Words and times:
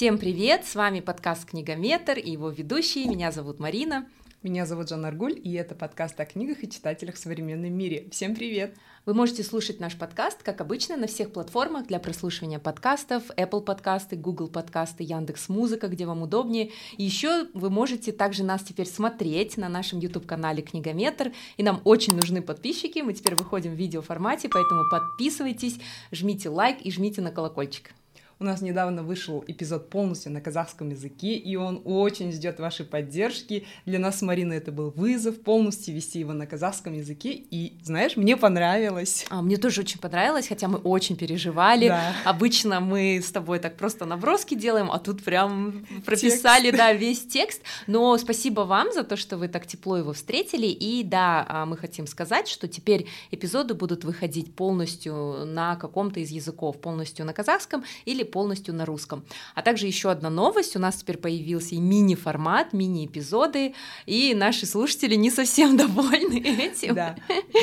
Всем 0.00 0.16
привет! 0.16 0.64
С 0.64 0.76
вами 0.76 1.00
подкаст 1.00 1.44
«Книгометр» 1.44 2.16
и 2.16 2.30
его 2.30 2.48
ведущие. 2.48 3.04
Меня 3.06 3.30
зовут 3.32 3.60
Марина. 3.60 4.08
Меня 4.42 4.64
зовут 4.64 4.88
Жанна 4.88 5.08
Аргуль, 5.08 5.38
и 5.38 5.52
это 5.52 5.74
подкаст 5.74 6.18
о 6.18 6.24
книгах 6.24 6.64
и 6.64 6.70
читателях 6.70 7.16
в 7.16 7.18
современном 7.18 7.74
мире. 7.74 8.08
Всем 8.10 8.34
привет! 8.34 8.74
Вы 9.04 9.12
можете 9.12 9.42
слушать 9.42 9.78
наш 9.78 9.98
подкаст, 9.98 10.42
как 10.42 10.62
обычно, 10.62 10.96
на 10.96 11.06
всех 11.06 11.34
платформах 11.34 11.86
для 11.86 11.98
прослушивания 11.98 12.58
подкастов, 12.58 13.24
Apple 13.36 13.60
подкасты, 13.60 14.16
Google 14.16 14.48
подкасты, 14.48 15.04
Яндекс 15.04 15.50
Музыка, 15.50 15.88
где 15.88 16.06
вам 16.06 16.22
удобнее. 16.22 16.70
И 16.96 17.04
еще 17.04 17.48
вы 17.52 17.68
можете 17.68 18.10
также 18.12 18.42
нас 18.42 18.62
теперь 18.62 18.86
смотреть 18.86 19.58
на 19.58 19.68
нашем 19.68 19.98
YouTube-канале 19.98 20.62
Книгометр, 20.62 21.32
и 21.58 21.62
нам 21.62 21.82
очень 21.84 22.14
нужны 22.14 22.40
подписчики, 22.40 23.00
мы 23.00 23.12
теперь 23.12 23.34
выходим 23.34 23.74
в 23.74 23.78
видеоформате, 23.78 24.48
поэтому 24.48 24.84
подписывайтесь, 24.90 25.78
жмите 26.10 26.48
лайк 26.48 26.80
и 26.80 26.90
жмите 26.90 27.20
на 27.20 27.30
колокольчик. 27.30 27.90
У 28.42 28.44
нас 28.44 28.62
недавно 28.62 29.02
вышел 29.02 29.44
эпизод 29.46 29.90
полностью 29.90 30.32
на 30.32 30.40
казахском 30.40 30.88
языке, 30.88 31.34
и 31.34 31.56
он 31.56 31.82
очень 31.84 32.32
ждет 32.32 32.58
вашей 32.58 32.86
поддержки. 32.86 33.66
Для 33.84 33.98
нас 33.98 34.20
с 34.20 34.22
Мариной 34.22 34.56
это 34.56 34.72
был 34.72 34.88
вызов 34.96 35.42
полностью 35.42 35.94
вести 35.94 36.20
его 36.20 36.32
на 36.32 36.46
казахском 36.46 36.94
языке, 36.94 37.32
и, 37.32 37.76
знаешь, 37.82 38.16
мне 38.16 38.38
понравилось. 38.38 39.26
А, 39.28 39.42
мне 39.42 39.58
тоже 39.58 39.82
очень 39.82 40.00
понравилось, 40.00 40.48
хотя 40.48 40.68
мы 40.68 40.78
очень 40.78 41.16
переживали. 41.16 41.88
Да. 41.88 42.14
Обычно 42.24 42.80
мы 42.80 43.20
с 43.22 43.30
тобой 43.30 43.58
так 43.58 43.76
просто 43.76 44.06
наброски 44.06 44.54
делаем, 44.54 44.90
а 44.90 44.98
тут 44.98 45.22
прям 45.22 45.84
прописали, 46.06 46.70
текст. 46.70 46.78
да, 46.78 46.94
весь 46.94 47.26
текст. 47.26 47.60
Но 47.86 48.16
спасибо 48.16 48.62
вам 48.62 48.90
за 48.94 49.04
то, 49.04 49.16
что 49.16 49.36
вы 49.36 49.48
так 49.48 49.66
тепло 49.66 49.98
его 49.98 50.14
встретили, 50.14 50.66
и 50.66 51.04
да, 51.04 51.44
а, 51.46 51.66
мы 51.66 51.76
хотим 51.76 52.06
сказать, 52.06 52.48
что 52.48 52.68
теперь 52.68 53.06
эпизоды 53.30 53.74
будут 53.74 54.04
выходить 54.04 54.54
полностью 54.54 55.44
на 55.44 55.76
каком-то 55.76 56.20
из 56.20 56.30
языков, 56.30 56.80
полностью 56.80 57.26
на 57.26 57.34
казахском 57.34 57.84
или 58.06 58.29
полностью 58.30 58.74
на 58.74 58.84
русском. 58.84 59.24
А 59.54 59.62
также 59.62 59.86
еще 59.86 60.10
одна 60.10 60.30
новость, 60.30 60.76
у 60.76 60.78
нас 60.78 60.96
теперь 60.96 61.18
появился 61.18 61.74
и 61.74 61.78
мини-формат, 61.78 62.72
мини-эпизоды, 62.72 63.74
и 64.06 64.34
наши 64.34 64.66
слушатели 64.66 65.14
не 65.14 65.30
совсем 65.30 65.76
довольны 65.76 66.38
этим. 66.38 66.94
Да, 66.94 67.16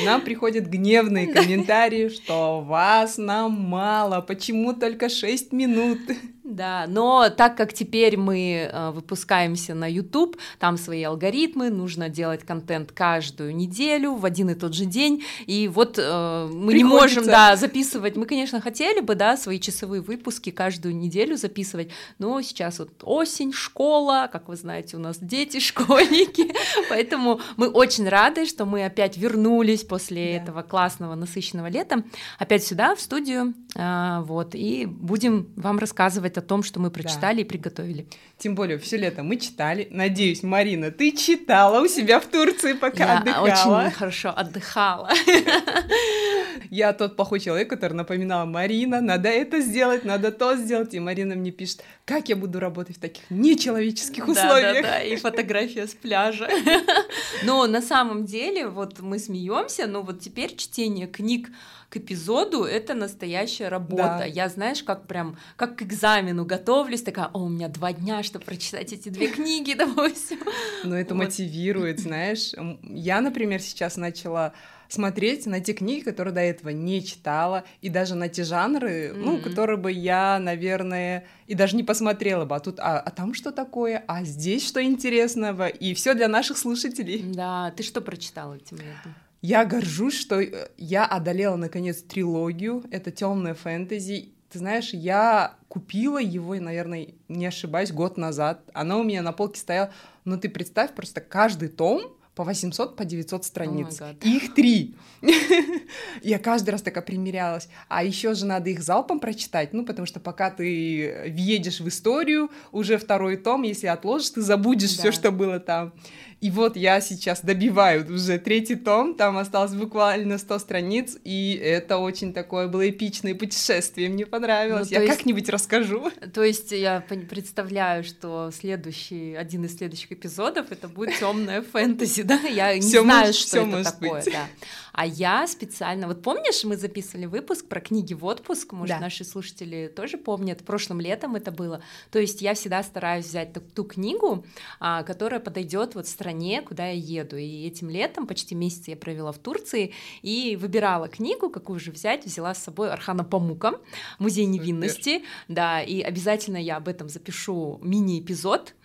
нам 0.06 0.22
приходят 0.22 0.68
гневные 0.68 1.28
комментарии, 1.34 2.10
что 2.10 2.62
вас 2.62 3.18
нам 3.18 3.54
мало, 3.54 4.22
почему 4.22 4.74
только 4.74 5.10
6 5.10 5.52
минут? 5.52 6.00
Да, 6.48 6.86
но 6.88 7.30
так 7.30 7.58
как 7.58 7.74
теперь 7.74 8.16
мы 8.16 8.70
э, 8.72 8.92
выпускаемся 8.92 9.74
на 9.74 9.86
YouTube, 9.86 10.38
там 10.60 10.78
свои 10.78 11.04
алгоритмы, 11.04 11.70
нужно 11.70 12.08
делать 12.08 12.46
контент 12.46 12.94
каждую 12.94 13.54
неделю 13.54 14.14
в 14.14 14.24
один 14.24 14.52
и 14.52 14.56
тот 14.56 14.74
же 14.74 14.86
день, 14.86 15.26
и 15.46 15.68
вот 15.68 16.00
э, 16.00 16.48
мы 16.50 16.72
Приходится. 16.72 16.78
не 16.78 16.84
можем, 16.86 17.26
да, 17.26 17.58
записывать. 17.58 18.16
Мы, 18.16 18.26
конечно, 18.26 18.62
хотели 18.62 19.02
бы, 19.02 19.16
да, 19.16 19.36
свои 19.36 19.60
часовые 19.60 20.02
выпуски 20.02 20.50
каждую 20.50 20.96
неделю 20.96 21.36
записывать, 21.36 21.90
но 22.18 22.42
сейчас 22.42 22.80
вот 22.80 22.92
осень, 23.04 23.52
школа, 23.52 24.30
как 24.32 24.48
вы 24.48 24.56
знаете, 24.56 24.96
у 24.96 25.02
нас 25.02 25.18
дети, 25.20 25.60
школьники, 25.60 26.54
поэтому 26.90 27.42
мы 27.58 27.68
очень 27.68 28.08
рады, 28.08 28.46
что 28.46 28.64
мы 28.64 28.86
опять 28.86 29.18
вернулись 29.18 29.84
после 29.84 30.38
да. 30.38 30.44
этого 30.44 30.62
классного 30.62 31.16
насыщенного 31.16 31.68
лета, 31.68 32.06
опять 32.40 32.64
сюда 32.64 32.96
в 32.96 33.02
студию, 33.02 33.54
э, 33.76 34.22
вот, 34.22 34.56
и 34.56 34.86
будем 34.86 35.50
вам 35.58 35.78
рассказывать 35.78 36.37
о 36.38 36.42
том, 36.42 36.64
что 36.64 36.80
мы 36.80 36.92
прочитали 36.92 37.38
да. 37.38 37.42
и 37.42 37.44
приготовили. 37.44 38.08
Тем 38.38 38.56
более, 38.56 38.78
все 38.78 38.98
лето 38.98 39.24
мы 39.24 39.38
читали. 39.38 39.88
Надеюсь, 39.92 40.44
Марина, 40.44 40.92
ты 40.92 41.12
читала 41.12 41.82
у 41.82 41.88
себя 41.88 42.20
в 42.20 42.26
Турции, 42.26 42.74
пока 42.74 43.04
Я 43.04 43.18
отдыхала. 43.20 43.82
очень 43.82 43.92
хорошо 43.92 44.34
отдыхала. 44.36 45.10
Я 46.70 46.94
тот 46.94 47.16
плохой 47.16 47.40
человек, 47.40 47.70
который 47.70 47.94
напоминала 47.94 48.46
Марина, 48.46 49.02
надо 49.02 49.30
это 49.30 49.62
сделать, 49.62 50.04
надо 50.04 50.32
то 50.32 50.56
сделать. 50.56 50.94
И 50.94 51.00
Марина 51.00 51.36
мне 51.36 51.52
пишет, 51.52 51.84
как 52.06 52.30
я 52.30 52.36
буду 52.36 52.60
работать 52.60 52.98
в 52.98 53.00
таких 53.00 53.24
нечеловеческих 53.30 54.28
условиях. 54.28 54.74
Да, 54.76 54.82
да, 54.82 54.88
да, 54.90 55.04
и 55.04 55.16
фотография 55.16 55.88
с 55.88 55.94
пляжа. 55.94 56.50
Но 57.44 57.66
на 57.68 57.82
самом 57.82 58.26
деле, 58.26 58.68
вот 58.68 59.00
мы 59.00 59.20
смеемся, 59.20 59.88
но 59.88 60.02
вот 60.02 60.20
теперь 60.20 60.56
чтение 60.56 61.08
книг 61.08 61.50
к 61.90 61.98
эпизоду 61.98 62.64
это 62.64 62.94
настоящая 62.94 63.70
работа. 63.70 64.18
Да. 64.20 64.26
Я, 64.26 64.50
знаешь, 64.50 64.84
как 64.84 65.08
прям, 65.08 65.38
как 65.56 65.78
к 65.78 65.84
экзамену 65.84 66.46
готовлюсь, 66.46 67.02
такая, 67.02 67.28
о, 67.28 67.44
у 67.44 67.50
меня 67.50 67.70
два 67.70 67.94
дня, 67.94 68.24
чтобы 68.24 68.46
прочитать 68.46 68.92
эти 68.92 69.10
две 69.10 69.28
книги, 69.28 69.74
допустим. 69.74 70.40
Но 70.84 70.98
это 70.98 71.16
вот. 71.16 71.26
мотивирует, 71.26 72.00
знаешь. 72.00 72.52
Я, 72.84 73.22
например, 73.22 73.62
сейчас 73.62 73.96
начала 73.96 74.54
смотреть 74.90 75.46
на 75.46 75.60
те 75.60 75.74
книги, 75.74 76.04
которые 76.04 76.34
до 76.34 76.42
этого 76.42 76.70
не 76.70 77.04
читала, 77.04 77.64
и 77.82 77.90
даже 77.90 78.16
на 78.16 78.30
те 78.30 78.44
жанры, 78.44 79.08
mm-hmm. 79.08 79.16
ну, 79.16 79.38
которые 79.40 79.78
бы 79.78 79.92
я, 79.92 80.40
наверное, 80.40 81.26
и 81.48 81.56
даже 81.56 81.76
не 81.76 81.84
посмотрела 81.84 82.46
бы. 82.46 82.56
А 82.56 82.60
тут, 82.60 82.80
а, 82.80 83.00
а 83.00 83.12
там 83.12 83.34
что 83.34 83.52
такое? 83.52 84.04
А 84.08 84.24
здесь 84.24 84.66
что 84.66 84.84
интересного? 84.84 85.68
И 85.68 85.94
все 85.94 86.14
для 86.14 86.28
наших 86.28 86.58
слушателей. 86.58 87.22
Да, 87.34 87.72
ты 87.76 87.84
что 87.84 88.02
прочитала 88.02 88.56
этим 88.56 88.78
летом? 88.78 89.16
Я 89.42 89.66
горжусь, 89.66 90.18
что 90.18 90.42
э, 90.42 90.70
я 90.78 91.06
одолела 91.06 91.56
наконец 91.56 92.02
трилогию. 92.02 92.84
Это 92.92 93.12
темная 93.12 93.54
фэнтези. 93.54 94.34
Ты 94.50 94.60
знаешь, 94.60 94.94
я 94.94 95.56
купила 95.68 96.20
его, 96.20 96.56
наверное, 96.56 97.10
не 97.28 97.46
ошибаюсь, 97.46 97.92
год 97.92 98.18
назад. 98.18 98.62
Она 98.74 98.98
у 98.98 99.04
меня 99.04 99.22
на 99.22 99.34
полке 99.34 99.60
стояла. 99.60 99.92
Но 100.26 100.38
ты 100.38 100.50
представь, 100.50 100.94
просто 100.94 101.22
каждый 101.22 101.70
том 101.70 102.18
по 102.38 102.44
800, 102.44 102.96
по 102.96 103.04
900 103.04 103.46
страниц. 103.46 104.00
Oh 104.00 104.16
их 104.24 104.54
три. 104.54 104.96
Я 106.22 106.38
каждый 106.38 106.70
раз 106.70 106.84
такая 106.84 107.04
примерялась. 107.04 107.68
А 107.88 108.04
еще 108.04 108.36
же 108.36 108.46
надо 108.46 108.70
их 108.70 108.84
залпом 108.84 109.20
прочитать, 109.20 109.74
ну, 109.74 109.84
потому 109.84 110.06
что 110.06 110.20
пока 110.20 110.52
ты 110.52 111.26
въедешь 111.30 111.80
в 111.80 111.88
историю, 111.88 112.52
уже 112.72 113.00
второй 113.00 113.38
том, 113.38 113.64
если 113.64 113.88
отложишь, 113.88 114.30
ты 114.30 114.42
забудешь 114.42 114.96
да. 114.96 115.02
все, 115.02 115.12
что 115.12 115.32
было 115.32 115.60
там. 115.60 115.94
И 116.40 116.52
вот 116.52 116.78
я 116.78 117.02
сейчас 117.02 117.42
добиваю 117.42 118.06
уже 118.14 118.38
третий 118.38 118.76
том, 118.76 119.16
там 119.16 119.40
осталось 119.40 119.74
буквально 119.74 120.38
100 120.38 120.60
страниц, 120.60 121.18
и 121.24 121.56
это 121.56 121.98
очень 121.98 122.32
такое 122.32 122.68
было 122.68 122.88
эпичное 122.88 123.34
путешествие, 123.34 124.10
мне 124.10 124.28
понравилось. 124.28 124.92
Ну, 124.92 125.02
я 125.02 125.08
как-нибудь 125.08 125.50
расскажу. 125.50 126.12
То 126.34 126.44
есть 126.44 126.72
я 126.72 127.02
представляю, 127.02 128.04
что 128.04 128.52
следующий, 128.54 129.34
один 129.34 129.66
из 129.66 129.76
следующих 129.76 130.12
эпизодов 130.12 130.72
это 130.72 130.88
будет 130.88 131.18
темная 131.20 131.64
фэнтези, 131.64 132.22
да? 132.22 132.40
Я 132.40 132.76
не 132.76 132.82
всё 132.82 133.02
знаю, 133.02 133.28
может, 133.28 133.42
что 133.42 133.58
это 133.58 133.84
такое. 133.84 134.24
Быть. 134.24 134.34
Да. 134.34 134.48
А 134.94 135.06
я 135.06 135.46
специально, 135.48 136.08
вот 136.08 136.22
помнишь, 136.22 136.64
мы 136.64 136.76
записывали 136.76 137.26
выпуск 137.26 137.68
про 137.68 137.80
книги 137.80 138.14
в 138.14 138.26
отпуск, 138.26 138.74
может, 138.74 138.96
да. 138.96 139.00
наши 139.00 139.24
слушатели 139.24 139.92
тоже 139.96 140.18
помнят, 140.18 140.64
прошлым 140.64 141.02
летом 141.02 141.36
это 141.36 141.52
было. 141.52 141.82
То 142.12 142.20
есть 142.20 142.42
я 142.42 142.54
всегда 142.54 142.82
стараюсь 142.84 143.26
взять 143.26 143.54
ту, 143.54 143.62
ту 143.62 143.84
книгу, 143.84 144.46
а, 144.80 145.04
которая 145.04 145.40
подойдет 145.40 145.96
вот 145.96 146.08
стране, 146.28 146.62
куда 146.62 146.88
я 146.88 147.22
еду. 147.22 147.38
И 147.38 147.66
этим 147.66 147.90
летом 147.90 148.28
почти 148.28 148.54
месяц 148.54 148.88
я 148.90 148.98
провела 148.98 149.32
в 149.32 149.38
Турции 149.38 149.94
и 150.22 150.58
выбирала 150.60 151.08
книгу, 151.08 151.50
какую 151.50 151.80
же 151.80 151.92
взять, 151.92 152.26
взяла 152.26 152.54
с 152.54 152.64
собой 152.64 152.92
Архана 152.92 153.24
Памука, 153.24 153.80
Музей 154.20 154.46
невинности, 154.46 155.24
да, 155.48 155.82
и 155.82 156.02
обязательно 156.02 156.58
я 156.58 156.78
об 156.78 156.90
этом 156.90 157.08
запишу 157.08 157.80
мини-эпизод, 157.82 158.76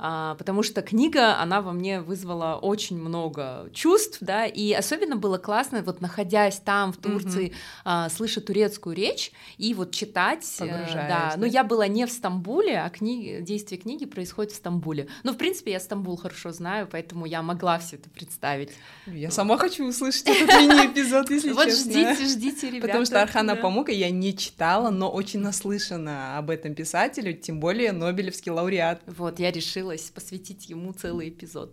потому 0.00 0.62
что 0.62 0.82
книга, 0.82 1.38
она 1.38 1.60
во 1.60 1.72
мне 1.72 2.00
вызвала 2.00 2.56
очень 2.56 2.98
много 2.98 3.68
чувств, 3.74 4.18
да, 4.20 4.46
и 4.46 4.72
особенно 4.72 5.16
было 5.16 5.36
классно, 5.36 5.82
вот 5.82 6.00
находясь 6.00 6.58
там, 6.58 6.92
в 6.92 6.96
Турции, 6.96 7.48
mm-hmm. 7.48 7.54
а, 7.84 8.08
слыша 8.08 8.40
турецкую 8.40 8.96
речь 8.96 9.32
и 9.58 9.74
вот 9.74 9.92
читать, 9.92 10.46
э, 10.60 10.66
да, 10.66 11.08
да, 11.08 11.34
но 11.36 11.44
я 11.44 11.64
была 11.64 11.86
не 11.86 12.06
в 12.06 12.10
Стамбуле, 12.10 12.80
а 12.80 12.88
книги, 12.88 13.40
действие 13.42 13.80
книги 13.80 14.06
происходит 14.06 14.52
в 14.52 14.56
Стамбуле. 14.56 15.08
Ну, 15.22 15.32
в 15.32 15.36
принципе, 15.36 15.72
я 15.72 15.80
Стамбул 15.80 16.16
хорошо 16.16 16.50
знаю, 16.52 16.88
поэтому 16.90 17.26
я 17.26 17.42
могла 17.42 17.78
все 17.78 17.96
это 17.96 18.08
представить. 18.08 18.70
Я 19.06 19.30
сама 19.30 19.58
хочу 19.58 19.86
услышать 19.86 20.28
этот 20.28 20.48
мини-эпизод, 20.48 21.30
если 21.30 21.48
честно. 21.48 21.64
Вот 21.64 21.74
ждите, 21.74 22.24
ждите, 22.26 22.70
ребята. 22.70 22.86
Потому 22.86 23.04
что 23.04 23.20
Архана 23.20 23.56
Памука 23.56 23.92
я 23.92 24.10
не 24.10 24.36
читала, 24.36 24.90
но 24.90 25.10
очень 25.10 25.40
наслышана 25.40 26.38
об 26.38 26.48
этом 26.48 26.74
писателю, 26.74 27.34
тем 27.34 27.60
более 27.60 27.92
Нобелевский 27.92 28.50
лауреат. 28.50 29.02
Вот, 29.06 29.38
я 29.38 29.50
решила 29.50 29.89
хотелось 29.90 30.10
посвятить 30.10 30.68
ему 30.68 30.92
целый 30.92 31.28
эпизод. 31.28 31.72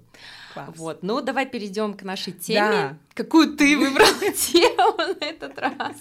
Класс. 0.53 0.69
Вот, 0.75 1.03
ну 1.03 1.21
давай 1.21 1.45
перейдем 1.45 1.93
к 1.93 2.03
нашей 2.03 2.33
теме. 2.33 2.59
Да. 2.59 2.97
Какую 3.13 3.55
ты 3.55 3.77
выбрала 3.77 4.09
тему 4.35 4.97
на 4.97 5.25
этот 5.25 5.57
раз? 5.59 5.95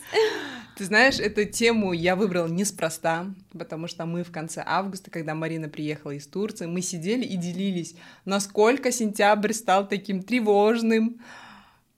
Ты 0.76 0.84
знаешь, 0.84 1.18
эту 1.18 1.44
тему 1.44 1.92
я 1.92 2.16
выбрала 2.16 2.48
неспроста, 2.48 3.26
потому 3.52 3.88
что 3.88 4.06
мы 4.06 4.24
в 4.24 4.30
конце 4.30 4.62
августа, 4.66 5.10
когда 5.10 5.34
Марина 5.34 5.68
приехала 5.68 6.12
из 6.12 6.26
Турции, 6.26 6.66
мы 6.66 6.82
сидели 6.82 7.24
и 7.24 7.36
делились, 7.36 7.94
насколько 8.24 8.92
сентябрь 8.92 9.52
стал 9.52 9.88
таким 9.88 10.22
тревожным, 10.22 11.20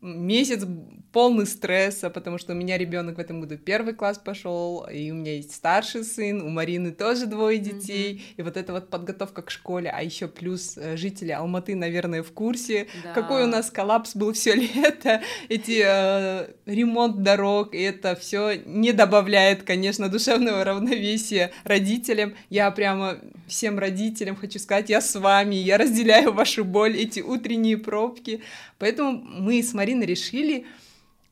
месяц 0.00 0.64
полный 1.12 1.46
стресса, 1.46 2.10
потому 2.10 2.38
что 2.38 2.52
у 2.52 2.56
меня 2.56 2.76
ребенок 2.76 3.16
в 3.16 3.20
этом 3.20 3.40
году 3.40 3.56
первый 3.56 3.94
класс 3.94 4.18
пошел, 4.18 4.86
и 4.92 5.10
у 5.10 5.14
меня 5.14 5.36
есть 5.36 5.54
старший 5.54 6.04
сын, 6.04 6.42
у 6.42 6.48
Марины 6.48 6.92
тоже 6.92 7.26
двое 7.26 7.58
детей, 7.58 8.14
mm-hmm. 8.14 8.34
и 8.36 8.42
вот 8.42 8.56
эта 8.56 8.72
вот 8.72 8.90
подготовка 8.90 9.42
к 9.42 9.50
школе, 9.50 9.90
а 9.90 10.02
еще 10.02 10.28
плюс 10.28 10.76
э, 10.76 10.96
жители 10.96 11.32
Алматы, 11.32 11.74
наверное, 11.76 12.22
в 12.22 12.32
курсе, 12.32 12.88
да. 13.02 13.12
какой 13.14 13.44
у 13.44 13.46
нас 13.46 13.70
коллапс 13.70 14.14
был 14.14 14.32
все 14.34 14.54
лето, 14.74 15.22
эти 15.48 15.82
э, 15.84 16.48
ремонт 16.66 17.22
дорог, 17.22 17.74
и 17.74 17.80
это 17.80 18.14
все 18.14 18.60
не 18.66 18.92
добавляет, 18.92 19.62
конечно, 19.62 20.08
душевного 20.08 20.62
равновесия 20.64 21.52
родителям. 21.64 22.34
Я 22.50 22.70
прямо 22.70 23.18
всем 23.46 23.78
родителям 23.78 24.36
хочу 24.36 24.58
сказать, 24.58 24.90
я 24.90 25.00
с 25.00 25.18
вами, 25.18 25.54
я 25.54 25.78
разделяю 25.78 26.32
вашу 26.32 26.64
боль, 26.64 26.96
эти 26.96 27.20
утренние 27.20 27.78
пробки, 27.78 28.42
поэтому 28.78 29.12
мы 29.12 29.62
с 29.62 29.72
Мариной 29.72 30.06
решили 30.06 30.66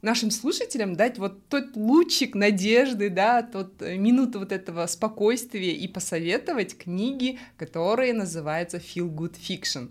нашим 0.02 0.30
слушателям 0.30 0.94
дать 0.94 1.18
вот 1.18 1.48
тот 1.48 1.74
лучик 1.76 2.34
надежды, 2.34 3.10
да, 3.10 3.42
тот 3.42 3.82
э, 3.82 3.96
минуту 3.96 4.38
вот 4.38 4.52
этого 4.52 4.86
спокойствия 4.86 5.72
и 5.72 5.88
посоветовать 5.88 6.76
книги, 6.76 7.38
которые 7.56 8.12
называются 8.12 8.78
Feel 8.78 9.08
Good 9.08 9.36
Fiction. 9.36 9.90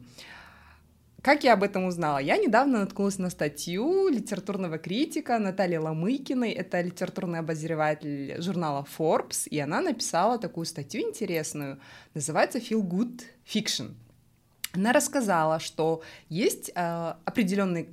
Как 1.26 1.44
я 1.44 1.54
об 1.54 1.64
этом 1.64 1.86
узнала? 1.86 2.20
Я 2.20 2.38
недавно 2.38 2.82
наткнулась 2.82 3.18
на 3.18 3.32
статью 3.32 4.10
литературного 4.10 4.78
критика 4.78 5.40
Натальи 5.40 5.78
Ломыкиной, 5.78 6.52
это 6.52 6.82
литературный 6.82 7.40
обозреватель 7.40 8.40
журнала 8.40 8.86
Forbes, 8.98 9.48
и 9.50 9.58
она 9.58 9.82
написала 9.82 10.38
такую 10.38 10.68
статью 10.68 11.02
интересную, 11.02 11.80
называется 12.14 12.60
Feel 12.60 12.84
Good 12.88 13.24
Fiction. 13.52 13.96
Она 14.74 14.94
рассказала, 14.94 15.60
что 15.60 16.04
есть 16.30 16.70
э, 16.76 17.14
определенный 17.26 17.90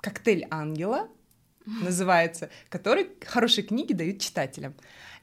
коктейль 0.00 0.46
ангела, 0.48 1.08
называется, 1.82 2.50
который 2.68 3.10
хорошие 3.24 3.64
книги 3.64 3.92
дают 3.92 4.20
читателям. 4.20 4.74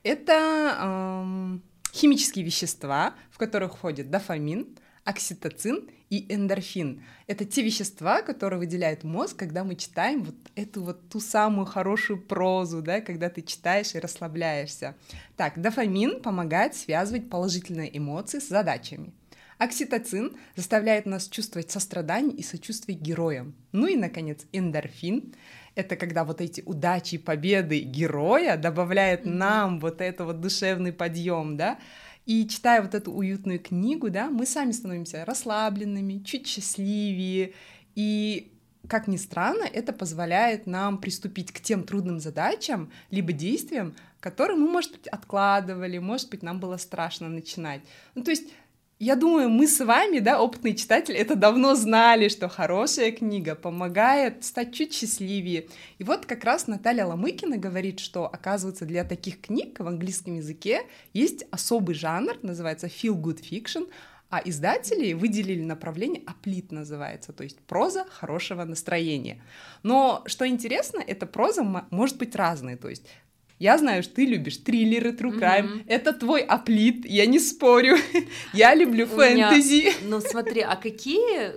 Это 0.04 0.78
эм, 0.80 1.64
химические 1.92 2.46
вещества, 2.46 3.16
в 3.32 3.38
которых 3.38 3.76
входит 3.76 4.12
дофамин, 4.12 4.68
окситоцин 5.04 5.90
и 6.10 6.26
эндорфин. 6.34 7.04
Это 7.28 7.46
те 7.46 7.64
вещества, 7.64 8.22
которые 8.22 8.60
выделяет 8.60 9.04
мозг, 9.04 9.38
когда 9.38 9.64
мы 9.64 9.76
читаем 9.76 10.24
вот 10.24 10.36
эту 10.56 10.84
вот 10.84 11.10
ту 11.10 11.20
самую 11.20 11.66
хорошую 11.66 12.22
прозу, 12.22 12.82
да, 12.82 13.02
когда 13.02 13.30
ты 13.30 13.42
читаешь 13.42 13.96
и 13.96 14.00
расслабляешься. 14.00 14.96
Так, 15.38 15.62
дофамин 15.62 16.22
помогает 16.22 16.76
связывать 16.76 17.30
положительные 17.30 17.96
эмоции 17.96 18.40
с 18.40 18.48
задачами. 18.48 19.14
Окситоцин 19.58 20.36
заставляет 20.56 21.06
нас 21.06 21.28
чувствовать 21.28 21.72
сострадание 21.72 22.36
и 22.36 22.44
сочувствие 22.44 22.98
героям. 22.98 23.56
Ну 23.72 23.88
и, 23.88 23.96
наконец, 23.96 24.46
эндорфин 24.52 25.34
это 25.76 25.98
когда 25.98 26.24
вот 26.24 26.42
эти 26.42 26.62
удачи, 26.66 27.18
победы 27.18 27.80
героя 27.82 28.58
добавляют 28.58 29.26
нам 29.26 29.80
вот 29.80 30.02
это 30.02 30.26
вот 30.26 30.40
душевный 30.40 30.94
подъем, 30.94 31.58
да, 31.58 31.78
и 32.26 32.48
читая 32.48 32.82
вот 32.82 32.96
эту 32.96 33.12
уютную 33.12 33.60
книгу, 33.60 34.10
да, 34.10 34.30
мы 34.30 34.46
сами 34.46 34.72
становимся 34.72 35.26
расслабленными, 35.26 36.24
чуть 36.24 36.48
счастливее, 36.48 37.54
и 37.94 38.52
как 38.88 39.08
ни 39.08 39.18
странно, 39.18 39.64
это 39.64 39.94
позволяет 39.94 40.68
нам 40.68 41.00
приступить 41.00 41.52
к 41.52 41.60
тем 41.60 41.84
трудным 41.84 42.20
задачам, 42.20 42.92
либо 43.10 43.34
действиям, 43.34 43.96
которые 44.20 44.58
мы, 44.58 44.68
может 44.68 44.92
быть, 44.92 45.08
откладывали, 45.08 45.98
может 45.98 46.30
быть, 46.30 46.44
нам 46.44 46.60
было 46.60 46.78
страшно 46.78 47.28
начинать. 47.28 47.82
Ну, 48.14 48.24
то 48.24 48.32
есть 48.32 48.48
я 49.00 49.16
думаю, 49.16 49.50
мы 49.50 49.68
с 49.68 49.84
вами, 49.84 50.20
да, 50.20 50.42
опытные 50.42 50.76
читатели, 50.76 51.18
это 51.18 51.36
давно 51.36 51.76
знали, 51.76 52.30
что 52.30 52.48
хорошая 52.48 53.12
книга 53.12 53.56
помогает 53.56 54.46
стать 54.46 54.74
чуть 54.74 54.94
счастливее. 54.94 55.68
И 55.98 56.04
вот 56.04 56.26
как 56.26 56.46
раз 56.46 56.68
Наталья 56.68 57.06
Ломыкина 57.06 57.58
говорит, 57.58 58.00
что, 58.00 58.26
оказывается, 58.26 58.86
для 58.86 59.04
таких 59.04 59.42
книг 59.42 59.80
в 59.80 59.88
английском 59.88 60.36
языке 60.36 60.84
есть 61.14 61.46
особый 61.52 61.96
жанр, 61.96 62.38
называется 62.42 62.88
feel 62.88 63.16
good 63.22 63.42
fiction, 63.42 63.90
а 64.30 64.42
издатели 64.44 65.14
выделили 65.14 65.62
направление 65.62 66.24
«аплит» 66.26 66.72
называется, 66.72 67.32
то 67.32 67.44
есть 67.44 67.60
проза 67.60 68.06
хорошего 68.10 68.64
настроения. 68.64 69.42
Но 69.84 70.24
что 70.26 70.48
интересно, 70.48 71.00
эта 71.06 71.26
проза 71.26 71.64
может 71.92 72.18
быть 72.18 72.36
разной, 72.36 72.76
то 72.76 72.90
есть 72.90 73.06
я 73.60 73.78
знаю, 73.78 74.04
что 74.04 74.16
ты 74.16 74.26
любишь 74.26 74.58
триллеры, 74.58 75.12
true 75.12 75.40
crime. 75.40 75.66
Mm-hmm. 75.66 75.84
Это 75.88 76.14
твой 76.14 76.42
аплит, 76.42 77.06
я 77.06 77.26
не 77.26 77.40
спорю. 77.40 77.98
я 78.54 78.76
люблю 78.76 79.06
фэнтези. 79.06 79.94
Ну 80.04 80.20
смотри, 80.20 80.62
а 80.62 80.76
какие 80.76 81.54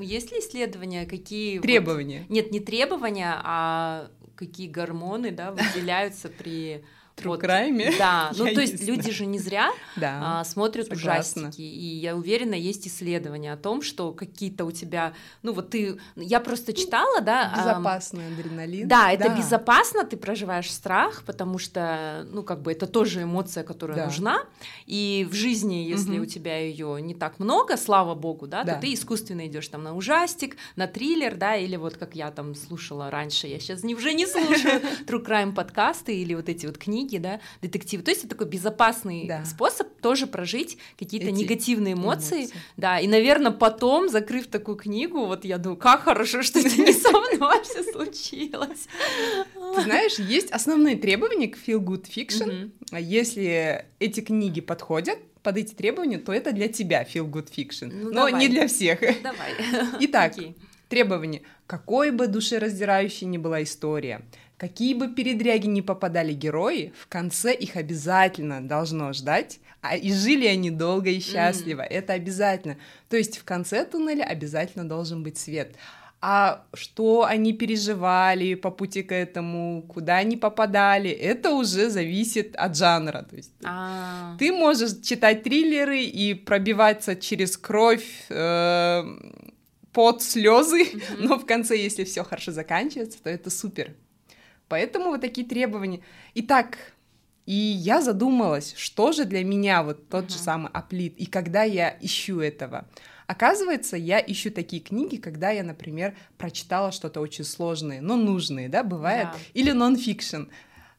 есть 0.00 0.32
ли 0.32 0.38
исследования, 0.38 1.06
какие 1.06 1.58
требования? 1.58 2.20
Вот... 2.28 2.30
Нет, 2.30 2.52
не 2.52 2.60
требования, 2.60 3.40
а 3.42 4.10
какие 4.36 4.68
гормоны, 4.68 5.30
да, 5.30 5.52
выделяются 5.52 6.28
при 6.28 6.84
True 7.22 7.28
вот, 7.28 7.42
crime? 7.42 7.94
Да, 7.98 8.32
ну 8.36 8.44
то 8.46 8.60
есть 8.60 8.82
люди 8.82 9.10
же 9.10 9.26
не 9.26 9.38
зря 9.38 9.70
да, 9.96 10.40
а, 10.40 10.44
смотрят 10.44 10.88
согласна. 10.88 11.42
ужастики, 11.42 11.62
и 11.62 11.96
я 11.96 12.16
уверена, 12.16 12.54
есть 12.54 12.86
исследования 12.86 13.52
о 13.52 13.56
том, 13.56 13.82
что 13.82 14.12
какие-то 14.12 14.64
у 14.64 14.72
тебя, 14.72 15.12
ну 15.42 15.52
вот 15.52 15.70
ты, 15.70 15.98
я 16.16 16.40
просто 16.40 16.72
читала, 16.72 17.20
да. 17.20 17.52
Безопасный 17.56 18.28
а, 18.28 18.32
адреналин. 18.32 18.88
Да, 18.88 19.12
это 19.12 19.28
да. 19.28 19.36
безопасно, 19.36 20.04
ты 20.04 20.16
проживаешь 20.16 20.70
страх, 20.70 21.22
потому 21.24 21.58
что, 21.58 22.26
ну 22.30 22.42
как 22.42 22.62
бы 22.62 22.72
это 22.72 22.86
тоже 22.86 23.22
эмоция, 23.22 23.64
которая 23.64 23.96
да. 23.96 24.04
нужна, 24.06 24.42
и 24.86 25.26
в 25.30 25.34
жизни, 25.34 25.74
если 25.74 26.16
угу. 26.16 26.22
у 26.22 26.26
тебя 26.26 26.58
ее 26.58 27.00
не 27.00 27.14
так 27.14 27.38
много, 27.38 27.76
слава 27.76 28.14
богу, 28.14 28.46
да, 28.46 28.64
да, 28.64 28.74
то 28.74 28.80
ты 28.80 28.94
искусственно 28.94 29.46
идешь 29.46 29.68
там 29.68 29.82
на 29.82 29.94
ужастик, 29.94 30.56
на 30.76 30.86
триллер, 30.86 31.36
да, 31.36 31.56
или 31.56 31.76
вот 31.76 31.96
как 31.96 32.14
я 32.14 32.30
там 32.30 32.54
слушала 32.54 33.10
раньше, 33.10 33.46
я 33.46 33.58
сейчас 33.58 33.82
не, 33.82 33.94
уже 33.94 34.12
не 34.12 34.26
слушаю 34.26 34.80
true 35.06 35.24
crime 35.24 35.54
подкасты 35.54 36.16
или 36.16 36.34
вот 36.34 36.48
эти 36.48 36.66
вот 36.66 36.78
книги, 36.78 37.11
книги, 37.12 37.18
да, 37.18 37.40
детективы. 37.60 38.02
То 38.02 38.10
есть 38.10 38.24
это 38.24 38.30
такой 38.30 38.46
безопасный 38.46 39.26
да. 39.26 39.44
способ 39.44 39.88
тоже 40.00 40.26
прожить 40.26 40.78
какие-то 40.98 41.28
Эти 41.28 41.34
негативные 41.34 41.94
эмоции, 41.94 42.42
эмоции, 42.42 42.54
да. 42.76 43.00
И, 43.00 43.06
наверное, 43.06 43.52
потом, 43.52 44.08
закрыв 44.08 44.46
такую 44.46 44.76
книгу, 44.76 45.26
вот 45.26 45.44
я 45.44 45.58
думаю, 45.58 45.76
как 45.76 46.04
хорошо, 46.04 46.42
что 46.42 46.58
это 46.58 46.80
не 46.80 46.92
со 46.92 47.10
мной 47.10 47.62
все 47.64 47.82
случилось. 47.84 48.88
Ты 49.76 49.82
знаешь, 49.82 50.18
есть 50.18 50.50
основные 50.50 50.96
требования 50.96 51.48
к 51.48 51.56
feel 51.56 51.78
good 51.78 52.06
fiction. 52.08 52.70
Если 52.92 53.84
эти 53.98 54.20
книги 54.20 54.60
подходят, 54.60 55.18
под 55.42 55.56
эти 55.56 55.74
требования, 55.74 56.18
то 56.18 56.32
это 56.32 56.52
для 56.52 56.68
тебя 56.68 57.02
feel 57.02 57.28
good 57.28 57.48
fiction, 57.52 57.90
ну, 57.92 58.10
но 58.10 58.26
давай. 58.26 58.34
не 58.34 58.48
для 58.48 58.68
всех. 58.68 59.00
Давай. 59.00 59.54
Итак, 59.98 60.38
okay. 60.38 60.54
требования. 60.88 61.42
Какой 61.66 62.12
бы 62.12 62.28
душераздирающей 62.28 63.26
ни 63.26 63.38
была 63.38 63.64
история, 63.64 64.22
Какие 64.62 64.94
бы 64.94 65.08
передряги 65.08 65.66
ни 65.66 65.80
попадали 65.80 66.32
герои, 66.32 66.92
в 66.96 67.08
конце 67.08 67.52
их 67.52 67.74
обязательно 67.74 68.60
должно 68.60 69.12
ждать, 69.12 69.58
а 69.80 69.96
и 69.96 70.12
жили 70.12 70.46
они 70.46 70.70
долго 70.70 71.10
и 71.10 71.18
счастливо. 71.18 71.82
Mm. 71.82 71.88
Это 71.88 72.12
обязательно. 72.12 72.76
То 73.08 73.16
есть 73.16 73.38
в 73.38 73.42
конце 73.42 73.84
туннеля 73.84 74.22
обязательно 74.22 74.88
должен 74.88 75.24
быть 75.24 75.36
свет. 75.36 75.74
А 76.20 76.64
что 76.74 77.24
они 77.24 77.52
переживали 77.52 78.54
по 78.54 78.70
пути 78.70 79.02
к 79.02 79.12
этому, 79.12 79.82
куда 79.82 80.18
они 80.18 80.36
попадали, 80.36 81.10
это 81.10 81.50
уже 81.50 81.90
зависит 81.90 82.54
от 82.54 82.76
жанра. 82.76 83.26
То 83.28 83.34
есть 83.34 83.50
а... 83.64 84.36
ты 84.38 84.52
можешь 84.52 85.00
читать 85.00 85.42
триллеры 85.42 86.04
и 86.04 86.34
пробиваться 86.34 87.16
через 87.16 87.56
кровь, 87.56 88.06
э, 88.28 89.02
под 89.92 90.22
слезы, 90.22 90.84
mm-hmm. 90.84 91.16
но 91.18 91.36
в 91.40 91.46
конце, 91.46 91.76
если 91.76 92.04
все 92.04 92.22
хорошо 92.22 92.52
заканчивается, 92.52 93.20
то 93.20 93.28
это 93.28 93.50
супер. 93.50 93.90
Поэтому 94.72 95.10
вот 95.10 95.20
такие 95.20 95.46
требования. 95.46 96.00
Итак, 96.32 96.78
и 97.44 97.52
я 97.52 98.00
задумалась, 98.00 98.72
что 98.74 99.12
же 99.12 99.26
для 99.26 99.44
меня 99.44 99.82
вот 99.82 100.08
тот 100.08 100.24
uh-huh. 100.24 100.32
же 100.32 100.38
самый 100.38 100.70
аплит, 100.72 101.14
и 101.18 101.26
когда 101.26 101.62
я 101.62 101.94
ищу 102.00 102.40
этого. 102.40 102.88
Оказывается, 103.26 103.98
я 103.98 104.18
ищу 104.18 104.50
такие 104.50 104.80
книги, 104.80 105.16
когда 105.16 105.50
я, 105.50 105.62
например, 105.62 106.16
прочитала 106.38 106.90
что-то 106.90 107.20
очень 107.20 107.44
сложное, 107.44 108.00
но 108.00 108.16
нужное, 108.16 108.70
да, 108.70 108.82
бывает, 108.82 109.26
yeah. 109.26 109.40
или 109.52 109.72
нон-фикшн 109.72 110.44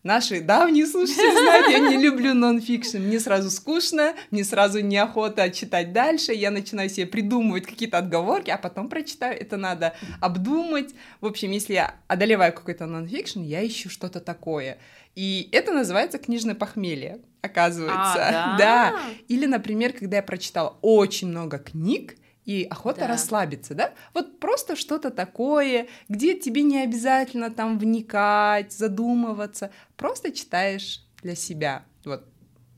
наши 0.03 0.41
давние 0.41 0.85
слушатели 0.85 1.31
знают, 1.31 1.69
я 1.69 1.79
не 1.79 1.97
люблю 1.97 2.33
нон-фикшн. 2.33 2.97
Мне 2.97 3.19
сразу 3.19 3.49
скучно, 3.49 4.13
мне 4.31 4.43
сразу 4.43 4.81
неохота 4.81 5.49
читать 5.49 5.93
дальше, 5.93 6.33
я 6.33 6.51
начинаю 6.51 6.89
себе 6.89 7.05
придумывать 7.05 7.65
какие-то 7.65 7.97
отговорки, 7.97 8.49
а 8.51 8.57
потом 8.57 8.89
прочитаю, 8.89 9.39
это 9.39 9.57
надо 9.57 9.95
обдумать. 10.21 10.93
В 11.21 11.25
общем, 11.25 11.51
если 11.51 11.73
я 11.73 11.95
одолеваю 12.07 12.53
какой-то 12.53 12.85
нон-фикшн, 12.85 13.41
я 13.41 13.65
ищу 13.65 13.89
что-то 13.89 14.19
такое. 14.19 14.77
И 15.15 15.49
это 15.51 15.71
называется 15.71 16.17
книжное 16.17 16.55
похмелье, 16.55 17.19
оказывается. 17.41 18.27
А, 18.27 18.57
да? 18.57 18.57
да. 18.57 18.99
Или, 19.27 19.45
например, 19.45 19.93
когда 19.93 20.17
я 20.17 20.23
прочитала 20.23 20.77
очень 20.81 21.29
много 21.29 21.59
книг, 21.59 22.15
и 22.45 22.63
охота 22.69 23.01
да. 23.01 23.07
расслабиться, 23.07 23.75
да? 23.75 23.93
Вот 24.13 24.39
просто 24.39 24.75
что-то 24.75 25.09
такое, 25.09 25.87
где 26.09 26.37
тебе 26.37 26.63
не 26.63 26.81
обязательно 26.81 27.51
там 27.51 27.77
вникать, 27.79 28.71
задумываться, 28.71 29.71
просто 29.95 30.31
читаешь 30.31 31.05
для 31.21 31.35
себя. 31.35 31.83
Вот 32.05 32.25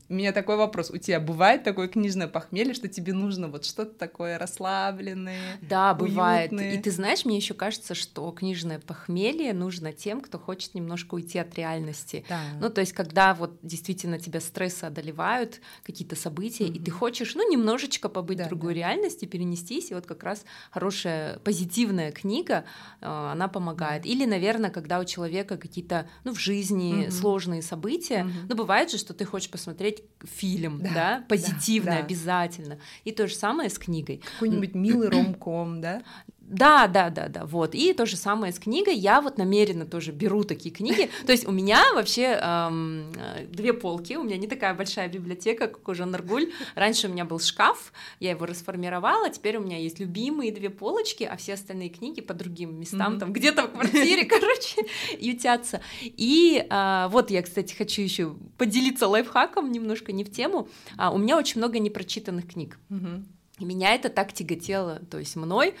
У 0.08 0.14
меня 0.14 0.32
такой 0.32 0.56
вопрос. 0.56 0.90
У 0.90 0.98
тебя 0.98 1.18
бывает 1.18 1.64
такое 1.64 1.88
книжное 1.88 2.28
похмелье, 2.28 2.74
что 2.74 2.88
тебе 2.88 3.12
нужно 3.12 3.48
вот 3.48 3.64
что-то 3.64 3.92
такое 3.92 4.38
расслабленное? 4.38 5.58
Да, 5.62 5.94
бывает. 5.94 6.52
И 6.52 6.78
ты 6.78 6.90
знаешь, 6.90 7.24
мне 7.24 7.36
еще 7.36 7.54
кажется, 7.54 7.94
что 7.94 8.30
книжное 8.30 8.78
похмелье 8.78 9.52
нужно 9.52 9.92
тем, 9.92 10.20
кто 10.20 10.38
хочет 10.38 10.74
немножко 10.74 11.14
уйти 11.14 11.38
от 11.38 11.54
реальности. 11.54 12.24
Да. 12.28 12.40
Ну, 12.60 12.70
то 12.70 12.80
есть, 12.80 12.92
когда 12.92 13.34
вот 13.34 13.58
действительно 13.62 14.18
тебя 14.18 14.40
стрессы 14.40 14.84
одолевают, 14.84 15.60
какие-то 15.84 16.16
события, 16.16 16.64
mm-hmm. 16.64 16.76
и 16.76 16.84
ты 16.84 16.90
хочешь, 16.90 17.34
ну, 17.34 17.50
немножечко 17.50 18.08
побыть 18.08 18.38
да, 18.38 18.44
в 18.44 18.48
другой 18.48 18.74
да. 18.74 18.80
реальности, 18.80 19.24
перенестись, 19.24 19.90
и 19.90 19.94
вот 19.94 20.06
как 20.06 20.22
раз 20.22 20.44
хорошая 20.70 21.38
позитивная 21.40 22.12
книга, 22.12 22.64
э, 23.00 23.06
она 23.06 23.48
помогает. 23.48 24.06
Или, 24.06 24.24
наверное, 24.24 24.70
когда 24.70 25.00
у 25.00 25.04
человека 25.04 25.56
какие-то, 25.56 26.08
ну, 26.24 26.32
в 26.32 26.38
жизни 26.38 27.06
mm-hmm. 27.06 27.10
сложные 27.10 27.62
события, 27.62 28.20
mm-hmm. 28.20 28.46
ну, 28.48 28.54
бывает 28.54 28.90
же, 28.90 28.98
что 28.98 29.14
ты 29.14 29.24
хочешь 29.24 29.50
посмотреть 29.50 29.95
посмотреть 29.96 30.06
фильм, 30.24 30.80
да, 30.82 30.92
да 30.94 31.24
позитивный 31.28 31.92
да, 31.92 31.98
да. 31.98 32.04
обязательно. 32.04 32.78
И 33.04 33.12
то 33.12 33.26
же 33.28 33.34
самое 33.34 33.70
с 33.70 33.78
книгой. 33.78 34.22
Какой-нибудь 34.34 34.74
милый 34.74 35.08
ромком, 35.10 35.80
да? 35.80 36.02
Да, 36.48 36.86
да, 36.86 37.10
да, 37.10 37.28
да, 37.28 37.44
вот. 37.44 37.74
И 37.74 37.92
то 37.92 38.06
же 38.06 38.16
самое 38.16 38.52
с 38.52 38.58
книгой. 38.58 38.94
Я 38.94 39.20
вот 39.20 39.36
намеренно 39.36 39.84
тоже 39.84 40.12
беру 40.12 40.44
такие 40.44 40.72
книги. 40.72 41.10
То 41.26 41.32
есть 41.32 41.46
у 41.46 41.50
меня 41.50 41.82
вообще 41.94 42.38
эм, 42.40 43.12
две 43.50 43.72
полки. 43.72 44.16
У 44.16 44.22
меня 44.22 44.36
не 44.36 44.46
такая 44.46 44.72
большая 44.74 45.08
библиотека, 45.08 45.66
как 45.66 45.88
у 45.88 45.94
Жанна 45.94 46.18
Аргуль. 46.18 46.52
Раньше 46.76 47.08
у 47.08 47.10
меня 47.10 47.24
был 47.24 47.40
шкаф, 47.40 47.92
я 48.20 48.30
его 48.30 48.46
расформировала. 48.46 49.28
Теперь 49.28 49.56
у 49.56 49.60
меня 49.60 49.78
есть 49.78 49.98
любимые 49.98 50.52
две 50.52 50.70
полочки, 50.70 51.24
а 51.24 51.36
все 51.36 51.54
остальные 51.54 51.88
книги 51.88 52.20
по 52.20 52.32
другим 52.32 52.78
местам, 52.78 53.14
mm-hmm. 53.14 53.18
там 53.18 53.32
где-то 53.32 53.62
в 53.64 53.72
квартире, 53.72 54.24
короче, 54.26 54.82
ютятся. 55.18 55.80
И 56.02 56.64
э, 56.68 57.08
вот 57.10 57.30
я, 57.30 57.42
кстати, 57.42 57.74
хочу 57.74 58.02
еще 58.02 58.36
поделиться 58.56 59.08
лайфхаком 59.08 59.72
немножко 59.72 60.12
не 60.12 60.22
в 60.22 60.30
тему. 60.30 60.68
А, 60.96 61.10
у 61.10 61.18
меня 61.18 61.36
очень 61.36 61.58
много 61.58 61.80
непрочитанных 61.80 62.46
книг. 62.46 62.78
Mm-hmm. 62.90 63.24
Меня 63.58 63.94
это 63.94 64.10
так 64.10 64.32
тяготело, 64.34 65.00
то 65.10 65.18
есть 65.18 65.34
мной, 65.34 65.74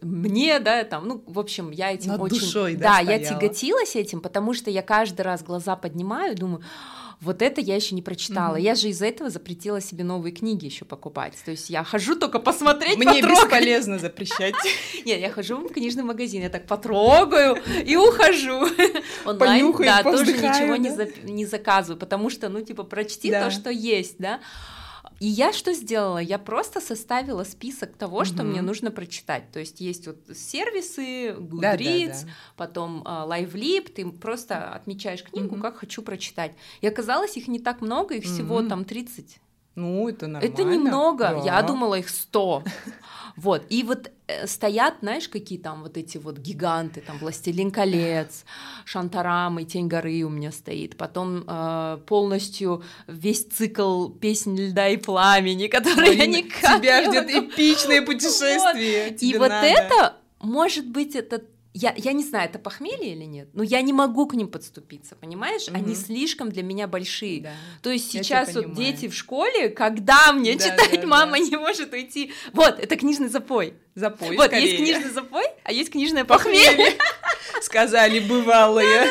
мне, 0.00 0.58
да, 0.58 0.82
там, 0.82 1.06
ну, 1.06 1.22
в 1.26 1.38
общем, 1.38 1.70
я 1.70 1.92
этим 1.92 2.10
Над 2.10 2.20
очень... 2.22 2.40
Душой, 2.40 2.74
да, 2.74 3.00
да 3.04 3.12
я 3.12 3.18
тяготилась 3.20 3.94
этим, 3.94 4.20
потому 4.20 4.54
что 4.54 4.70
я 4.70 4.82
каждый 4.82 5.20
раз 5.20 5.42
глаза 5.42 5.76
поднимаю, 5.76 6.34
думаю, 6.34 6.62
вот 7.22 7.40
это 7.40 7.60
я 7.60 7.76
еще 7.76 7.94
не 7.94 8.02
прочитала. 8.02 8.56
Mm-hmm. 8.56 8.62
Я 8.62 8.74
же 8.74 8.88
из-за 8.88 9.06
этого 9.06 9.30
запретила 9.30 9.80
себе 9.80 10.02
новые 10.02 10.32
книги 10.32 10.64
еще 10.64 10.84
покупать. 10.84 11.34
То 11.44 11.52
есть 11.52 11.70
я 11.70 11.84
хожу 11.84 12.16
только 12.16 12.40
посмотреть, 12.40 12.98
Мне 12.98 13.22
потрогать. 13.22 13.44
бесполезно 13.44 13.98
запрещать. 14.00 14.54
Нет, 15.04 15.20
я 15.20 15.30
хожу 15.30 15.56
в 15.58 15.72
книжный 15.72 16.02
магазин, 16.02 16.42
я 16.42 16.48
так 16.48 16.66
потрогаю 16.66 17.62
и 17.86 17.94
ухожу. 17.94 18.66
Онлайн, 19.24 19.72
да, 19.78 20.02
тоже 20.02 20.32
ничего 20.32 20.74
не 20.74 21.46
заказываю, 21.46 21.96
потому 21.96 22.28
что, 22.28 22.48
ну, 22.48 22.60
типа, 22.60 22.82
прочти 22.82 23.30
то, 23.30 23.52
что 23.52 23.70
есть, 23.70 24.16
да. 24.18 24.40
И 25.22 25.26
я 25.26 25.52
что 25.52 25.72
сделала? 25.72 26.18
Я 26.18 26.36
просто 26.40 26.80
составила 26.80 27.44
список 27.44 27.96
того, 27.96 28.16
угу. 28.16 28.24
что 28.24 28.42
мне 28.42 28.60
нужно 28.60 28.90
прочитать. 28.90 29.52
То 29.52 29.60
есть 29.60 29.80
есть 29.80 30.08
вот 30.08 30.18
сервисы, 30.34 31.28
Goodreads, 31.34 31.60
да, 31.60 32.06
да, 32.06 32.22
да. 32.24 32.28
потом 32.56 33.02
uh, 33.02 33.28
LiveLib, 33.28 33.92
ты 33.92 34.10
просто 34.10 34.74
отмечаешь 34.74 35.22
книгу, 35.22 35.54
угу. 35.54 35.62
как 35.62 35.76
хочу 35.76 36.02
прочитать. 36.02 36.56
И 36.80 36.88
оказалось, 36.88 37.36
их 37.36 37.46
не 37.46 37.60
так 37.60 37.82
много, 37.82 38.16
их 38.16 38.24
угу. 38.24 38.32
всего 38.32 38.62
там 38.62 38.84
30. 38.84 39.38
Ну, 39.74 40.08
это 40.08 40.26
нормально. 40.26 40.52
Это 40.52 40.64
немного. 40.64 41.24
Да. 41.30 41.42
Я 41.44 41.62
думала, 41.62 41.96
их 41.96 42.08
100. 42.08 42.62
Вот, 43.34 43.64
и 43.70 43.82
вот 43.82 44.10
э, 44.26 44.46
стоят, 44.46 44.96
знаешь, 45.00 45.26
какие 45.26 45.58
там 45.58 45.82
вот 45.82 45.96
эти 45.96 46.18
вот 46.18 46.36
гиганты, 46.36 47.00
там 47.00 47.16
«Властелин 47.16 47.70
колец», 47.70 48.44
«Шантарам» 48.84 49.58
и 49.58 49.64
«Тень 49.64 49.88
горы» 49.88 50.22
у 50.22 50.28
меня 50.28 50.52
стоит, 50.52 50.98
потом 50.98 51.44
э, 51.46 51.98
полностью 52.06 52.82
весь 53.06 53.46
цикл 53.46 54.10
«Песнь 54.10 54.54
льда 54.54 54.88
и 54.88 54.98
пламени», 54.98 55.68
который 55.68 56.10
Блин, 56.10 56.18
я 56.18 56.26
никак 56.26 56.82
Тебя 56.82 57.04
ждет 57.04 57.30
эпичное 57.30 58.02
путешествие. 58.06 59.12
Вот. 59.12 59.22
И 59.22 59.38
вот 59.38 59.50
это, 59.50 60.16
может 60.40 60.86
быть, 60.86 61.16
это 61.16 61.42
я, 61.74 61.94
я 61.96 62.12
не 62.12 62.22
знаю, 62.22 62.50
это 62.50 62.58
похмелье 62.58 63.12
или 63.12 63.24
нет, 63.24 63.48
но 63.54 63.62
я 63.62 63.80
не 63.80 63.92
могу 63.92 64.26
к 64.26 64.34
ним 64.34 64.48
подступиться, 64.48 65.16
понимаешь? 65.16 65.68
Угу. 65.68 65.76
Они 65.76 65.94
слишком 65.94 66.50
для 66.50 66.62
меня 66.62 66.86
большие. 66.86 67.42
Да. 67.42 67.52
То 67.82 67.90
есть 67.90 68.10
сейчас 68.10 68.54
вот 68.54 68.74
дети 68.74 69.08
в 69.08 69.14
школе, 69.14 69.70
когда 69.70 70.32
мне 70.32 70.54
да, 70.54 70.64
читать, 70.64 71.00
да, 71.00 71.06
мама 71.06 71.32
да. 71.32 71.38
не 71.38 71.56
может 71.56 71.92
уйти. 71.92 72.32
Вот, 72.52 72.78
это 72.78 72.96
книжный 72.96 73.28
запой. 73.28 73.74
Запой. 73.94 74.36
Вот, 74.36 74.46
скорее. 74.46 74.64
есть 74.64 74.76
книжный 74.76 75.10
запой, 75.10 75.44
а 75.64 75.72
есть 75.72 75.90
книжное 75.90 76.24
похмелье. 76.24 76.98
Сказали 77.62 78.20
бывалые. 78.20 79.06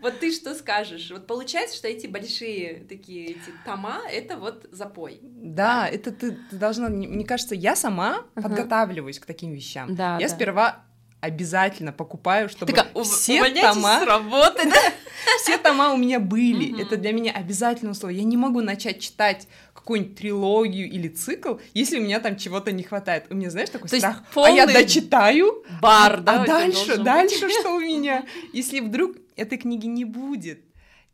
Вот 0.00 0.18
ты 0.18 0.32
что 0.32 0.54
скажешь? 0.54 1.10
Вот 1.10 1.26
получается, 1.26 1.76
что 1.76 1.86
эти 1.86 2.06
большие 2.06 2.84
такие 2.88 3.32
эти 3.32 3.52
тома— 3.66 4.00
это 4.10 4.36
вот 4.36 4.66
запой. 4.72 5.20
Да, 5.22 5.86
это 5.86 6.10
ты, 6.10 6.32
ты 6.32 6.56
должна... 6.56 6.88
Мне 6.88 7.24
кажется, 7.26 7.54
я 7.54 7.76
сама 7.76 8.24
uh-huh. 8.34 8.42
подготавливаюсь 8.42 9.18
к 9.18 9.26
таким 9.26 9.52
вещам. 9.52 9.94
Да, 9.94 10.16
я 10.18 10.28
да. 10.28 10.34
сперва 10.34 10.84
обязательно 11.20 11.92
покупаю, 11.92 12.48
чтобы 12.48 12.72
так, 12.72 12.90
все 13.04 13.44
тома... 13.60 14.00
с 14.00 14.06
работы, 14.06 14.70
Все 15.42 15.58
тома 15.58 15.92
у 15.92 15.96
меня 15.96 16.18
были. 16.18 16.80
Это 16.80 16.96
для 16.96 17.12
меня 17.12 17.32
обязательное 17.32 17.92
условие. 17.92 18.20
Я 18.20 18.24
не 18.24 18.38
могу 18.38 18.62
начать 18.62 19.00
читать 19.00 19.46
какую-нибудь 19.74 20.16
трилогию 20.16 20.90
или 20.90 21.08
цикл, 21.08 21.56
если 21.74 21.98
у 21.98 22.02
меня 22.02 22.20
там 22.20 22.36
чего-то 22.36 22.72
не 22.72 22.82
хватает. 22.82 23.26
У 23.30 23.34
меня, 23.34 23.50
знаешь, 23.50 23.68
такой 23.70 23.88
То 23.88 23.98
страх. 23.98 24.22
А 24.34 24.50
я 24.50 24.66
дочитаю. 24.66 25.64
Бар, 25.82 26.20
да? 26.20 26.42
А 26.42 26.46
дальше, 26.46 26.96
дальше 26.96 27.48
что 27.50 27.74
у 27.74 27.80
меня? 27.80 28.24
Если 28.52 28.80
вдруг 28.80 29.16
этой 29.36 29.58
книги 29.58 29.86
не 29.86 30.04
будет, 30.04 30.64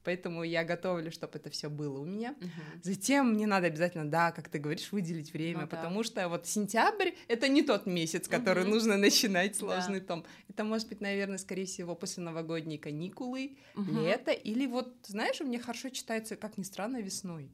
Поэтому 0.06 0.44
я 0.44 0.62
готовлю, 0.62 1.10
чтобы 1.10 1.32
это 1.34 1.50
все 1.50 1.68
было 1.68 1.98
у 1.98 2.04
меня. 2.04 2.36
Угу. 2.40 2.82
Затем 2.84 3.32
мне 3.32 3.44
надо 3.48 3.66
обязательно, 3.66 4.08
да, 4.08 4.30
как 4.30 4.48
ты 4.48 4.60
говоришь, 4.60 4.92
выделить 4.92 5.32
время, 5.32 5.62
ну, 5.62 5.66
потому 5.66 5.98
да. 5.98 6.04
что 6.04 6.28
вот 6.28 6.46
сентябрь 6.46 7.10
это 7.26 7.48
не 7.48 7.62
тот 7.62 7.86
месяц, 7.86 8.28
который 8.28 8.62
угу. 8.62 8.70
нужно 8.70 8.96
начинать 8.96 9.56
сложный 9.56 9.98
да. 9.98 10.06
том. 10.06 10.24
Это 10.48 10.62
может 10.62 10.88
быть, 10.88 11.00
наверное, 11.00 11.38
скорее 11.38 11.66
всего, 11.66 11.96
после 11.96 12.22
новогодней 12.22 12.78
каникулы, 12.78 13.56
угу. 13.74 14.00
лето, 14.00 14.30
или 14.30 14.66
вот, 14.66 14.94
знаешь, 15.08 15.40
у 15.40 15.44
меня 15.44 15.58
хорошо 15.58 15.88
читается, 15.88 16.36
как 16.36 16.56
ни 16.56 16.62
странно, 16.62 17.00
весной. 17.00 17.50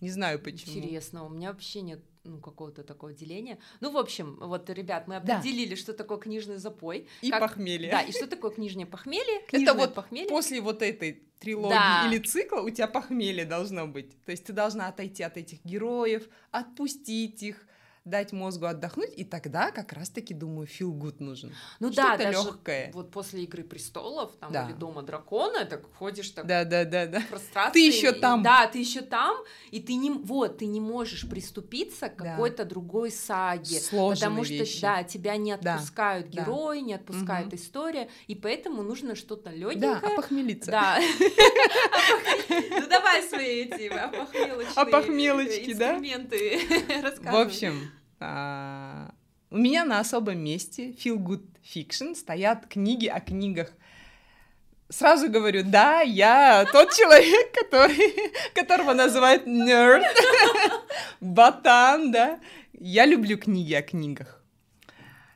Не 0.00 0.10
знаю 0.10 0.38
почему. 0.38 0.76
Интересно, 0.76 1.24
у 1.24 1.28
меня 1.28 1.52
вообще 1.52 1.82
нет 1.82 2.00
ну, 2.24 2.38
какого-то 2.38 2.82
такого 2.82 3.12
деления. 3.12 3.58
Ну, 3.80 3.90
в 3.90 3.96
общем, 3.96 4.36
вот, 4.40 4.68
ребят, 4.70 5.08
мы 5.08 5.16
определили, 5.16 5.70
да. 5.70 5.76
что 5.76 5.92
такое 5.92 6.18
книжный 6.18 6.58
запой. 6.58 7.08
И 7.22 7.30
как... 7.30 7.40
похмелье. 7.40 7.90
Да, 7.90 8.02
и 8.02 8.12
что 8.12 8.26
такое 8.26 8.50
книжное 8.50 8.86
похмелье. 8.86 9.40
Это 9.50 9.74
вот 9.74 9.94
похмелье. 9.94 10.28
после 10.28 10.60
вот 10.60 10.82
этой 10.82 11.22
трилогии 11.38 11.70
да. 11.70 12.06
или 12.06 12.18
цикла 12.18 12.60
у 12.60 12.70
тебя 12.70 12.86
похмелье 12.86 13.44
должно 13.44 13.86
быть. 13.86 14.22
То 14.24 14.32
есть 14.32 14.44
ты 14.44 14.52
должна 14.52 14.88
отойти 14.88 15.22
от 15.22 15.36
этих 15.36 15.64
героев, 15.64 16.28
отпустить 16.50 17.42
их, 17.42 17.66
дать 18.04 18.32
мозгу 18.32 18.66
отдохнуть, 18.66 19.12
и 19.16 19.24
тогда 19.24 19.70
как 19.70 19.92
раз-таки, 19.92 20.32
думаю, 20.32 20.66
feel 20.66 20.92
good 20.92 21.16
нужен. 21.18 21.52
Ну 21.80 21.90
да, 21.90 22.16
даже 22.16 22.32
легкое. 22.32 22.90
вот 22.94 23.10
после 23.10 23.44
Игры 23.44 23.62
престолов, 23.62 24.32
там, 24.40 24.52
да. 24.52 24.66
или 24.66 24.72
Дома 24.72 25.02
дракона, 25.02 25.64
так 25.64 25.82
ходишь 25.94 26.30
так 26.30 26.46
да, 26.46 26.64
да, 26.64 26.84
да, 26.84 27.06
да. 27.06 27.22
в. 27.30 27.72
Ты 27.72 27.86
еще 27.86 28.12
там. 28.12 28.42
Да, 28.42 28.66
ты 28.66 28.78
еще 28.78 29.02
там, 29.02 29.36
и 29.70 29.80
ты 29.80 29.94
не, 29.94 30.10
вот, 30.10 30.58
ты 30.58 30.66
не 30.66 30.80
можешь 30.80 31.28
приступиться 31.28 32.08
к 32.08 32.16
да. 32.22 32.32
какой-то 32.32 32.64
другой 32.64 33.10
саге. 33.10 33.80
Сложные 33.80 34.28
потому 34.28 34.44
что, 34.44 34.54
вещи. 34.54 34.80
да, 34.80 35.02
тебя 35.02 35.36
не 35.36 35.52
отпускают 35.52 36.30
да. 36.30 36.42
герои, 36.42 36.80
не 36.80 36.94
отпускает 36.94 37.48
угу. 37.48 37.56
история, 37.56 38.08
и 38.26 38.34
поэтому 38.34 38.82
нужно 38.82 39.14
что-то 39.14 39.50
легенькое. 39.50 40.00
Да, 40.00 40.08
опохмелиться. 40.08 40.70
Да. 40.70 40.98
Ну 42.48 42.86
давай 42.88 43.22
свои 43.22 43.64
эти 43.64 43.88
опохмелочные 44.76 45.72
инструменты 45.72 46.60
рассказывай. 47.02 47.32
В 47.32 47.46
общем, 47.46 47.72
а, 47.72 47.89
у 48.20 49.56
меня 49.56 49.84
на 49.84 50.00
особом 50.00 50.38
месте 50.38 50.90
Feel 50.90 51.16
Good 51.16 51.44
Fiction 51.64 52.14
стоят 52.14 52.66
книги 52.66 53.06
о 53.06 53.20
книгах. 53.20 53.72
Сразу 54.90 55.30
говорю, 55.30 55.62
да, 55.64 56.00
я 56.00 56.66
тот 56.70 56.92
человек, 56.96 57.52
который, 57.54 58.32
которого 58.54 58.92
называют 58.92 59.46
nerd, 59.46 60.02
ботан, 61.20 62.12
да. 62.12 62.40
Я 62.72 63.06
люблю 63.06 63.38
книги 63.38 63.72
о 63.74 63.82
книгах. 63.82 64.40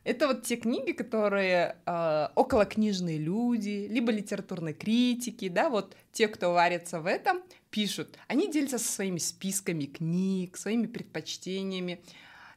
Это 0.04 0.26
вот 0.26 0.42
те 0.42 0.56
книги, 0.56 0.92
которые 0.92 1.76
э, 1.86 2.28
околокнижные 2.34 3.16
люди, 3.16 3.88
либо 3.90 4.12
литературные 4.12 4.74
критики, 4.74 5.48
да, 5.48 5.70
вот 5.70 5.96
те, 6.12 6.28
кто 6.28 6.52
варится 6.52 7.00
в 7.00 7.06
этом, 7.06 7.42
пишут. 7.70 8.18
Они 8.28 8.50
делятся 8.50 8.78
со 8.78 8.92
своими 8.92 9.18
списками 9.18 9.86
книг, 9.86 10.58
своими 10.58 10.86
предпочтениями. 10.86 12.02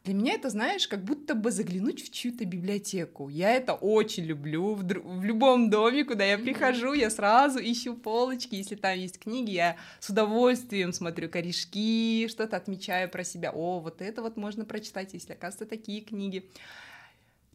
Для 0.08 0.14
меня 0.16 0.36
это, 0.36 0.50
знаешь, 0.50 0.88
как 0.88 1.04
будто 1.04 1.36
бы 1.36 1.52
заглянуть 1.52 2.02
в 2.02 2.14
чью-то 2.14 2.46
библиотеку. 2.46 3.28
Я 3.28 3.52
это 3.52 3.74
очень 3.74 4.24
люблю. 4.24 4.74
В, 4.74 4.86
дру- 4.86 5.02
в 5.04 5.26
любом 5.26 5.70
доме, 5.70 6.06
куда 6.06 6.24
я 6.24 6.38
прихожу, 6.38 6.94
я 6.94 7.10
сразу 7.10 7.60
ищу 7.60 7.94
полочки. 7.94 8.56
Если 8.56 8.76
там 8.76 8.98
есть 8.98 9.20
книги, 9.20 9.52
я 9.52 9.76
с 10.00 10.10
удовольствием 10.10 10.94
смотрю 10.94 11.28
корешки, 11.28 12.30
что-то 12.30 12.56
отмечаю 12.56 13.10
про 13.10 13.26
себя. 13.26 13.52
О, 13.52 13.82
вот 13.82 14.02
это 14.02 14.22
вот 14.22 14.38
можно 14.38 14.64
прочитать, 14.64 15.14
если, 15.14 15.34
оказывается, 15.34 15.66
такие 15.66 16.00
книги. 16.00 16.50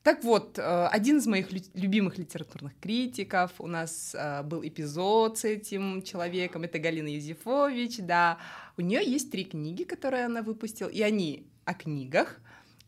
Так 0.03 0.23
вот, 0.23 0.59
э, 0.59 0.87
один 0.89 1.17
из 1.19 1.27
моих 1.27 1.47
любимых 1.73 2.19
литературных 2.19 2.75
критиков, 2.83 3.53
у 3.61 3.67
нас 3.67 4.15
э, 4.15 4.43
был 4.43 4.63
эпизод 4.63 5.39
с 5.39 5.47
этим 5.47 6.03
человеком, 6.03 6.65
это 6.65 6.79
Галина 6.79 7.09
Юзефович, 7.09 8.01
да, 8.01 8.37
у 8.77 8.83
нее 8.83 9.01
есть 9.07 9.31
три 9.31 9.45
книги, 9.45 9.85
которые 9.85 10.27
она 10.27 10.43
выпустила, 10.43 10.89
и 10.89 11.01
они 11.01 11.47
о 11.65 11.75
книгах. 11.75 12.41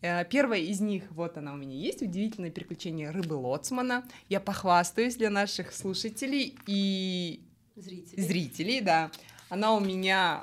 Э, 0.02 0.24
первая 0.24 0.60
из 0.60 0.80
них, 0.80 1.04
вот 1.10 1.38
она 1.38 1.54
у 1.54 1.56
меня 1.56 1.76
есть, 1.76 2.02
«Удивительное 2.02 2.50
приключение 2.50 3.10
рыбы 3.10 3.34
Лоцмана». 3.34 4.04
Я 4.28 4.40
похвастаюсь 4.40 5.16
для 5.16 5.30
наших 5.30 5.72
слушателей 5.72 6.56
и 6.66 7.40
зрителей, 7.76 8.22
зрителей 8.22 8.80
да. 8.80 9.10
Она 9.48 9.74
у 9.74 9.80
меня 9.80 10.42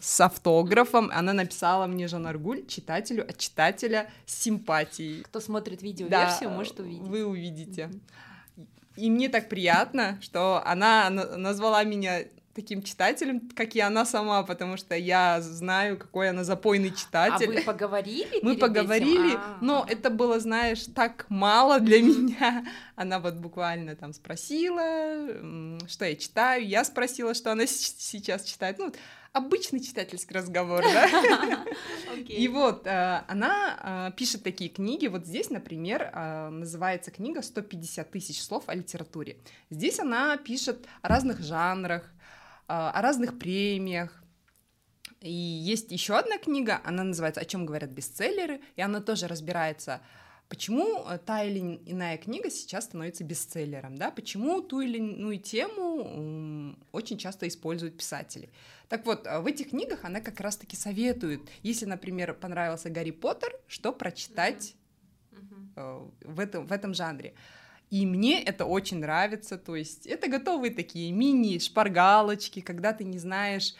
с 0.00 0.20
автографом. 0.20 1.10
Она 1.12 1.32
написала 1.32 1.86
мне 1.86 2.08
Жан 2.08 2.26
Аргуль, 2.26 2.66
читателю 2.66 3.28
от 3.28 3.38
читателя 3.38 4.10
с 4.26 4.42
симпатией. 4.42 5.22
Кто 5.22 5.40
смотрит 5.40 5.82
видеоверсию, 5.82 6.50
да, 6.50 6.56
может 6.56 6.78
увидеть. 6.80 7.02
Вы 7.02 7.24
увидите. 7.24 7.90
И 8.96 9.08
мне 9.08 9.28
так 9.28 9.48
приятно, 9.48 10.18
что 10.20 10.62
она 10.66 11.08
назвала 11.08 11.84
меня 11.84 12.24
таким 12.54 12.82
читателем, 12.82 13.48
как 13.54 13.74
и 13.74 13.80
она 13.80 14.04
сама, 14.04 14.42
потому 14.42 14.76
что 14.76 14.94
я 14.94 15.40
знаю, 15.40 15.98
какой 15.98 16.30
она 16.30 16.44
запойный 16.44 16.90
читатель. 16.90 17.50
А 17.50 17.52
вы 17.52 17.62
поговорили? 17.62 18.40
Мы 18.42 18.56
поговорили, 18.56 19.34
а, 19.34 19.58
но 19.60 19.86
это 19.88 20.10
было, 20.10 20.38
знаешь, 20.40 20.84
так 20.94 21.26
мало 21.28 21.80
для 21.80 22.02
меня. 22.02 22.66
Она 22.96 23.18
вот 23.18 23.34
буквально 23.34 23.96
там 23.96 24.12
спросила, 24.12 25.78
что 25.88 26.04
я 26.04 26.16
читаю, 26.16 26.66
я 26.66 26.84
спросила, 26.84 27.34
что 27.34 27.52
она 27.52 27.66
сейчас 27.66 28.44
читает. 28.44 28.78
Ну, 28.78 28.92
обычный 29.32 29.80
читательский 29.80 30.34
разговор, 30.34 30.82
да? 30.82 31.64
И 32.28 32.48
вот 32.48 32.86
э, 32.86 33.22
она 33.28 34.10
э, 34.10 34.16
пишет 34.16 34.42
такие 34.42 34.70
книги. 34.70 35.06
Вот 35.06 35.26
здесь, 35.26 35.50
например, 35.50 36.10
э, 36.12 36.48
называется 36.50 37.10
книга 37.10 37.40
«150 37.40 38.04
тысяч 38.10 38.42
слов 38.42 38.64
о 38.66 38.74
литературе». 38.74 39.38
Здесь 39.70 39.98
она 39.98 40.36
пишет 40.36 40.86
о 41.00 41.08
разных 41.08 41.40
жанрах, 41.40 42.02
а, 42.04 42.21
о 42.66 43.00
разных 43.02 43.38
премиях. 43.38 44.22
И 45.20 45.32
есть 45.32 45.92
еще 45.92 46.16
одна 46.16 46.38
книга, 46.38 46.80
она 46.84 47.04
называется 47.04 47.40
«О 47.40 47.44
чем 47.44 47.64
говорят 47.64 47.90
бестселлеры», 47.90 48.60
и 48.74 48.82
она 48.82 49.00
тоже 49.00 49.28
разбирается, 49.28 50.00
почему 50.48 51.04
э, 51.06 51.18
та 51.18 51.44
или 51.44 51.80
иная 51.86 52.18
книга 52.18 52.50
сейчас 52.50 52.84
становится 52.84 53.22
бестселлером, 53.22 53.96
да, 53.96 54.10
почему 54.10 54.60
ту 54.60 54.80
или 54.80 54.98
иную 54.98 55.38
тему 55.38 56.76
очень 56.90 57.18
часто 57.18 57.46
используют 57.46 57.96
писатели. 57.96 58.50
Так 58.88 59.06
вот, 59.06 59.26
э, 59.26 59.38
в 59.38 59.46
этих 59.46 59.70
книгах 59.70 60.04
она 60.04 60.20
как 60.20 60.40
раз-таки 60.40 60.76
советует, 60.76 61.40
если, 61.62 61.86
например, 61.86 62.34
понравился 62.34 62.90
Гарри 62.90 63.12
Поттер, 63.12 63.52
что 63.68 63.92
прочитать 63.92 64.74
mm-hmm. 65.30 66.12
в, 66.24 66.40
этом, 66.40 66.66
в 66.66 66.72
этом 66.72 66.94
жанре. 66.94 67.34
И 67.92 68.06
мне 68.06 68.42
это 68.42 68.64
очень 68.64 69.00
нравится, 69.00 69.58
то 69.58 69.76
есть 69.76 70.06
это 70.06 70.26
готовые 70.26 70.72
такие 70.72 71.12
мини-шпаргалочки, 71.12 72.62
когда 72.62 72.94
ты 72.94 73.04
не 73.04 73.18
знаешь, 73.18 73.74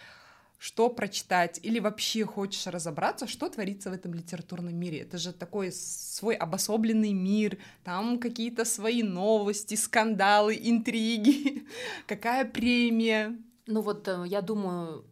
что 0.58 0.90
прочитать, 0.90 1.58
или 1.62 1.78
вообще 1.78 2.26
хочешь 2.26 2.66
разобраться, 2.66 3.26
что 3.26 3.48
творится 3.48 3.88
в 3.88 3.94
этом 3.94 4.12
литературном 4.12 4.74
мире. 4.74 4.98
Это 4.98 5.16
же 5.16 5.32
такой 5.32 5.72
свой 5.72 6.34
обособленный 6.34 7.14
мир, 7.14 7.56
там 7.84 8.18
какие-то 8.18 8.66
свои 8.66 9.02
новости, 9.02 9.76
скандалы, 9.76 10.60
интриги, 10.60 11.66
какая 12.06 12.44
премия. 12.44 13.34
Ну 13.72 13.80
вот 13.80 14.06
э, 14.06 14.24
я 14.26 14.42
думаю, 14.42 15.04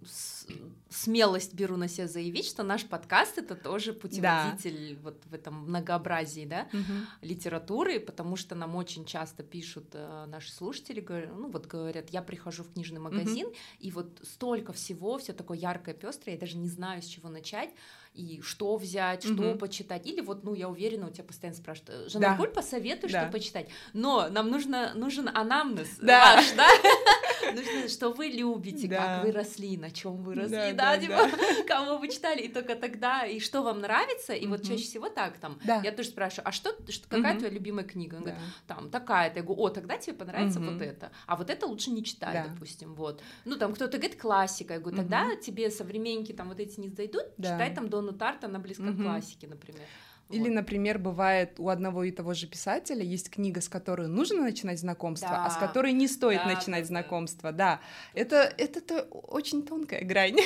смелость 0.90 1.54
беру 1.54 1.76
на 1.76 1.88
себя 1.88 2.06
заявить, 2.06 2.46
что 2.46 2.62
наш 2.62 2.84
подкаст 2.84 3.38
это 3.38 3.54
тоже 3.54 3.94
путеводитель 3.94 4.96
да. 4.96 5.00
вот 5.02 5.22
в 5.24 5.34
этом 5.34 5.54
многообразии, 5.68 6.44
да, 6.44 6.68
угу. 6.72 6.92
литературы, 7.22 8.00
потому 8.00 8.36
что 8.36 8.54
нам 8.54 8.76
очень 8.76 9.06
часто 9.06 9.42
пишут 9.42 9.86
э, 9.94 10.26
наши 10.26 10.52
слушатели, 10.52 11.04
ну 11.34 11.50
вот 11.50 11.66
говорят, 11.66 12.10
я 12.10 12.20
прихожу 12.20 12.64
в 12.64 12.72
книжный 12.74 13.00
магазин 13.00 13.46
угу. 13.46 13.56
и 13.78 13.90
вот 13.90 14.20
столько 14.22 14.74
всего, 14.74 15.16
все 15.16 15.32
такое 15.32 15.56
яркое, 15.56 15.94
пестрое, 15.94 16.34
я 16.34 16.40
даже 16.40 16.58
не 16.58 16.68
знаю, 16.68 17.00
с 17.00 17.06
чего 17.06 17.30
начать 17.30 17.70
и 18.14 18.40
что 18.42 18.76
взять, 18.76 19.22
что 19.22 19.32
mm 19.32 19.58
почитать. 19.58 20.06
Или 20.06 20.20
вот, 20.20 20.42
ну, 20.42 20.54
я 20.54 20.68
уверена, 20.68 21.06
у 21.06 21.10
тебя 21.10 21.24
постоянно 21.24 21.56
спрашивают, 21.56 22.10
Жанна, 22.10 22.36
да. 22.38 22.44
посоветуй, 22.46 23.10
да. 23.10 23.22
что 23.22 23.32
почитать. 23.32 23.68
Но 23.92 24.28
нам 24.28 24.50
нужно, 24.50 24.94
нужен 24.94 25.28
анамнез 25.28 25.98
да. 26.00 26.36
ваш, 26.36 26.52
да? 26.56 26.66
Нужно, 27.54 27.88
что 27.88 28.10
вы 28.10 28.26
любите, 28.26 28.88
да. 28.88 28.96
как 28.96 29.24
вы 29.24 29.32
росли, 29.32 29.76
на 29.76 29.90
чем 29.90 30.22
вы 30.22 30.34
росли, 30.34 30.72
да, 30.72 30.72
да, 30.72 30.96
да, 30.96 30.98
типа, 30.98 31.36
да. 31.36 31.64
кого 31.68 31.98
вы 31.98 32.08
читали, 32.08 32.42
и 32.42 32.48
только 32.48 32.74
тогда, 32.74 33.24
и 33.24 33.40
что 33.40 33.62
вам 33.62 33.80
нравится, 33.80 34.32
и 34.32 34.46
вот 34.46 34.62
чаще 34.62 34.84
всего 34.84 35.08
так 35.08 35.38
там. 35.38 35.58
Да. 35.64 35.80
Я 35.84 35.92
тоже 35.92 36.08
спрашиваю, 36.08 36.48
а 36.48 36.52
что, 36.52 36.74
что 36.88 37.08
какая 37.08 37.38
твоя 37.38 37.52
любимая 37.52 37.84
книга? 37.84 38.16
Он 38.16 38.24
да. 38.24 38.30
говорит, 38.30 38.48
там, 38.66 38.90
такая-то. 38.90 39.38
Я 39.38 39.44
говорю, 39.44 39.62
о, 39.62 39.68
тогда 39.70 39.96
тебе 39.96 40.14
понравится 40.14 40.60
вот 40.60 40.80
это. 40.82 41.10
А 41.26 41.36
вот 41.36 41.50
это 41.50 41.66
лучше 41.66 41.90
не 41.90 42.04
читать, 42.04 42.34
да. 42.34 42.46
допустим, 42.48 42.94
вот. 42.94 43.22
Ну, 43.44 43.56
там 43.56 43.74
кто-то 43.74 43.98
говорит 43.98 44.20
классика, 44.20 44.74
я 44.74 44.80
говорю, 44.80 44.96
тогда 44.96 45.36
тебе 45.36 45.70
современники 45.70 46.32
там 46.32 46.48
вот 46.48 46.60
эти 46.60 46.80
не 46.80 46.88
зайдут, 46.88 47.24
да. 47.36 47.54
читай 47.54 47.74
там 47.74 47.88
Дону 47.88 48.12
Тарт, 48.12 48.44
она 48.44 48.58
близка 48.58 48.92
к 48.92 48.96
классике, 48.96 49.46
например. 49.46 49.82
Или, 50.30 50.48
вот. 50.48 50.54
например, 50.54 50.98
бывает 50.98 51.54
у 51.58 51.68
одного 51.68 52.04
и 52.04 52.10
того 52.10 52.34
же 52.34 52.46
писателя 52.46 53.02
есть 53.02 53.30
книга, 53.30 53.60
с 53.60 53.68
которой 53.68 54.08
нужно 54.08 54.42
начинать 54.42 54.78
знакомство, 54.78 55.30
да. 55.30 55.46
а 55.46 55.50
с 55.50 55.56
которой 55.56 55.92
не 55.92 56.08
стоит 56.08 56.42
да, 56.44 56.54
начинать 56.54 56.82
да, 56.82 56.88
знакомство. 56.88 57.52
Да, 57.52 57.80
это 58.14 58.52
это 58.56 59.02
очень 59.10 59.62
тонкая 59.62 60.04
грань. 60.04 60.36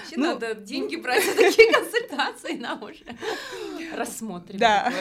Вообще 0.00 0.16
ну, 0.16 0.34
надо 0.34 0.54
деньги 0.54 0.96
брать 0.96 1.24
за 1.24 1.34
такие 1.34 1.72
консультации, 1.72 2.56
нам 2.56 2.82
уже 2.82 3.04
рассмотрим. 3.96 4.58
Да, 4.58 4.92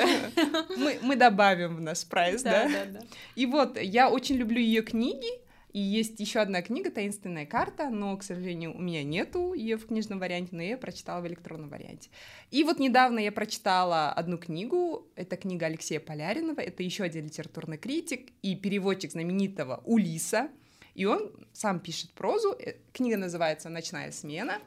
мы, 0.78 1.00
мы 1.02 1.16
добавим 1.16 1.76
в 1.76 1.82
наш 1.82 2.06
прайс, 2.06 2.42
да, 2.42 2.64
да? 2.64 2.70
да, 2.70 2.86
да. 2.86 3.00
И 3.36 3.46
вот, 3.46 3.80
я 3.80 4.10
очень 4.10 4.38
люблю 4.38 4.60
ее 4.60 4.82
книги, 4.82 5.30
и 5.74 5.80
есть 5.80 6.20
еще 6.20 6.40
одна 6.40 6.62
книга 6.62 6.92
«Таинственная 6.92 7.46
карта», 7.46 7.90
но, 7.90 8.18
к 8.18 8.24
сожалению, 8.24 8.76
у 8.76 8.82
меня 8.82 9.04
нету 9.04 9.54
ее 9.54 9.78
в 9.78 9.88
книжном 9.88 10.20
варианте, 10.20 10.50
но 10.56 10.62
я 10.62 10.78
прочитала 10.78 11.22
в 11.22 11.28
электронном 11.28 11.70
варианте. 11.70 12.10
И 12.52 12.64
вот 12.64 12.80
недавно 12.80 13.20
я 13.20 13.32
прочитала 13.32 14.12
одну 14.12 14.38
книгу, 14.38 15.08
это 15.16 15.38
книга 15.38 15.68
Алексея 15.68 16.02
Поляринова, 16.02 16.60
это 16.60 16.84
еще 16.84 17.04
один 17.04 17.26
литературный 17.26 17.78
критик 17.78 18.32
и 18.42 18.56
переводчик 18.56 19.12
знаменитого 19.12 19.82
Улиса, 19.86 20.50
и 20.94 21.06
он 21.06 21.32
сам 21.54 21.80
пишет 21.80 22.12
прозу, 22.12 22.54
э, 22.60 22.76
книга 22.92 23.16
называется 23.16 23.70
«Ночная 23.70 24.12
смена», 24.12 24.60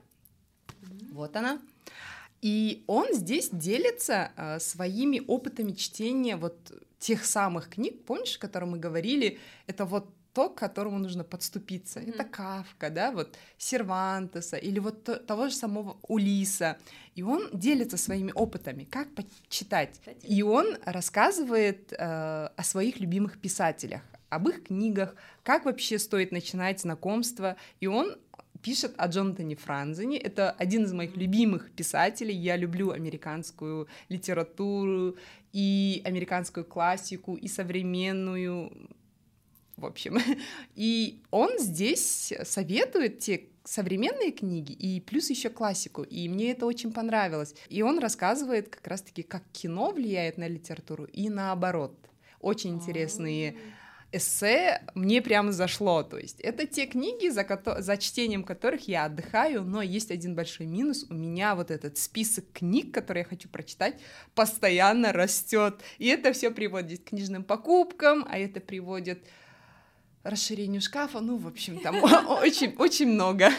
вот 1.13 1.37
она. 1.37 1.61
И 2.41 2.85
он 2.87 3.13
здесь 3.13 3.51
делится 3.51 4.33
э, 4.37 4.59
своими 4.59 5.23
опытами 5.27 5.73
чтения 5.73 6.37
вот 6.37 6.73
тех 6.99 7.25
самых 7.25 7.69
книг, 7.69 8.05
помнишь, 8.05 8.37
о 8.37 8.39
которых 8.39 8.71
мы 8.71 8.79
говорили, 8.79 9.39
это 9.67 9.85
вот 9.85 10.09
то, 10.35 10.51
к 10.51 10.57
которому 10.57 10.99
нужно 10.99 11.25
подступиться. 11.25 12.01
Mm-hmm. 12.01 12.15
Это 12.15 12.25
Кавка, 12.25 12.91
да, 12.91 13.13
вот 13.13 13.37
Сервантеса 13.57 14.57
или 14.57 14.81
вот 14.81 15.05
то, 15.05 15.17
того 15.17 15.49
же 15.49 15.55
самого 15.55 15.97
Улиса. 16.09 16.77
И 17.15 17.23
он 17.23 17.49
делится 17.53 17.97
своими 17.97 18.33
опытами, 18.35 18.85
как 18.85 19.09
почитать. 19.15 20.01
И 20.23 20.43
он 20.43 20.77
рассказывает 20.85 21.93
э, 21.93 21.97
о 21.97 22.63
своих 22.65 22.99
любимых 22.99 23.41
писателях, 23.41 24.03
об 24.29 24.49
их 24.49 24.65
книгах, 24.65 25.15
как 25.45 25.65
вообще 25.65 25.99
стоит 26.01 26.33
начинать 26.33 26.81
знакомство. 26.81 27.57
И 27.79 27.87
он 27.87 28.17
пишет 28.61 28.95
о 28.97 29.07
Джонатане 29.07 29.55
Франзене. 29.55 30.19
Это 30.19 30.51
один 30.51 30.85
из 30.85 30.93
моих 30.93 31.17
любимых 31.17 31.71
писателей. 31.71 32.35
Я 32.35 32.57
люблю 32.57 32.91
американскую 32.91 33.87
литературу 34.09 35.17
и 35.53 36.03
американскую 36.05 36.65
классику, 36.65 37.37
и 37.37 37.47
современную 37.47 38.73
в 39.77 39.87
общем. 39.87 40.19
И 40.75 41.23
он 41.31 41.59
здесь 41.59 42.33
советует 42.45 43.19
те 43.21 43.49
современные 43.65 44.31
книги 44.31 44.73
и 44.73 45.01
плюс 45.01 45.31
еще 45.31 45.49
классику, 45.49 46.03
и 46.03 46.29
мне 46.29 46.51
это 46.51 46.67
очень 46.67 46.93
понравилось. 46.93 47.55
И 47.71 47.81
он 47.83 47.99
рассказывает 47.99 48.69
как 48.69 48.87
раз-таки, 48.87 49.23
как 49.23 49.43
кино 49.53 49.91
влияет 49.91 50.37
на 50.37 50.47
литературу 50.47 51.05
и 51.05 51.31
наоборот. 51.31 51.97
Очень 52.41 52.75
интересные 52.75 53.57
эссе 54.13 54.83
мне 54.95 55.23
прямо 55.23 55.53
зашло. 55.53 56.03
То 56.03 56.19
есть 56.19 56.41
это 56.41 56.67
те 56.67 56.87
книги, 56.87 57.29
за, 57.29 57.45
ко- 57.45 57.81
за 57.81 57.97
чтением 57.97 58.45
которых 58.45 58.87
я 58.87 59.07
отдыхаю, 59.07 59.65
но 59.65 59.83
есть 59.83 60.11
один 60.11 60.35
большой 60.35 60.67
минус. 60.67 61.07
У 61.11 61.15
меня 61.15 61.55
вот 61.55 61.71
этот 61.71 61.99
список 61.99 62.45
книг, 62.53 62.93
которые 62.95 63.23
я 63.23 63.29
хочу 63.29 63.49
прочитать, 63.49 64.01
постоянно 64.35 65.13
растет. 65.13 65.81
И 65.99 66.07
это 66.07 66.33
все 66.33 66.51
приводит 66.51 67.01
к 67.01 67.09
книжным 67.09 67.45
покупкам, 67.45 68.25
а 68.29 68.39
это 68.39 68.61
приводит 68.61 69.25
расширению 70.25 70.81
шкафа, 70.81 71.21
ну, 71.21 71.37
в 71.37 71.47
общем, 71.47 71.79
там 71.81 72.03
очень, 72.29 72.75
очень 72.79 73.09
много. 73.09 73.51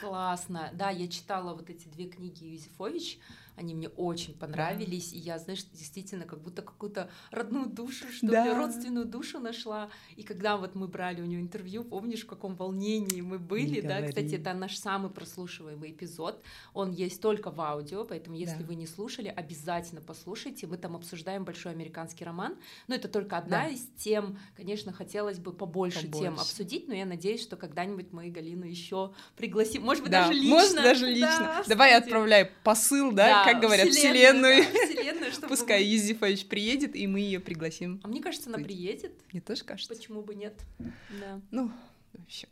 Классно. 0.00 0.70
Да, 0.72 0.90
я 0.90 1.08
читала 1.08 1.54
вот 1.54 1.68
эти 1.68 1.88
две 1.88 2.06
книги 2.06 2.44
Юзефович. 2.44 3.18
Они 3.56 3.74
мне 3.74 3.88
очень 3.88 4.34
понравились, 4.34 5.10
да. 5.10 5.16
и 5.16 5.20
я, 5.20 5.38
знаешь, 5.38 5.64
действительно 5.72 6.24
как 6.24 6.40
будто 6.40 6.62
какую-то 6.62 7.10
родную 7.30 7.66
душу, 7.66 8.06
что 8.10 8.26
да. 8.26 8.44
ли, 8.44 8.52
родственную 8.52 9.06
душу 9.06 9.38
нашла. 9.38 9.90
И 10.16 10.22
когда 10.22 10.56
вот 10.56 10.74
мы 10.74 10.88
брали 10.88 11.20
у 11.20 11.24
нее 11.24 11.40
интервью, 11.40 11.84
помнишь, 11.84 12.24
в 12.24 12.26
каком 12.26 12.56
волнении 12.56 13.20
мы 13.20 13.38
были, 13.38 13.76
Не 13.76 13.82
да? 13.82 13.96
Говори. 13.96 14.08
Кстати, 14.08 14.34
это 14.34 14.54
наш 14.54 14.76
самый 14.76 15.10
прослушиваемый 15.10 15.92
эпизод. 15.92 16.42
Он 16.72 16.90
есть 16.90 17.20
только 17.20 17.50
в 17.50 17.60
аудио, 17.60 18.04
поэтому 18.04 18.36
если 18.36 18.60
да. 18.60 18.66
вы 18.66 18.74
не 18.74 18.86
слушали, 18.86 19.28
обязательно 19.28 20.00
послушайте. 20.00 20.66
Мы 20.66 20.76
там 20.76 20.96
обсуждаем 20.96 21.44
большой 21.44 21.72
американский 21.72 22.24
роман, 22.24 22.56
но 22.88 22.94
это 22.94 23.08
только 23.08 23.36
одна 23.38 23.64
да. 23.64 23.68
из 23.68 23.86
тем. 23.96 24.38
Конечно, 24.56 24.92
хотелось 24.92 25.38
бы 25.38 25.52
побольше, 25.52 26.06
побольше 26.06 26.22
тем 26.22 26.34
обсудить, 26.34 26.88
но 26.88 26.94
я 26.94 27.06
надеюсь, 27.06 27.42
что 27.42 27.56
когда-нибудь 27.56 28.12
мы 28.12 28.30
Галину 28.30 28.64
еще 28.64 29.12
пригласим, 29.36 29.82
может 29.82 30.02
быть, 30.02 30.10
да, 30.10 30.26
даже 30.26 30.38
лично. 30.38 30.54
Может, 30.54 30.76
даже 30.76 31.06
лично. 31.06 31.38
Да, 31.38 31.64
Давай 31.68 31.94
отправляй 31.94 32.50
посыл, 32.64 33.12
да, 33.12 33.43
да 33.43 33.43
как 33.44 33.60
говорят, 33.60 33.88
вселенную. 33.88 34.62
вселенную. 34.62 34.72
Да, 34.72 34.94
вселенную 34.94 35.32
чтобы 35.32 35.48
Пускай 35.48 35.80
мы... 35.80 35.90
Юзефович 35.90 36.46
приедет, 36.46 36.96
и 36.96 37.06
мы 37.06 37.20
ее 37.20 37.40
пригласим. 37.40 38.00
А 38.02 38.08
мне 38.08 38.20
кажется, 38.20 38.48
она 38.48 38.58
приедет. 38.58 39.12
Мне 39.32 39.40
тоже 39.40 39.64
кажется. 39.64 39.94
Почему 39.94 40.22
бы 40.22 40.34
нет? 40.34 40.54
Да. 40.78 41.40
Ну, 41.50 41.70
в 42.12 42.22
общем. 42.24 42.48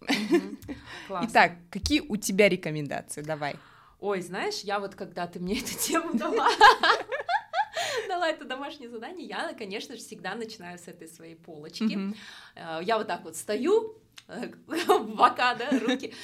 Итак, 1.28 1.52
какие 1.70 2.00
у 2.00 2.16
тебя 2.16 2.48
рекомендации? 2.48 3.22
Давай. 3.22 3.56
Ой, 4.00 4.20
знаешь, 4.20 4.60
я 4.62 4.80
вот 4.80 4.94
когда 4.96 5.26
ты 5.26 5.38
мне 5.38 5.60
эту 5.60 5.78
тему 5.78 6.12
дала, 6.18 6.48
дала 8.08 8.28
это 8.28 8.44
домашнее 8.44 8.90
задание, 8.90 9.28
я, 9.28 9.52
конечно 9.54 9.94
же, 9.94 10.00
всегда 10.00 10.34
начинаю 10.34 10.78
с 10.78 10.88
этой 10.88 11.08
своей 11.08 11.36
полочки. 11.36 11.84
Mm-hmm. 11.84 12.84
Я 12.84 12.98
вот 12.98 13.06
так 13.06 13.22
вот 13.22 13.36
стою, 13.36 13.96
бока, 14.26 15.54
да, 15.54 15.70
руки, 15.78 16.14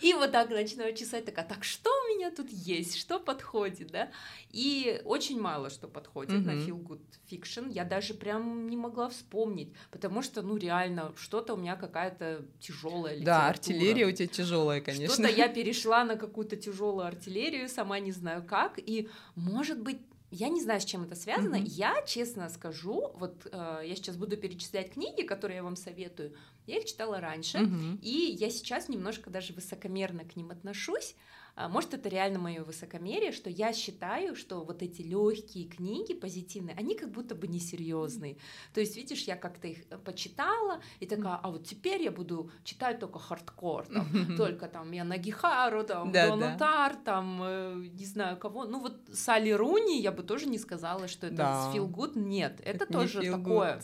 и 0.00 0.14
вот 0.14 0.32
так 0.32 0.50
начинаю 0.50 0.94
чесать, 0.94 1.24
такая, 1.24 1.46
так 1.46 1.64
что 1.64 1.90
у 1.90 2.14
меня 2.14 2.30
тут 2.30 2.48
есть, 2.50 2.96
что 2.96 3.18
подходит, 3.18 3.90
да, 3.90 4.10
и 4.50 5.00
очень 5.04 5.40
мало 5.40 5.70
что 5.70 5.88
подходит 5.88 6.32
mm-hmm. 6.32 6.44
на 6.44 6.50
Feel 6.50 6.82
Good 6.82 7.00
Fiction, 7.30 7.70
я 7.70 7.84
даже 7.84 8.14
прям 8.14 8.68
не 8.68 8.76
могла 8.76 9.08
вспомнить, 9.08 9.74
потому 9.90 10.22
что, 10.22 10.42
ну, 10.42 10.56
реально, 10.56 11.12
что-то 11.16 11.54
у 11.54 11.56
меня 11.56 11.76
какая-то 11.76 12.44
тяжелая 12.60 13.14
литература. 13.14 13.24
Да, 13.24 13.48
артиллерия 13.48 14.06
у 14.06 14.12
тебя 14.12 14.28
тяжелая, 14.28 14.80
конечно. 14.80 15.14
Что-то 15.14 15.30
я 15.30 15.48
перешла 15.48 16.04
на 16.04 16.16
какую-то 16.16 16.56
тяжелую 16.56 17.06
артиллерию, 17.06 17.68
сама 17.68 17.98
не 17.98 18.12
знаю 18.12 18.44
как, 18.44 18.78
и, 18.78 19.08
может 19.34 19.80
быть, 19.80 19.98
я 20.30 20.48
не 20.48 20.60
знаю, 20.60 20.80
с 20.80 20.84
чем 20.84 21.04
это 21.04 21.14
связано. 21.14 21.56
Mm-hmm. 21.56 21.66
Я, 21.66 22.02
честно 22.06 22.48
скажу, 22.48 23.12
вот 23.14 23.46
э, 23.50 23.82
я 23.84 23.96
сейчас 23.96 24.16
буду 24.16 24.36
перечислять 24.36 24.92
книги, 24.92 25.22
которые 25.22 25.56
я 25.56 25.62
вам 25.62 25.76
советую. 25.76 26.34
Я 26.66 26.78
их 26.78 26.84
читала 26.84 27.20
раньше, 27.20 27.58
mm-hmm. 27.58 28.00
и 28.02 28.36
я 28.38 28.50
сейчас 28.50 28.88
немножко 28.88 29.30
даже 29.30 29.54
высокомерно 29.54 30.24
к 30.24 30.36
ним 30.36 30.50
отношусь. 30.50 31.14
А, 31.58 31.68
может, 31.68 31.92
это 31.92 32.08
реально 32.08 32.38
мое 32.38 32.62
высокомерие, 32.62 33.32
что 33.32 33.50
я 33.50 33.72
считаю, 33.72 34.36
что 34.36 34.62
вот 34.62 34.80
эти 34.80 35.02
легкие 35.02 35.66
книги 35.66 36.14
позитивные, 36.14 36.76
они 36.76 36.94
как 36.94 37.10
будто 37.10 37.34
бы 37.34 37.48
несерьезные. 37.48 38.36
То 38.72 38.78
есть, 38.78 38.96
видишь, 38.96 39.24
я 39.24 39.34
как-то 39.34 39.66
их 39.66 39.78
э, 39.90 39.98
почитала 39.98 40.80
и 41.00 41.06
такая, 41.06 41.34
а 41.34 41.50
вот 41.50 41.66
теперь 41.66 42.02
я 42.02 42.12
буду 42.12 42.52
читать 42.62 43.00
только 43.00 43.18
хардкор, 43.18 43.86
там, 43.86 44.36
только 44.36 44.68
там 44.68 44.92
я 44.92 45.02
Нагихару, 45.02 45.82
там, 45.82 46.12
да, 46.12 46.28
Донатар, 46.28 46.94
да. 46.94 47.00
там, 47.04 47.40
э, 47.42 47.88
не 47.92 48.04
знаю 48.04 48.36
кого. 48.36 48.64
Ну 48.64 48.78
вот 48.78 48.96
Салли 49.12 49.50
Руни 49.50 50.00
я 50.00 50.12
бы 50.12 50.22
тоже 50.22 50.46
не 50.46 50.58
сказала, 50.58 51.08
что 51.08 51.26
это 51.26 51.36
да. 51.36 51.72
feel 51.74 51.90
good. 51.90 52.16
Нет, 52.16 52.60
это, 52.60 52.84
это 52.84 52.86
тоже 52.86 53.32
такое, 53.32 53.82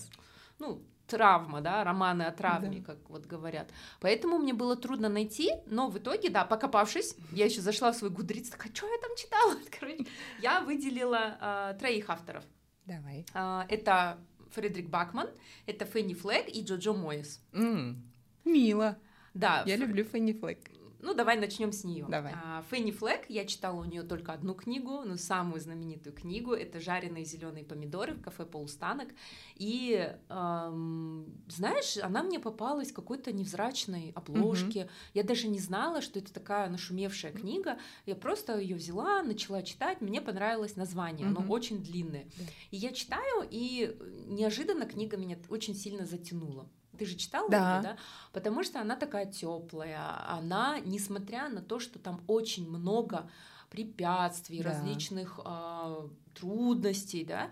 ну, 0.61 0.81
травма, 1.15 1.61
да, 1.61 1.85
романы 1.85 2.23
о 2.23 2.33
травме, 2.33 2.81
да. 2.81 2.87
как 2.93 3.09
вот 3.09 3.27
говорят. 3.27 3.71
Поэтому 4.01 4.39
мне 4.39 4.53
было 4.53 4.77
трудно 4.77 5.09
найти, 5.09 5.53
но 5.67 5.89
в 5.89 5.99
итоге, 5.99 6.29
да, 6.29 6.45
покопавшись, 6.45 7.17
я 7.31 7.45
еще 7.45 7.61
зашла 7.61 7.93
в 7.93 7.97
свой 7.97 8.11
гудриц, 8.11 8.49
такая, 8.51 8.75
что 8.75 8.87
я 8.87 8.99
там 8.99 9.17
читала? 9.17 9.55
Короче, 9.79 10.07
я 10.43 10.61
выделила 10.61 11.39
э, 11.41 11.77
троих 11.79 12.11
авторов. 12.11 12.45
Давай. 12.85 13.25
Э, 13.33 13.63
это 13.69 14.19
Фредерик 14.51 14.89
Бакман, 14.89 15.29
это 15.67 15.85
Фенни 15.85 16.15
Флэг 16.15 16.49
и 16.49 16.63
Джоджо 16.63 16.93
Моэс. 16.93 17.41
Mm, 17.53 17.97
мило. 18.45 18.99
Да. 19.35 19.63
Я 19.67 19.75
ф... 19.75 19.81
люблю 19.81 20.05
Фенни 20.05 20.33
Флэг. 20.33 20.59
Ну, 21.05 21.13
давай 21.13 21.39
начнем 21.39 21.71
с 21.71 21.85
нее. 21.85 22.07
Давай. 22.09 22.33
А, 22.35 22.65
Фенни 22.71 22.91
Флэг, 22.91 23.27
я 23.29 23.45
читала 23.45 23.79
у 23.81 23.85
нее 23.85 24.03
только 24.03 24.33
одну 24.33 24.55
книгу, 24.55 25.03
но 25.05 25.19
самую 25.19 25.61
знаменитую 25.61 26.15
книгу. 26.15 26.55
Это 26.55 26.81
жареные 26.81 27.25
зеленые 27.27 27.63
помидоры 27.63 28.15
в 28.15 28.23
кафе 28.23 28.47
Полустанок. 28.47 29.09
И 29.55 30.11
эм, 30.31 31.43
знаешь, 31.47 31.99
она 31.99 32.23
мне 32.23 32.41
попалась 32.41 32.91
в 32.91 32.95
какой-то 32.95 33.33
невзрачной 33.33 34.13
обложке. 34.15 34.85
Угу. 34.85 34.91
Я 35.13 35.23
даже 35.25 35.49
не 35.49 35.59
знала, 35.59 36.01
что 36.01 36.19
это 36.21 36.33
такая 36.33 36.71
нашумевшая 36.71 37.33
книга. 37.33 37.79
Я 38.07 38.17
просто 38.17 38.59
ее 38.59 38.77
взяла, 38.77 39.23
начала 39.23 39.63
читать. 39.63 40.01
Мне 40.01 40.23
понравилось 40.23 40.77
название, 40.77 41.29
угу. 41.29 41.43
оно 41.43 41.53
очень 41.53 41.83
длинное. 41.83 42.25
Да. 42.39 42.45
И 42.71 42.77
я 42.79 42.93
читаю, 42.93 43.47
и 43.51 43.95
неожиданно 44.27 44.87
книга 44.87 45.19
меня 45.19 45.37
очень 45.51 45.75
сильно 45.75 46.07
затянула. 46.07 46.67
Ты 46.99 47.07
же 47.07 47.17
читала 47.17 47.49
да. 47.49 47.77
ее, 47.77 47.83
да? 47.83 47.97
Потому 48.33 48.63
что 48.65 48.81
она 48.81 48.97
такая 48.97 49.27
теплая. 49.27 50.01
Она, 50.29 50.79
несмотря 50.81 51.49
на 51.49 51.63
то, 51.63 51.79
что 51.79 51.99
там 51.99 52.23
очень 52.27 52.69
много 52.69 53.29
препятствий, 53.71 54.63
да. 54.63 54.71
различных 54.71 55.41
э, 55.45 56.09
трудностей, 56.35 57.25
да, 57.25 57.47
э, 57.47 57.51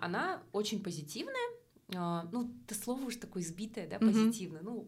она 0.00 0.40
очень 0.52 0.82
позитивная. 0.82 1.50
Э, 1.88 2.22
ну, 2.30 2.52
это 2.64 2.74
слово 2.74 3.06
уж 3.06 3.16
такое 3.16 3.42
избитое, 3.42 3.88
да, 3.88 3.98
позитивное. 3.98 4.60
Mm-hmm. 4.60 4.64
Ну, 4.64 4.86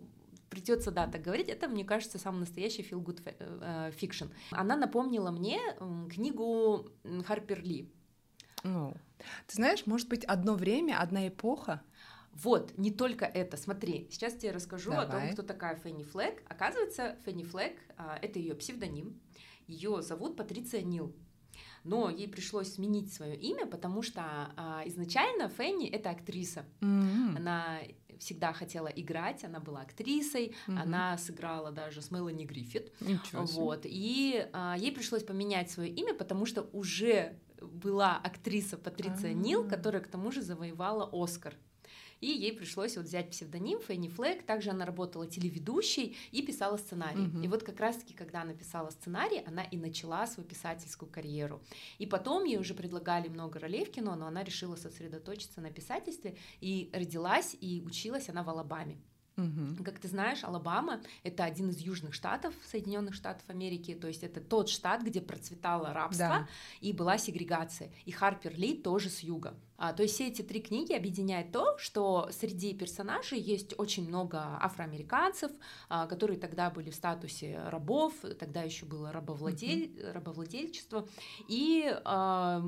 придется, 0.48 0.90
да, 0.90 1.06
так 1.08 1.22
говорить, 1.22 1.48
это, 1.48 1.68
мне 1.68 1.84
кажется, 1.84 2.18
самый 2.18 2.40
настоящий 2.40 2.82
feel 2.82 3.02
good 3.02 3.20
э, 3.24 3.90
fiction. 4.00 4.30
Она 4.52 4.76
напомнила 4.76 5.30
мне 5.30 5.58
книгу 6.08 6.86
Харпер 7.26 7.62
Ли. 7.62 7.90
Ну, 8.62 8.94
ты 9.46 9.56
знаешь, 9.56 9.86
может 9.86 10.08
быть, 10.08 10.24
одно 10.24 10.54
время, 10.54 11.00
одна 11.00 11.26
эпоха 11.26 11.82
вот, 12.42 12.76
не 12.78 12.90
только 12.90 13.26
это. 13.26 13.56
Смотри, 13.56 14.08
сейчас 14.10 14.34
тебе 14.34 14.52
расскажу 14.52 14.90
Давай. 14.90 15.06
о 15.06 15.10
том, 15.10 15.32
кто 15.32 15.42
такая 15.42 15.76
Фенни 15.76 16.04
Флэг. 16.04 16.42
Оказывается, 16.48 17.16
Фенни 17.24 17.42
Флэг 17.44 17.76
а, 17.96 18.18
это 18.22 18.38
ее 18.38 18.54
псевдоним. 18.54 19.20
Ее 19.66 20.00
зовут 20.02 20.36
Патриция 20.36 20.82
Нил. 20.82 21.14
Но 21.84 22.08
ей 22.10 22.28
пришлось 22.28 22.74
сменить 22.74 23.12
свое 23.12 23.36
имя, 23.36 23.66
потому 23.66 24.02
что 24.02 24.22
а, 24.56 24.82
изначально 24.86 25.48
Фенни 25.48 25.88
это 25.88 26.10
актриса. 26.10 26.64
Mm-hmm. 26.80 27.36
Она 27.36 27.78
всегда 28.18 28.52
хотела 28.52 28.88
играть, 28.88 29.44
она 29.44 29.60
была 29.60 29.82
актрисой, 29.82 30.54
mm-hmm. 30.66 30.78
она 30.82 31.18
сыграла 31.18 31.70
даже 31.70 32.00
с 32.00 32.10
Мелани 32.10 32.44
Гриффит. 32.44 32.92
Вот. 33.32 33.82
И 33.84 34.46
а, 34.52 34.76
ей 34.78 34.92
пришлось 34.92 35.24
поменять 35.24 35.70
свое 35.70 35.90
имя, 35.90 36.14
потому 36.14 36.46
что 36.46 36.62
уже 36.72 37.38
была 37.60 38.16
актриса 38.16 38.78
Патриция 38.78 39.32
А-а-а. 39.32 39.42
Нил, 39.42 39.68
которая 39.68 40.02
к 40.02 40.08
тому 40.08 40.32
же 40.32 40.40
завоевала 40.40 41.08
Оскар 41.12 41.54
и 42.20 42.26
ей 42.26 42.52
пришлось 42.52 42.96
вот 42.96 43.06
взять 43.06 43.30
псевдоним 43.30 43.80
Фенни 43.80 44.08
Флэг, 44.08 44.44
также 44.44 44.70
она 44.70 44.84
работала 44.84 45.26
телеведущей 45.26 46.16
и 46.32 46.42
писала 46.42 46.76
сценарий. 46.76 47.26
Угу. 47.26 47.42
И 47.42 47.48
вот 47.48 47.62
как 47.62 47.80
раз-таки, 47.80 48.14
когда 48.14 48.42
она 48.42 48.52
писала 48.52 48.90
сценарий, 48.90 49.42
она 49.46 49.62
и 49.62 49.76
начала 49.76 50.26
свою 50.26 50.48
писательскую 50.48 51.10
карьеру. 51.10 51.62
И 51.98 52.06
потом 52.06 52.44
ей 52.44 52.58
уже 52.58 52.74
предлагали 52.74 53.28
много 53.28 53.58
ролей 53.58 53.84
в 53.84 53.90
кино, 53.90 54.14
но 54.16 54.26
она 54.26 54.44
решила 54.44 54.76
сосредоточиться 54.76 55.60
на 55.60 55.70
писательстве, 55.70 56.36
и 56.60 56.90
родилась 56.92 57.56
и 57.60 57.82
училась 57.84 58.28
она 58.28 58.42
в 58.42 58.50
Алабаме. 58.50 58.98
Угу. 59.40 59.84
Как 59.84 59.98
ты 59.98 60.08
знаешь, 60.08 60.44
Алабама 60.44 61.00
это 61.22 61.44
один 61.44 61.70
из 61.70 61.78
южных 61.78 62.14
штатов 62.14 62.54
Соединенных 62.70 63.14
Штатов 63.14 63.48
Америки, 63.48 63.94
то 63.94 64.08
есть 64.08 64.22
это 64.22 64.40
тот 64.40 64.68
штат, 64.68 65.02
где 65.02 65.20
процветало 65.20 65.92
рабство 65.92 66.28
да. 66.28 66.48
и 66.80 66.92
была 66.92 67.18
сегрегация. 67.18 67.90
И 68.04 68.10
Харпер 68.10 68.54
Ли 68.56 68.74
тоже 68.74 69.08
с 69.08 69.20
юга. 69.20 69.54
А, 69.76 69.94
то 69.94 70.02
есть 70.02 70.14
все 70.14 70.28
эти 70.28 70.42
три 70.42 70.60
книги 70.60 70.92
объединяет 70.92 71.52
то, 71.52 71.78
что 71.78 72.28
среди 72.32 72.74
персонажей 72.74 73.40
есть 73.40 73.74
очень 73.78 74.06
много 74.06 74.58
афроамериканцев, 74.60 75.50
а, 75.88 76.06
которые 76.06 76.38
тогда 76.38 76.68
были 76.68 76.90
в 76.90 76.94
статусе 76.94 77.58
рабов, 77.66 78.12
тогда 78.38 78.62
еще 78.62 78.84
было 78.84 79.10
рабовладель... 79.10 79.84
mm 79.84 80.12
рабовладельчество, 80.12 81.06
и 81.48 81.90
а, 82.04 82.62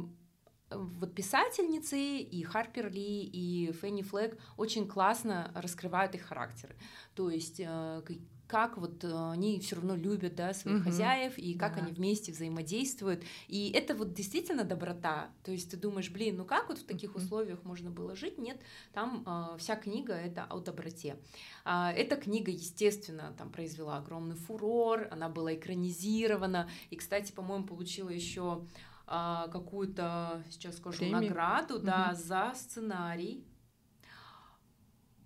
вот 0.76 1.14
писательницы 1.14 1.98
и 1.98 2.42
Харпер 2.42 2.90
Ли, 2.90 3.22
и 3.24 3.72
Фенни 3.72 4.02
Флэг 4.02 4.38
очень 4.56 4.86
классно 4.86 5.50
раскрывают 5.54 6.14
их 6.14 6.22
характеры. 6.22 6.76
То 7.14 7.30
есть 7.30 7.60
э, 7.60 8.02
как 8.52 8.76
вот 8.76 9.02
э, 9.02 9.30
они 9.30 9.58
все 9.60 9.76
равно 9.76 9.96
любят 9.96 10.34
да, 10.34 10.52
своих 10.52 10.80
угу. 10.80 10.84
хозяев, 10.84 11.38
и 11.38 11.54
как 11.54 11.76
да. 11.76 11.80
они 11.80 11.92
вместе 11.92 12.32
взаимодействуют. 12.32 13.24
И 13.48 13.70
это 13.70 13.94
вот 13.94 14.12
действительно 14.12 14.62
доброта. 14.62 15.30
То 15.42 15.52
есть 15.52 15.70
ты 15.70 15.78
думаешь, 15.78 16.10
блин, 16.10 16.36
ну 16.36 16.44
как 16.44 16.68
вот 16.68 16.76
в 16.76 16.84
таких 16.84 17.16
условиях 17.16 17.64
можно 17.64 17.90
было 17.90 18.14
жить? 18.14 18.36
Нет, 18.36 18.60
там 18.92 19.24
э, 19.26 19.56
вся 19.58 19.74
книга 19.74 20.12
это 20.12 20.44
о 20.44 20.58
доброте. 20.58 21.16
Э, 21.64 21.92
эта 21.96 22.16
книга, 22.16 22.50
естественно, 22.50 23.34
там 23.38 23.50
произвела 23.50 23.96
огромный 23.96 24.36
фурор, 24.36 25.08
она 25.10 25.30
была 25.30 25.54
экранизирована. 25.54 26.68
И, 26.90 26.96
кстати, 26.96 27.32
по-моему, 27.32 27.64
получила 27.64 28.10
еще 28.10 28.66
а, 29.06 29.48
какую-то, 29.48 30.42
сейчас 30.50 30.76
скажу, 30.76 30.98
Премию? 30.98 31.22
награду, 31.22 31.76
угу. 31.76 31.86
да, 31.86 32.14
за 32.14 32.52
сценарий. 32.54 33.46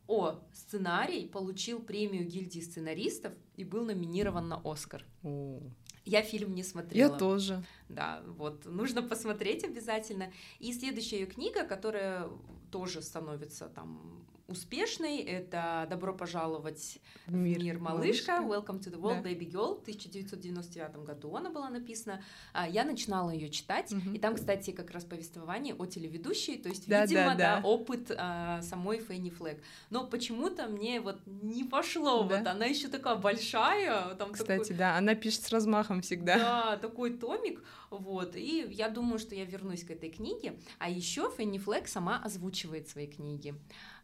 О, 0.06 0.40
сценарий 0.52 1.26
получил 1.26 1.80
премию 1.80 2.24
гильдии 2.24 2.60
сценаристов 2.60 3.32
и 3.56 3.64
был 3.64 3.84
номинирован 3.84 4.48
на 4.48 4.60
Оскар. 4.64 5.04
О. 5.24 5.60
Я 6.04 6.22
фильм 6.22 6.54
не 6.54 6.62
смотрела. 6.62 7.12
Я 7.12 7.18
тоже. 7.18 7.64
Да, 7.88 8.22
вот, 8.26 8.64
нужно 8.64 9.02
посмотреть 9.02 9.64
обязательно. 9.64 10.32
И 10.60 10.72
следующая 10.72 11.20
ее 11.20 11.26
книга, 11.26 11.64
которая 11.64 12.28
тоже 12.70 13.02
становится 13.02 13.68
там 13.68 14.24
успешной. 14.48 15.18
Это 15.18 15.86
«Добро 15.90 16.14
пожаловать 16.14 16.98
в 17.26 17.34
мир, 17.34 17.62
мир 17.62 17.78
малышка», 17.78 18.32
«Welcome 18.32 18.80
to 18.80 18.92
the 18.92 19.00
World, 19.00 19.22
да. 19.22 19.30
Baby 19.30 19.50
Girl» 19.50 19.78
в 19.78 19.82
1999 19.82 21.04
году 21.04 21.34
она 21.34 21.50
была 21.50 21.68
написана. 21.68 22.22
А, 22.52 22.68
я 22.68 22.84
начинала 22.84 23.30
ее 23.30 23.50
читать, 23.50 23.92
угу. 23.92 24.12
и 24.12 24.18
там, 24.18 24.36
кстати, 24.36 24.70
как 24.70 24.90
раз 24.90 25.04
повествование 25.04 25.74
о 25.74 25.86
телеведущей, 25.86 26.58
то 26.58 26.68
есть, 26.68 26.88
да, 26.88 27.02
видимо, 27.02 27.30
да, 27.30 27.56
да. 27.56 27.60
да 27.60 27.68
опыт 27.68 28.12
а, 28.16 28.62
самой 28.62 28.98
Фенни 28.98 29.30
Флэг. 29.30 29.60
Но 29.90 30.06
почему-то 30.06 30.66
мне 30.66 31.00
вот 31.00 31.18
не 31.26 31.64
пошло, 31.64 32.22
да. 32.22 32.38
вот 32.38 32.46
она 32.46 32.66
еще 32.66 32.88
такая 32.88 33.16
большая. 33.16 34.14
Там 34.14 34.32
кстати, 34.32 34.62
такой... 34.62 34.76
да, 34.76 34.96
она 34.96 35.14
пишет 35.14 35.42
с 35.42 35.50
размахом 35.50 36.02
всегда. 36.02 36.38
Да, 36.38 36.76
такой 36.76 37.10
томик, 37.10 37.62
вот, 37.90 38.36
и 38.36 38.66
я 38.70 38.88
думаю, 38.88 39.18
что 39.18 39.34
я 39.34 39.44
вернусь 39.44 39.84
к 39.84 39.90
этой 39.90 40.10
книге. 40.10 40.56
А 40.78 40.88
еще 40.88 41.30
Фенни 41.36 41.58
Флэг 41.58 41.88
сама 41.88 42.20
озвучивает 42.22 42.88
свои 42.88 43.06
книги. 43.06 43.54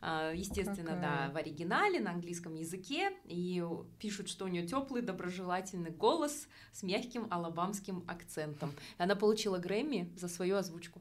А, 0.04 0.32
естественно, 0.32 0.96
Какая? 0.96 1.28
да, 1.28 1.32
в 1.32 1.36
оригинале, 1.36 2.00
на 2.00 2.10
английском 2.10 2.54
языке, 2.54 3.12
и 3.24 3.64
пишут, 4.00 4.28
что 4.28 4.46
у 4.46 4.48
нее 4.48 4.66
теплый, 4.66 5.00
доброжелательный 5.00 5.90
голос 5.90 6.48
с 6.72 6.82
мягким 6.82 7.28
алабамским 7.30 8.04
акцентом. 8.08 8.72
И 8.98 9.02
она 9.02 9.14
получила 9.14 9.58
Грэмми 9.58 10.12
за 10.16 10.26
свою 10.26 10.56
озвучку. 10.56 11.00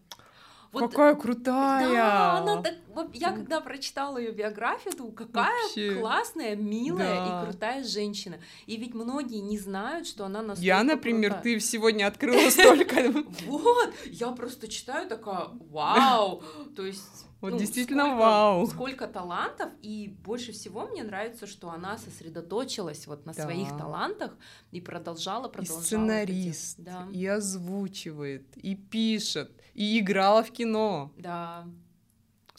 Вот, 0.72 0.92
какая 0.92 1.16
крутая! 1.16 1.90
Да, 1.90 2.38
она 2.38 2.62
так, 2.62 2.76
я 3.14 3.32
когда 3.32 3.60
прочитала 3.60 4.18
ее 4.18 4.32
биографию, 4.32 4.96
думаю, 4.96 5.14
какая 5.14 5.52
Вообще. 5.64 5.96
классная, 5.96 6.56
милая 6.56 7.26
да. 7.26 7.42
и 7.42 7.46
крутая 7.46 7.84
женщина. 7.84 8.40
И 8.68 8.78
ведь 8.78 8.94
многие 8.94 9.40
не 9.40 9.58
знают, 9.58 10.08
что 10.08 10.26
она 10.26 10.42
настолько 10.42 10.66
Я, 10.66 10.84
например, 10.84 11.32
крутая. 11.32 11.56
ты 11.56 11.60
сегодня 11.60 12.08
открыла 12.08 12.50
столько. 12.50 13.02
Вот, 13.48 13.94
я 14.06 14.32
просто 14.32 14.68
читаю 14.68 15.10
такая, 15.10 15.48
вау, 15.70 16.42
то 16.76 16.86
есть 16.86 17.26
вот 17.42 17.54
ну, 17.54 17.58
действительно 17.58 18.04
сколько, 18.04 18.20
вау. 18.20 18.68
Сколько 18.68 19.08
талантов, 19.08 19.72
и 19.82 20.16
больше 20.24 20.52
всего 20.52 20.88
мне 20.88 21.04
нравится, 21.04 21.48
что 21.48 21.72
она 21.72 21.98
сосредоточилась 21.98 23.08
вот 23.08 23.26
на 23.26 23.34
да. 23.34 23.44
своих 23.44 23.70
талантах 23.70 24.38
и 24.72 24.80
продолжала, 24.80 25.48
продолжала. 25.48 25.82
И 25.82 25.84
сценарист, 25.84 26.80
эти... 26.80 26.86
да. 26.86 27.08
и 27.12 27.26
озвучивает, 27.26 28.46
и 28.58 28.76
пишет, 28.76 29.52
и 29.74 30.00
играла 30.00 30.44
в 30.44 30.52
кино. 30.52 31.12
Да. 31.18 31.66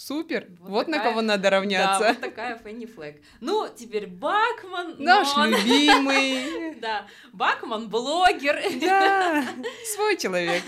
Супер! 0.05 0.49
Вот, 0.59 0.69
вот 0.69 0.87
такая, 0.87 1.01
на 1.01 1.09
кого 1.09 1.21
надо 1.23 1.49
равняться. 1.49 2.01
Да, 2.01 2.09
вот 2.09 2.21
такая 2.21 2.59
Фенни 2.59 2.87
Флэг. 2.87 3.23
Ну, 3.41 3.69
теперь 3.73 4.09
Бакман. 4.09 4.97
Наш 4.99 5.37
он... 5.37 5.51
любимый. 5.51 6.73
Да, 6.83 7.07
Бакман 7.33 7.89
блогер. 7.89 8.61
Да, 8.81 9.45
свой 9.95 10.17
человек. 10.17 10.65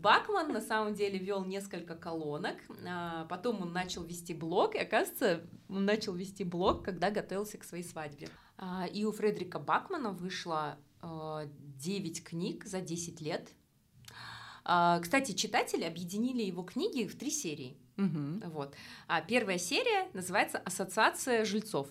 Бакман 0.00 0.52
на 0.52 0.60
самом 0.60 0.92
деле 0.92 1.18
вел 1.18 1.42
несколько 1.46 1.94
колонок, 1.94 2.56
а, 2.86 3.24
потом 3.24 3.62
он 3.62 3.72
начал 3.72 4.04
вести 4.04 4.34
блог, 4.34 4.74
и 4.74 4.78
оказывается, 4.80 5.40
он 5.70 5.86
начал 5.86 6.12
вести 6.12 6.44
блог, 6.44 6.84
когда 6.84 7.10
готовился 7.10 7.56
к 7.56 7.64
своей 7.64 7.84
свадьбе. 7.84 8.28
А, 8.58 8.86
и 8.86 9.04
у 9.04 9.12
Фредерика 9.12 9.58
Бакмана 9.58 10.10
вышло 10.10 10.76
9 11.00 12.20
а, 12.20 12.28
книг 12.28 12.66
за 12.66 12.82
10 12.82 13.22
лет. 13.22 13.48
Кстати, 14.62 15.32
читатели 15.32 15.84
объединили 15.84 16.42
его 16.42 16.62
книги 16.62 17.06
в 17.06 17.16
три 17.16 17.30
серии. 17.30 17.78
Угу. 17.96 18.50
Вот. 18.50 18.74
А 19.06 19.20
первая 19.20 19.58
серия 19.58 20.08
называется 20.12 20.58
«Ассоциация 20.58 21.44
жильцов». 21.44 21.88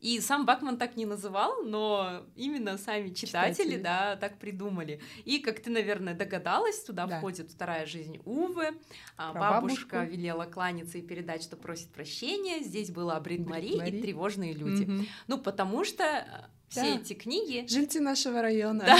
И 0.00 0.18
сам 0.20 0.46
Бакман 0.46 0.78
так 0.78 0.96
не 0.96 1.04
называл, 1.04 1.62
но 1.62 2.22
именно 2.34 2.78
сами 2.78 3.10
читатели, 3.10 3.64
читатели. 3.64 3.82
да, 3.82 4.16
так 4.16 4.38
придумали. 4.38 4.98
И, 5.26 5.40
как 5.40 5.60
ты, 5.60 5.68
наверное, 5.68 6.14
догадалась, 6.14 6.82
туда 6.82 7.06
да. 7.06 7.18
входит 7.18 7.50
вторая 7.50 7.84
жизнь 7.84 8.18
Увы. 8.24 8.70
А 9.18 9.34
бабушка 9.34 9.98
бабушку. 9.98 10.16
велела 10.16 10.46
кланяться 10.46 10.96
и 10.96 11.02
передать, 11.02 11.42
что 11.42 11.56
просит 11.56 11.92
прощения. 11.92 12.60
Здесь 12.60 12.90
была 12.90 13.20
Брит 13.20 13.46
Мари 13.46 13.88
и 13.88 14.00
тревожные 14.00 14.54
люди. 14.54 14.84
Угу. 14.84 15.06
Ну, 15.26 15.38
потому 15.38 15.84
что 15.84 16.48
все 16.70 16.82
да. 16.82 17.00
эти 17.00 17.14
книги. 17.14 17.66
Жильцы 17.68 17.98
нашего 17.98 18.42
района. 18.42 18.84
Да, 18.86 18.98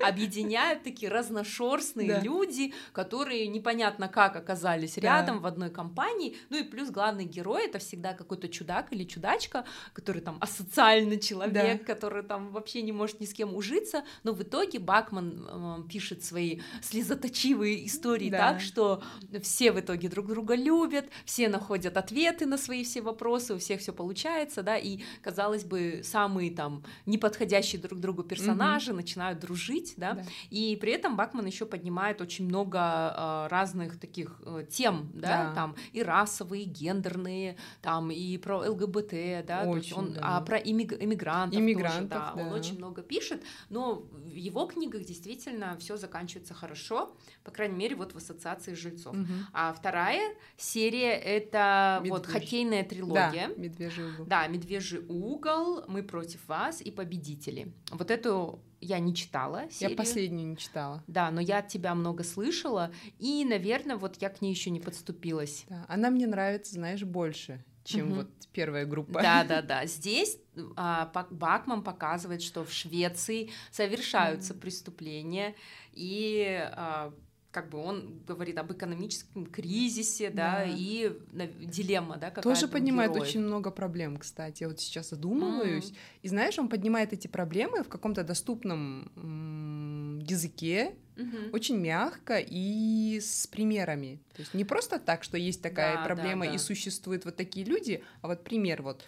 объединяют 0.06 0.82
такие 0.82 1.10
разношерстные 1.10 2.08
да. 2.08 2.20
люди, 2.20 2.74
которые 2.92 3.46
непонятно 3.46 4.08
как 4.08 4.36
оказались 4.36 4.96
да. 4.96 5.00
рядом 5.00 5.40
в 5.40 5.46
одной 5.46 5.70
компании. 5.70 6.36
Ну 6.50 6.58
и 6.58 6.62
плюс 6.62 6.90
главный 6.90 7.24
герой 7.24 7.64
это 7.64 7.78
всегда 7.78 8.12
какой-то 8.12 8.48
чудак 8.48 8.92
или 8.92 9.04
чудачка, 9.04 9.64
который 9.94 10.20
там 10.20 10.36
асоциальный 10.40 11.18
человек, 11.18 11.86
да. 11.86 11.94
который 11.94 12.22
там 12.22 12.52
вообще 12.52 12.82
не 12.82 12.92
может 12.92 13.20
ни 13.20 13.24
с 13.24 13.32
кем 13.32 13.56
ужиться. 13.56 14.04
Но 14.22 14.32
в 14.32 14.42
итоге 14.42 14.78
Бакман 14.78 15.46
э, 15.48 15.88
пишет 15.88 16.22
свои 16.22 16.60
слезоточивые 16.82 17.86
истории 17.86 18.28
да. 18.28 18.52
так, 18.52 18.60
что 18.60 19.02
все 19.42 19.72
в 19.72 19.80
итоге 19.80 20.10
друг 20.10 20.26
друга 20.26 20.54
любят, 20.54 21.06
все 21.24 21.48
находят 21.48 21.96
ответы 21.96 22.44
на 22.44 22.58
свои 22.58 22.84
все 22.84 23.00
вопросы, 23.00 23.54
у 23.54 23.58
всех 23.58 23.80
все 23.80 23.94
получается, 23.94 24.62
да, 24.62 24.76
и 24.76 25.00
казалось 25.22 25.64
бы 25.64 26.02
самые 26.04 26.50
там 26.50 26.84
неподходящие 27.06 27.80
друг 27.80 28.00
другу 28.00 28.22
персонажи, 28.22 28.92
mm-hmm. 28.92 28.96
начинают 28.96 29.38
дружить, 29.40 29.94
да? 29.96 30.14
да, 30.14 30.24
и 30.50 30.76
при 30.76 30.92
этом 30.92 31.16
Бакман 31.16 31.46
еще 31.46 31.66
поднимает 31.66 32.20
очень 32.20 32.46
много 32.46 32.78
э, 32.78 33.46
разных 33.50 33.98
таких 33.98 34.40
э, 34.44 34.64
тем, 34.70 35.10
да? 35.14 35.48
да, 35.48 35.54
там 35.54 35.76
и 35.92 36.02
расовые, 36.02 36.64
и 36.64 36.66
гендерные, 36.66 37.56
там 37.82 38.10
и 38.10 38.36
про 38.38 38.58
ЛГБТ, 38.70 39.44
да, 39.46 39.64
очень, 39.64 39.70
то 39.70 39.76
есть 39.76 39.92
он, 39.92 40.12
да. 40.14 40.20
а 40.22 40.40
про 40.40 40.58
иммиг... 40.58 40.92
иммигрантов, 40.92 41.58
иммигрантов 41.58 41.98
тоже, 41.98 42.08
да, 42.08 42.32
да, 42.34 42.42
он 42.42 42.52
очень 42.52 42.76
много 42.76 43.02
пишет, 43.02 43.42
но 43.68 44.06
в 44.12 44.34
его 44.34 44.66
книгах 44.66 45.04
действительно 45.04 45.76
все 45.78 45.96
заканчивается 45.96 46.54
хорошо, 46.54 47.14
по 47.44 47.50
крайней 47.50 47.76
мере 47.76 47.96
вот 47.96 48.12
в 48.12 48.16
ассоциации 48.16 48.74
жильцов. 48.74 49.14
Угу. 49.14 49.26
А 49.52 49.72
вторая 49.72 50.34
серия 50.56 51.12
это 51.12 52.00
Медвежь. 52.02 52.18
вот 52.18 52.26
хоккейная 52.26 52.84
трилогия, 52.84 53.48
да, 53.48 53.54
Медвежий 53.56 54.04
угол, 54.10 54.26
да, 54.26 54.46
Медвежий 54.46 55.00
угол, 55.08 55.84
мы 55.88 56.02
против 56.02 56.46
вас 56.48 56.80
и 56.88 56.90
победители. 56.90 57.72
Вот 57.90 58.10
эту 58.10 58.60
я 58.80 58.98
не 58.98 59.14
читала. 59.14 59.68
Серию. 59.70 59.90
Я 59.90 59.96
последнюю 59.96 60.48
не 60.50 60.56
читала. 60.56 61.02
Да, 61.06 61.30
но 61.30 61.40
я 61.40 61.58
от 61.58 61.68
тебя 61.68 61.94
много 61.94 62.24
слышала, 62.24 62.92
и, 63.18 63.44
наверное, 63.44 63.96
вот 63.96 64.16
я 64.20 64.28
к 64.28 64.40
ней 64.40 64.50
еще 64.50 64.70
не 64.70 64.80
подступилась. 64.80 65.64
Да, 65.68 65.84
она 65.88 66.10
мне 66.10 66.26
нравится, 66.26 66.74
знаешь, 66.74 67.02
больше 67.02 67.64
чем 67.88 68.08
угу. 68.08 68.14
вот 68.16 68.28
первая 68.52 68.84
группа. 68.84 69.22
Да, 69.22 69.44
да, 69.44 69.62
да. 69.62 69.86
Здесь 69.86 70.38
а, 70.76 71.10
Бакман 71.30 71.82
показывает, 71.82 72.42
что 72.42 72.64
в 72.64 72.72
Швеции 72.72 73.50
совершаются 73.70 74.52
mm. 74.52 74.58
преступления, 74.58 75.54
и 75.92 76.60
а, 76.72 77.14
как 77.50 77.70
бы 77.70 77.78
он 77.78 78.20
говорит 78.26 78.58
об 78.58 78.72
экономическом 78.72 79.46
кризисе, 79.46 80.30
да, 80.30 80.58
да 80.58 80.64
и 80.66 81.12
дилемма, 81.32 82.16
да, 82.18 82.30
какая 82.30 82.42
Тоже 82.42 82.68
поднимает 82.68 83.10
героев. 83.12 83.28
очень 83.28 83.40
много 83.40 83.70
проблем, 83.70 84.18
кстати. 84.18 84.64
Я 84.64 84.68
вот 84.68 84.80
сейчас 84.80 85.10
задумываюсь. 85.10 85.90
Mm. 85.90 85.96
И 86.22 86.28
знаешь, 86.28 86.58
он 86.58 86.68
поднимает 86.68 87.12
эти 87.12 87.26
проблемы 87.26 87.82
в 87.82 87.88
каком-то 87.88 88.22
доступном 88.22 89.10
м- 89.16 90.18
языке, 90.18 90.94
mm-hmm. 91.16 91.50
очень 91.52 91.78
мягко 91.78 92.38
и 92.38 93.18
с 93.18 93.46
примерами. 93.46 94.20
То 94.34 94.42
есть 94.42 94.52
не 94.52 94.64
просто 94.64 94.98
так, 94.98 95.24
что 95.24 95.38
есть 95.38 95.62
такая 95.62 95.96
да, 95.96 96.04
проблема 96.04 96.44
да, 96.44 96.50
да. 96.50 96.56
и 96.56 96.58
существуют 96.58 97.24
вот 97.24 97.36
такие 97.36 97.64
люди, 97.64 98.04
а 98.20 98.28
вот 98.28 98.44
пример 98.44 98.82
вот 98.82 99.04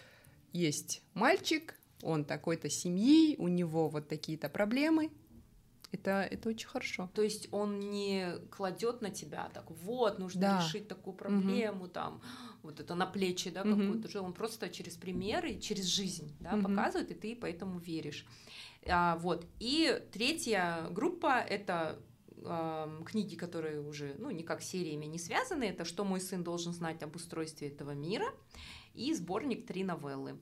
есть 0.51 1.03
мальчик, 1.13 1.75
он 2.01 2.25
такой-то 2.25 2.69
семьи, 2.69 3.35
у 3.37 3.47
него 3.47 3.87
вот 3.87 4.07
такие-то 4.07 4.49
проблемы, 4.49 5.11
это, 5.91 6.21
это 6.21 6.49
очень 6.49 6.67
хорошо. 6.67 7.09
То 7.13 7.21
есть 7.21 7.47
он 7.51 7.79
не 7.79 8.37
кладет 8.49 9.01
на 9.01 9.09
тебя 9.09 9.49
так, 9.53 9.69
вот, 9.69 10.19
нужно 10.19 10.41
да. 10.41 10.59
решить 10.59 10.87
такую 10.87 11.15
проблему, 11.15 11.83
угу. 11.83 11.87
там, 11.87 12.21
вот 12.63 12.79
это 12.79 12.95
на 12.95 13.05
плечи, 13.05 13.49
да, 13.49 13.61
угу. 13.61 13.71
какую-то 13.71 14.07
же. 14.07 14.19
Он 14.19 14.33
просто 14.33 14.69
через 14.69 14.95
примеры, 14.95 15.59
через 15.59 15.85
жизнь, 15.85 16.35
да, 16.39 16.53
угу. 16.53 16.63
показывает, 16.63 17.11
и 17.11 17.13
ты 17.13 17.35
поэтому 17.35 17.79
веришь. 17.79 18.25
А, 18.87 19.17
вот. 19.17 19.45
И 19.59 20.01
третья 20.11 20.87
группа— 20.91 21.39
это 21.49 21.99
э, 22.37 23.01
книги, 23.05 23.35
которые 23.35 23.81
уже, 23.81 24.15
ну, 24.17 24.31
никак 24.31 24.61
сериями 24.61 25.05
не 25.05 25.19
связаны. 25.19 25.65
Это 25.65 25.85
«Что 25.85 26.03
мой 26.03 26.21
сын 26.21 26.43
должен 26.43 26.73
знать 26.73 27.03
об 27.03 27.15
устройстве 27.15 27.67
этого 27.67 27.91
мира» 27.91 28.27
и 28.93 29.13
сборник 29.13 29.65
«Три 29.67 29.83
новеллы». 29.83 30.37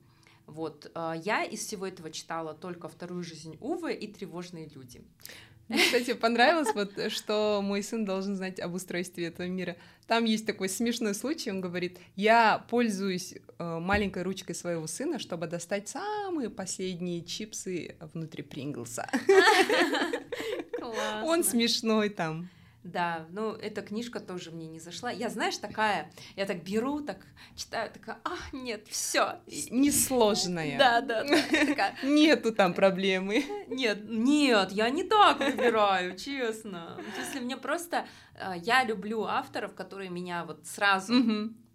Вот, 0.50 0.90
а, 0.94 1.14
я 1.14 1.44
из 1.44 1.60
всего 1.60 1.86
этого 1.86 2.10
читала 2.10 2.54
только 2.54 2.88
«Вторую 2.88 3.22
жизнь 3.22 3.56
Увы» 3.60 3.94
и 3.94 4.12
«Тревожные 4.12 4.68
люди». 4.68 5.02
Мне, 5.68 5.84
кстати, 5.84 6.14
понравилось, 6.14 6.74
вот, 6.74 7.12
что 7.12 7.60
мой 7.62 7.84
сын 7.84 8.04
должен 8.04 8.34
знать 8.34 8.58
об 8.58 8.74
устройстве 8.74 9.26
этого 9.26 9.46
мира. 9.46 9.76
Там 10.08 10.24
есть 10.24 10.44
такой 10.44 10.68
смешной 10.68 11.14
случай, 11.14 11.52
он 11.52 11.60
говорит, 11.60 12.00
я 12.16 12.66
пользуюсь 12.68 13.34
э, 13.36 13.78
маленькой 13.78 14.24
ручкой 14.24 14.54
своего 14.54 14.88
сына, 14.88 15.20
чтобы 15.20 15.46
достать 15.46 15.88
самые 15.88 16.50
последние 16.50 17.22
чипсы 17.22 17.94
внутри 18.12 18.42
Принглса. 18.42 19.08
Он 21.22 21.44
смешной 21.44 22.08
там. 22.08 22.50
Да, 22.82 23.26
ну 23.30 23.52
эта 23.52 23.82
книжка 23.82 24.20
тоже 24.20 24.50
мне 24.50 24.66
не 24.66 24.80
зашла. 24.80 25.10
Я, 25.10 25.28
знаешь, 25.28 25.58
такая, 25.58 26.10
я 26.34 26.46
так 26.46 26.62
беру, 26.62 27.00
так 27.00 27.18
читаю, 27.54 27.90
такая, 27.90 28.18
а, 28.24 28.36
нет, 28.52 28.86
все. 28.88 29.40
Несложная. 29.70 30.78
Да, 30.78 31.00
да. 31.02 31.24
Нету 32.02 32.54
там 32.54 32.72
проблемы. 32.72 33.44
Нет, 33.68 34.08
нет, 34.08 34.72
я 34.72 34.88
не 34.88 35.04
так 35.04 35.40
выбираю, 35.40 36.16
честно. 36.16 36.98
Если 37.18 37.40
мне 37.40 37.58
просто, 37.58 38.06
э, 38.34 38.54
я 38.62 38.84
люблю 38.84 39.24
авторов, 39.24 39.74
которые 39.74 40.08
меня 40.08 40.44
вот 40.44 40.66
сразу 40.66 41.14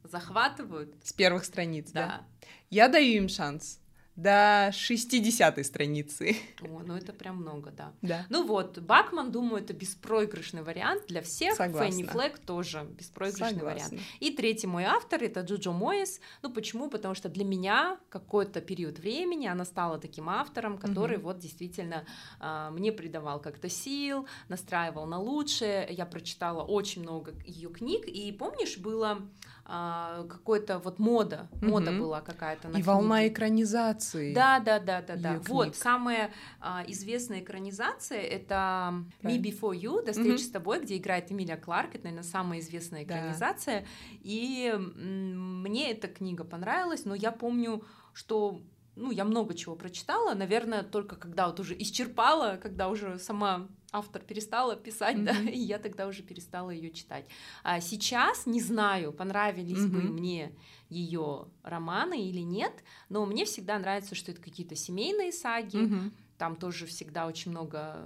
захватывают. 0.03 0.95
С 1.03 1.13
первых 1.13 1.45
страниц, 1.45 1.91
да. 1.91 2.25
Я 2.71 2.87
даю 2.87 3.17
им 3.17 3.29
шанс 3.29 3.79
до 4.15 4.71
60 4.73 5.65
страницы. 5.65 6.37
О, 6.61 6.81
ну 6.85 6.95
это 6.95 7.11
прям 7.11 7.37
много, 7.37 7.71
да. 7.71 7.91
да. 8.01 8.25
Ну 8.29 8.45
вот, 8.45 8.79
Бакман, 8.79 9.31
думаю, 9.31 9.61
это 9.61 9.73
беспроигрышный 9.73 10.63
вариант 10.63 11.07
для 11.07 11.21
всех. 11.21 11.55
Согласна. 11.55 11.91
Фенни 11.91 12.03
Флэг 12.03 12.39
тоже 12.39 12.87
беспроигрышный 12.97 13.49
Согласна. 13.49 13.89
вариант. 13.89 14.07
И 14.21 14.31
третий 14.31 14.67
мой 14.67 14.85
автор 14.85 15.21
это 15.21 15.41
Джуджо 15.41 15.71
Моис. 15.71 16.21
Ну 16.41 16.51
почему? 16.51 16.89
Потому 16.89 17.13
что 17.13 17.27
для 17.27 17.43
меня 17.43 17.99
какой-то 18.09 18.61
период 18.61 18.99
времени 18.99 19.47
она 19.47 19.65
стала 19.65 19.97
таким 19.99 20.29
автором, 20.29 20.77
который 20.77 21.17
угу. 21.17 21.27
вот 21.27 21.39
действительно 21.39 22.05
э, 22.39 22.69
мне 22.71 22.93
придавал 22.93 23.41
как-то 23.41 23.69
сил, 23.69 24.27
настраивал 24.47 25.05
на 25.07 25.19
лучшее. 25.19 25.87
Я 25.89 26.05
прочитала 26.05 26.63
очень 26.63 27.01
много 27.01 27.33
ее 27.45 27.69
книг. 27.69 28.07
И 28.07 28.31
помнишь, 28.31 28.77
было 28.77 29.21
а, 29.67 30.25
какой-то 30.29 30.77
вот 30.77 30.99
мода, 30.99 31.47
мода 31.59 31.91
угу. 31.91 32.01
была 32.01 32.21
какая-то 32.21 32.67
на 32.67 32.73
И 32.73 32.75
книги. 32.75 32.85
волна 32.85 33.27
экранизации. 33.27 34.31
Да, 34.31 34.59
да, 34.59 34.79
да, 34.79 35.01
да, 35.01 35.15
да. 35.15 35.41
Вот 35.47 35.75
самая 35.75 36.31
а, 36.59 36.83
известная 36.87 37.39
экранизация 37.39 38.21
это 38.21 38.93
Me 39.23 39.41
Before 39.41 39.75
You, 39.75 40.05
до 40.05 40.11
встречи 40.11 40.41
угу. 40.41 40.49
с 40.49 40.49
тобой, 40.49 40.81
где 40.81 40.97
играет 40.97 41.31
Эмилия 41.31 41.57
Кларк, 41.57 41.95
это, 41.95 42.03
наверное, 42.03 42.23
самая 42.23 42.59
известная 42.59 43.03
экранизация. 43.03 43.81
Да. 43.81 43.87
И 44.21 44.71
мне 44.77 45.91
эта 45.91 46.09
книга 46.09 46.43
понравилась, 46.43 47.05
но 47.05 47.15
я 47.15 47.31
помню, 47.31 47.83
что 48.13 48.61
ну, 48.95 49.11
я 49.11 49.25
много 49.25 49.53
чего 49.53 49.75
прочитала, 49.75 50.33
наверное, 50.33 50.83
только 50.83 51.15
когда 51.15 51.47
вот 51.47 51.59
уже 51.59 51.75
исчерпала, 51.77 52.57
когда 52.61 52.89
уже 52.89 53.19
сама 53.19 53.67
автор 53.91 54.21
перестала 54.21 54.75
писать, 54.75 55.17
mm-hmm. 55.17 55.43
да, 55.45 55.49
и 55.49 55.59
я 55.59 55.79
тогда 55.79 56.07
уже 56.07 56.23
перестала 56.23 56.69
ее 56.69 56.91
читать. 56.91 57.25
А 57.63 57.79
сейчас 57.81 58.45
не 58.45 58.61
знаю, 58.61 59.13
понравились 59.13 59.77
mm-hmm. 59.77 59.89
бы 59.89 60.01
мне 60.01 60.55
ее 60.89 61.47
романы 61.63 62.27
или 62.27 62.41
нет, 62.41 62.83
но 63.09 63.25
мне 63.25 63.45
всегда 63.45 63.79
нравится, 63.79 64.15
что 64.15 64.31
это 64.31 64.41
какие-то 64.41 64.75
семейные 64.75 65.31
саги. 65.31 65.77
Mm-hmm. 65.77 66.11
Там 66.37 66.55
тоже 66.55 66.85
всегда 66.85 67.27
очень 67.27 67.51
много 67.51 68.05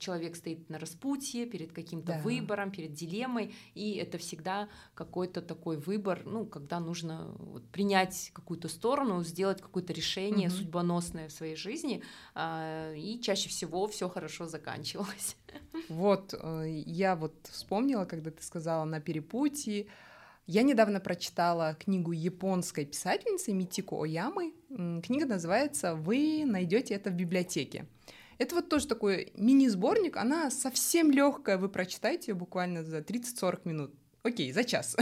человек 0.00 0.34
стоит 0.34 0.68
на 0.68 0.78
распутье 0.78 1.46
перед 1.46 1.72
каким-то 1.72 2.14
да. 2.14 2.20
выбором, 2.20 2.72
перед 2.72 2.92
дилеммой, 2.92 3.54
и 3.74 3.94
это 3.94 4.18
всегда 4.18 4.68
какой-то 4.94 5.42
такой 5.42 5.76
выбор, 5.76 6.22
ну, 6.24 6.46
когда 6.46 6.80
нужно 6.80 7.32
вот, 7.38 7.64
принять 7.70 8.30
какую-то 8.32 8.68
сторону, 8.68 9.22
сделать 9.22 9.60
какое-то 9.60 9.92
решение 9.92 10.48
угу. 10.48 10.56
судьбоносное 10.56 11.28
в 11.28 11.32
своей 11.32 11.56
жизни, 11.56 12.02
э, 12.34 12.94
и 12.96 13.20
чаще 13.20 13.48
всего 13.48 13.86
все 13.86 14.08
хорошо 14.08 14.46
заканчивалось. 14.46 15.36
Вот, 15.88 16.34
э, 16.34 16.82
я 16.86 17.14
вот 17.14 17.34
вспомнила, 17.50 18.04
когда 18.04 18.30
ты 18.30 18.42
сказала 18.42 18.84
на 18.84 19.00
перепутье, 19.00 19.86
я 20.46 20.62
недавно 20.62 20.98
прочитала 20.98 21.74
книгу 21.74 22.10
японской 22.10 22.84
писательницы 22.84 23.52
Митико 23.52 24.02
Оямы. 24.02 24.52
Книга 24.68 25.26
называется 25.26 25.94
«Вы 25.94 26.44
найдете 26.44 26.94
это 26.94 27.10
в 27.10 27.14
библиотеке». 27.14 27.86
Это 28.40 28.54
вот 28.54 28.70
тоже 28.70 28.88
такой 28.88 29.32
мини-сборник, 29.34 30.16
она 30.16 30.50
совсем 30.50 31.10
легкая, 31.10 31.58
вы 31.58 31.68
прочитаете 31.68 32.30
ее 32.30 32.34
буквально 32.34 32.82
за 32.82 33.00
30-40 33.00 33.60
минут. 33.64 33.94
Окей, 34.22 34.50
за 34.52 34.64
час. 34.64 34.96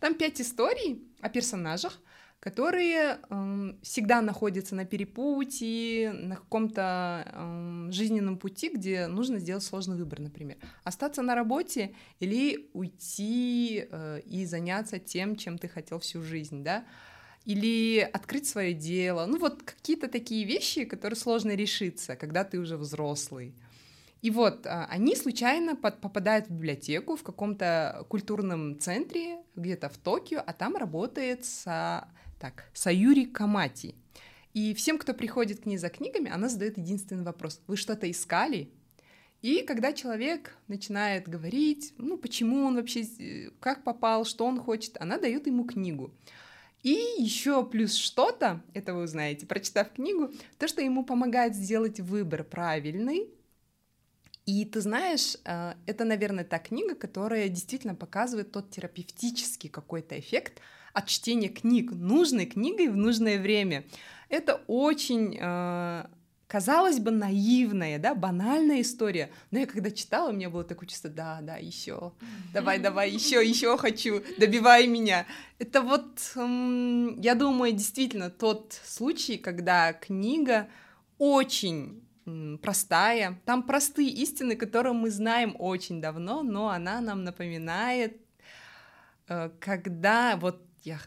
Там 0.00 0.14
пять 0.14 0.40
историй 0.40 1.06
о 1.20 1.28
персонажах, 1.28 2.00
которые 2.40 3.18
э, 3.28 3.72
всегда 3.82 4.22
находятся 4.22 4.74
на 4.74 4.86
перепутье, 4.86 6.14
на 6.14 6.36
каком-то 6.36 7.30
э, 7.30 7.92
жизненном 7.92 8.38
пути, 8.38 8.70
где 8.70 9.06
нужно 9.06 9.38
сделать 9.38 9.62
сложный 9.62 9.98
выбор, 9.98 10.20
например, 10.20 10.56
остаться 10.82 11.20
на 11.20 11.34
работе 11.34 11.94
или 12.20 12.70
уйти 12.72 13.86
э, 13.90 14.20
и 14.24 14.46
заняться 14.46 14.98
тем, 14.98 15.36
чем 15.36 15.58
ты 15.58 15.68
хотел 15.68 15.98
всю 15.98 16.22
жизнь, 16.22 16.64
да 16.64 16.86
или 17.46 18.00
открыть 18.00 18.46
свое 18.46 18.74
дело. 18.74 19.24
Ну 19.26 19.38
вот 19.38 19.62
какие-то 19.62 20.08
такие 20.08 20.44
вещи, 20.44 20.84
которые 20.84 21.16
сложно 21.16 21.54
решиться, 21.54 22.16
когда 22.16 22.44
ты 22.44 22.58
уже 22.58 22.76
взрослый. 22.76 23.54
И 24.20 24.30
вот 24.30 24.66
а, 24.66 24.86
они 24.90 25.14
случайно 25.14 25.76
под, 25.76 26.00
попадают 26.00 26.48
в 26.48 26.50
библиотеку 26.50 27.16
в 27.16 27.22
каком-то 27.22 28.04
культурном 28.08 28.78
центре, 28.80 29.38
где-то 29.54 29.88
в 29.88 29.96
Токио, 29.96 30.42
а 30.44 30.52
там 30.52 30.74
работает 30.76 31.44
са, 31.44 32.08
так, 32.40 32.68
Саюри 32.74 33.26
Камати. 33.26 33.94
И 34.52 34.74
всем, 34.74 34.98
кто 34.98 35.14
приходит 35.14 35.60
к 35.60 35.66
ней 35.66 35.76
за 35.76 35.88
книгами, 35.88 36.30
она 36.30 36.48
задает 36.48 36.78
единственный 36.78 37.24
вопрос. 37.24 37.60
Вы 37.68 37.76
что-то 37.76 38.10
искали? 38.10 38.70
И 39.42 39.62
когда 39.62 39.92
человек 39.92 40.56
начинает 40.66 41.28
говорить, 41.28 41.92
ну, 41.98 42.16
почему 42.16 42.64
он 42.64 42.74
вообще, 42.74 43.02
э, 43.02 43.50
как 43.60 43.84
попал, 43.84 44.24
что 44.24 44.46
он 44.46 44.58
хочет, 44.58 44.96
она 44.98 45.18
дает 45.18 45.46
ему 45.46 45.64
книгу. 45.64 46.12
И 46.86 47.16
еще 47.18 47.64
плюс 47.66 47.96
что-то, 47.96 48.62
это 48.72 48.94
вы 48.94 49.02
узнаете, 49.02 49.44
прочитав 49.44 49.92
книгу, 49.92 50.30
то, 50.56 50.68
что 50.68 50.80
ему 50.82 51.04
помогает 51.04 51.56
сделать 51.56 51.98
выбор 51.98 52.44
правильный. 52.44 53.28
И 54.44 54.64
ты 54.64 54.80
знаешь, 54.80 55.36
э, 55.44 55.74
это, 55.86 56.04
наверное, 56.04 56.44
та 56.44 56.60
книга, 56.60 56.94
которая 56.94 57.48
действительно 57.48 57.96
показывает 57.96 58.52
тот 58.52 58.70
терапевтический 58.70 59.68
какой-то 59.68 60.16
эффект 60.16 60.60
от 60.92 61.08
чтения 61.08 61.48
книг, 61.48 61.90
нужной 61.90 62.46
книгой 62.46 62.86
в 62.86 62.96
нужное 62.96 63.40
время. 63.40 63.84
Это 64.28 64.62
очень 64.68 65.36
э, 65.40 66.06
казалось 66.46 67.00
бы, 67.00 67.10
наивная, 67.10 67.98
да, 67.98 68.14
банальная 68.14 68.80
история. 68.80 69.30
Но 69.50 69.58
я 69.58 69.66
когда 69.66 69.90
читала, 69.90 70.30
у 70.30 70.32
меня 70.32 70.50
было 70.50 70.64
такое 70.64 70.88
чувство, 70.88 71.10
да, 71.10 71.40
да, 71.42 71.56
еще, 71.56 72.12
давай, 72.52 72.78
давай, 72.78 73.10
еще, 73.10 73.46
еще 73.46 73.76
хочу, 73.76 74.22
добивай 74.38 74.86
меня. 74.86 75.26
Это 75.58 75.82
вот, 75.82 76.32
я 76.36 77.34
думаю, 77.34 77.72
действительно 77.72 78.30
тот 78.30 78.80
случай, 78.84 79.38
когда 79.38 79.92
книга 79.92 80.68
очень 81.18 82.02
простая, 82.60 83.40
там 83.44 83.62
простые 83.62 84.08
истины, 84.10 84.56
которые 84.56 84.92
мы 84.92 85.10
знаем 85.10 85.54
очень 85.58 86.00
давно, 86.00 86.42
но 86.42 86.70
она 86.70 87.00
нам 87.00 87.22
напоминает, 87.22 88.20
э, 89.28 89.50
когда 89.60 90.36
вот 90.36 90.60
я 90.82 90.98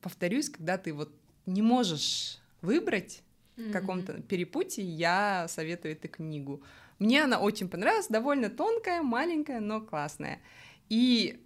повторюсь, 0.00 0.48
когда 0.48 0.78
ты 0.78 0.92
вот 0.92 1.12
не 1.46 1.62
можешь 1.62 2.38
выбрать 2.60 3.22
mm-hmm. 3.58 3.72
каком-то 3.72 4.14
перепутье, 4.22 4.84
я 4.84 5.46
советую 5.48 5.92
эту 5.92 6.08
книгу. 6.08 6.62
Мне 6.98 7.24
она 7.24 7.38
очень 7.38 7.68
понравилась, 7.68 8.08
довольно 8.08 8.50
тонкая, 8.50 9.02
маленькая, 9.02 9.60
но 9.60 9.80
классная. 9.80 10.40
И 10.88 11.44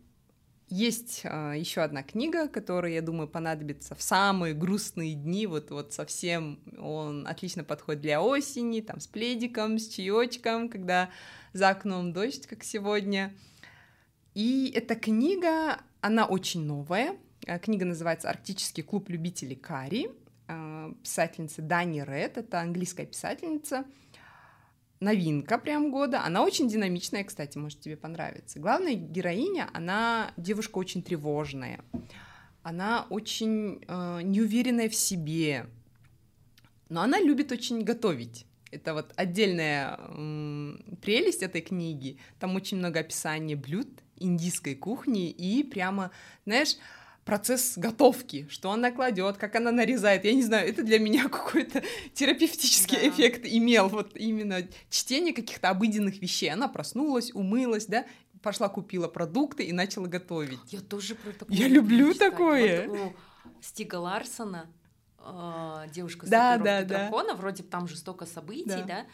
есть 0.69 1.21
э, 1.25 1.55
еще 1.59 1.83
одна 1.83 2.03
книга, 2.03 2.49
которая, 2.49 2.93
я 2.93 3.03
думаю, 3.03 3.29
понадобится 3.29 3.95
в 3.95 4.01
самые 4.01 4.55
грустные 4.55 5.15
дни, 5.15 5.47
вот, 5.47 5.71
вот 5.71 5.93
совсем 5.93 6.61
он 6.79 7.27
отлично 7.27 7.63
подходит 7.65 8.01
для 8.01 8.23
осени, 8.23 8.81
там 8.81 8.99
с 8.99 9.07
пледиком, 9.07 9.79
с 9.79 9.89
чаечком, 9.89 10.71
когда 10.71 11.11
за 11.53 11.69
окном 11.69 12.15
дождь, 12.15 12.47
как 12.47 12.65
сегодня. 12.65 13.35
И 14.33 14.73
эта 14.75 14.95
книга, 14.95 15.79
она 16.01 16.25
очень 16.25 16.65
новая. 16.65 17.19
Книга 17.61 17.85
называется 17.85 18.31
«Арктический 18.31 18.83
клуб 18.83 19.11
любителей 19.11 19.57
карри». 19.57 20.11
Э, 20.53 20.93
писательницы 21.03 21.63
Дани 21.63 22.01
Ред, 22.01 22.37
это 22.37 22.61
английская 22.61 23.07
писательница, 23.07 23.85
новинка 25.01 25.59
прям 25.59 25.91
года. 25.91 26.25
Она 26.25 26.43
очень 26.43 26.69
динамичная, 26.69 27.25
кстати, 27.25 27.59
может 27.59 27.81
тебе 27.81 27.97
понравиться. 27.97 28.61
Главная 28.61 28.95
героиня, 28.95 29.69
она 29.73 30.33
девушка 30.37 30.79
очень 30.79 31.03
тревожная, 31.03 31.81
она 32.63 33.07
очень 33.09 33.83
э, 33.87 34.21
неуверенная 34.23 34.89
в 34.89 34.95
себе, 34.95 35.67
но 36.89 37.03
она 37.03 37.19
любит 37.21 37.51
очень 37.53 37.83
готовить. 37.83 38.47
Это 38.71 38.95
вот 38.95 39.13
отдельная 39.17 39.99
э, 39.99 40.77
прелесть 41.01 41.43
этой 41.43 41.63
книги. 41.63 42.19
Там 42.39 42.55
очень 42.57 42.79
много 42.79 43.01
описания 43.01 43.57
блюд 43.57 43.89
индийской 44.17 44.75
кухни 44.75 45.31
и 45.31 45.63
прямо, 45.63 46.11
знаешь, 46.45 46.77
процесс 47.25 47.75
готовки, 47.77 48.47
что 48.51 48.71
она 48.73 48.91
кладет, 48.91 49.37
как 49.37 49.55
она 49.57 49.71
нарезает. 49.71 50.25
Я 50.25 50.35
не 50.35 50.43
знаю, 50.43 50.69
это 50.69 50.83
для 50.83 50.99
меня 50.99 51.29
какой-то 51.29 51.83
терапевтический 52.15 52.99
да. 52.99 53.09
эффект 53.09 53.43
имел. 53.45 53.89
Вот 53.89 54.17
именно 54.17 54.67
чтение 54.91 55.33
каких-то 55.33 55.71
обыденных 55.71 56.21
вещей. 56.21 56.51
Она 56.51 56.69
проснулась, 56.69 57.33
умылась, 57.33 57.87
да, 57.87 58.05
пошла 58.43 58.69
купила 58.69 59.09
продукты 59.09 59.65
и 59.65 59.73
начала 59.73 60.07
готовить. 60.07 60.59
Я 60.69 60.81
тоже 60.81 61.15
про 61.15 61.33
такое. 61.33 61.57
Я 61.57 61.69
люблю 61.69 62.13
читать. 62.13 62.31
такое. 62.31 62.89
Вот 62.89 63.13
Стига 63.61 63.97
Ларсона, 63.97 64.67
э, 65.19 65.87
девушка 65.93 66.27
с 66.27 66.29
да, 66.29 66.59
да, 66.59 66.83
дракона, 66.83 67.31
да. 67.31 67.35
вроде 67.37 67.63
там 67.63 67.87
жестоко 67.87 68.27
событий, 68.27 68.67
да. 68.67 68.85
да 68.85 69.07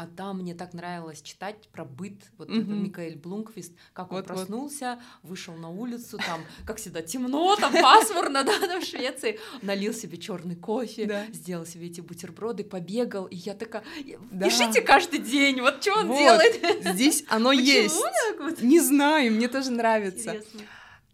а 0.00 0.06
там 0.06 0.38
мне 0.38 0.54
так 0.54 0.72
нравилось 0.72 1.20
читать 1.20 1.68
про 1.72 1.84
быт, 1.84 2.14
вот 2.38 2.48
mm-hmm. 2.48 2.72
Микаэль 2.72 3.18
Блумквист, 3.18 3.74
как 3.92 4.10
вот, 4.10 4.20
он 4.20 4.24
проснулся, 4.24 4.98
вот. 5.20 5.28
вышел 5.28 5.54
на 5.56 5.68
улицу, 5.68 6.16
там, 6.16 6.40
как 6.64 6.78
всегда, 6.78 7.02
темно, 7.02 7.54
там 7.56 7.70
пасмурно, 7.70 8.42
да, 8.44 8.80
в 8.80 8.82
Швеции, 8.82 9.38
налил 9.60 9.92
себе 9.92 10.16
черный 10.16 10.56
кофе, 10.56 11.04
да. 11.04 11.26
сделал 11.34 11.66
себе 11.66 11.88
эти 11.88 12.00
бутерброды, 12.00 12.64
побегал, 12.64 13.26
и 13.26 13.36
я 13.36 13.52
такая, 13.52 13.84
да. 14.30 14.46
пишите 14.46 14.80
каждый 14.80 15.18
день, 15.18 15.60
вот 15.60 15.82
что 15.82 15.98
он 15.98 16.08
вот. 16.08 16.18
делает. 16.18 16.82
Здесь 16.94 17.22
оно 17.28 17.52
есть. 17.52 18.00
Вот? 18.38 18.62
Не 18.62 18.80
знаю, 18.80 19.32
мне 19.32 19.48
тоже 19.48 19.70
нравится. 19.70 20.30
Интересно. 20.30 20.60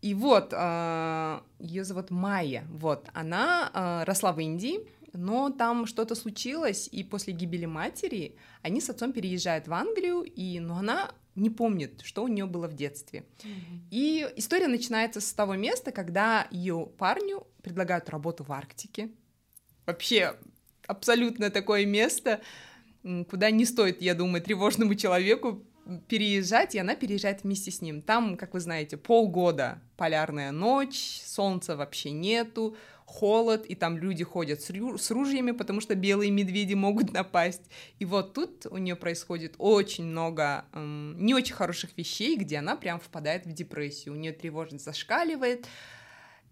И 0.03 0.15
вот, 0.15 0.53
э, 0.53 1.41
ее 1.59 1.83
зовут 1.83 2.11
Майя, 2.11 2.65
вот, 2.71 3.09
она 3.15 3.71
э, 3.75 4.05
росла 4.05 4.33
в 4.33 4.39
Индии, 4.39 4.87
но 5.17 5.51
там 5.51 5.87
что-то 5.87 6.15
случилось, 6.15 6.89
и 6.91 7.03
после 7.05 7.33
гибели 7.33 7.67
матери 7.67 8.37
они 8.63 8.81
с 8.81 8.91
отцом 8.91 9.13
переезжают 9.13 9.69
в 9.69 9.73
Англию, 9.73 10.23
и, 10.23 10.61
но 10.61 10.79
она 10.79 11.13
не 11.35 11.51
помнит, 11.51 12.01
что 12.03 12.25
у 12.25 12.29
нее 12.29 12.47
было 12.47 12.67
в 12.67 12.75
детстве. 12.75 13.27
Mm-hmm. 13.39 13.81
И 13.91 14.27
история 14.37 14.69
начинается 14.69 15.21
с 15.21 15.33
того 15.33 15.55
места, 15.55 15.93
когда 15.93 16.47
ее 16.51 16.89
парню 16.99 17.47
предлагают 17.63 18.09
работу 18.09 18.45
в 18.45 18.53
Арктике. 18.53 19.11
Вообще 19.85 20.37
абсолютно 20.87 21.51
такое 21.51 21.85
место, 21.85 22.41
куда 23.03 23.51
не 23.51 23.65
стоит, 23.65 24.01
я 24.03 24.15
думаю, 24.15 24.43
тревожному 24.43 24.95
человеку 24.95 25.65
переезжать, 26.09 26.75
и 26.75 26.79
она 26.79 26.97
переезжает 26.97 27.45
вместе 27.45 27.71
с 27.71 27.81
ним. 27.81 28.03
Там, 28.03 28.37
как 28.37 28.55
вы 28.55 28.61
знаете, 28.61 28.97
полгода 28.97 29.81
полярная 29.97 30.51
ночь, 30.51 31.21
солнца 31.25 31.77
вообще 31.77 32.11
нету, 32.11 32.77
холод, 33.07 33.65
и 33.67 33.75
там 33.75 33.97
люди 33.97 34.25
ходят 34.25 34.61
с, 34.61 34.71
рю- 34.71 34.99
с 34.99 35.11
ружьями, 35.11 35.53
потому 35.53 35.81
что 35.81 35.95
белые 35.95 36.31
медведи 36.31 36.75
могут 36.75 37.13
напасть. 37.13 37.63
И 37.99 38.05
вот 38.05 38.35
тут 38.35 38.67
у 38.67 38.77
нее 38.77 38.97
происходит 38.97 39.55
очень 39.59 40.05
много 40.05 40.67
эм, 40.73 41.17
не 41.25 41.33
очень 41.33 41.55
хороших 41.55 41.97
вещей, 41.97 42.37
где 42.37 42.59
она 42.59 42.77
прям 42.77 43.01
впадает 43.01 43.47
в 43.47 43.53
депрессию, 43.53 44.15
у 44.15 44.19
нее 44.19 44.33
тревожность 44.33 44.85
зашкаливает. 44.85 45.67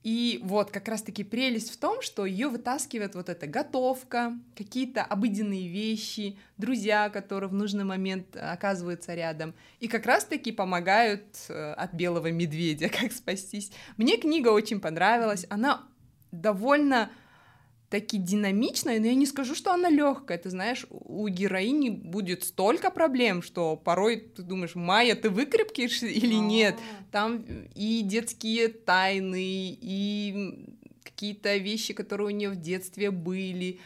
И 0.05 0.39
вот 0.43 0.71
как 0.71 0.87
раз-таки 0.89 1.25
прелесть 1.25 1.73
в 1.73 1.79
том, 1.79 2.03
что 2.03 2.27
ее 2.27 2.49
вытаскивает 2.49 3.15
вот 3.15 3.31
эта 3.31 3.47
готовка, 3.47 4.35
какие-то 4.55 5.03
обыденные 5.03 5.67
вещи, 5.67 6.37
друзья, 6.59 7.09
которые 7.09 7.49
в 7.49 7.55
нужный 7.55 7.85
момент 7.85 8.37
оказываются 8.37 9.15
рядом, 9.15 9.55
и 9.81 9.89
как 9.89 10.05
раз-таки 10.05 10.53
помогают 10.53 11.25
э, 11.49 11.73
от 11.73 11.95
белого 11.95 12.31
медведя, 12.31 12.89
как 13.01 13.13
спастись. 13.13 13.73
Мне 13.97 14.19
книга 14.19 14.49
очень 14.51 14.79
понравилась, 14.79 15.47
она 15.49 15.89
довольно 16.41 17.11
таки 17.91 18.19
динамичная, 18.19 18.99
но 18.99 19.07
я 19.07 19.15
не 19.15 19.27
скажу, 19.27 19.55
что 19.55 19.73
она 19.73 19.89
легкая. 19.89 20.37
Ты 20.39 20.51
знаешь, 20.51 20.87
у 20.91 21.29
героини 21.29 21.91
будет 21.91 22.43
столько 22.43 22.91
проблем, 22.91 23.41
что 23.41 23.77
порой 23.77 24.17
ты 24.17 24.43
думаешь, 24.43 24.75
Майя, 24.75 25.15
ты 25.15 25.31
выкрепкишь 25.31 26.03
или 26.03 26.35
нет? 26.35 26.77
Там 27.13 27.45
и 27.75 28.03
детские 28.03 28.69
тайны, 28.69 29.79
и 29.81 30.75
какие-то 31.05 31.57
вещи, 31.57 31.95
которые 31.95 32.27
у 32.29 32.31
нее 32.31 32.51
в 32.51 32.57
детстве 32.57 33.13
были. 33.13 33.79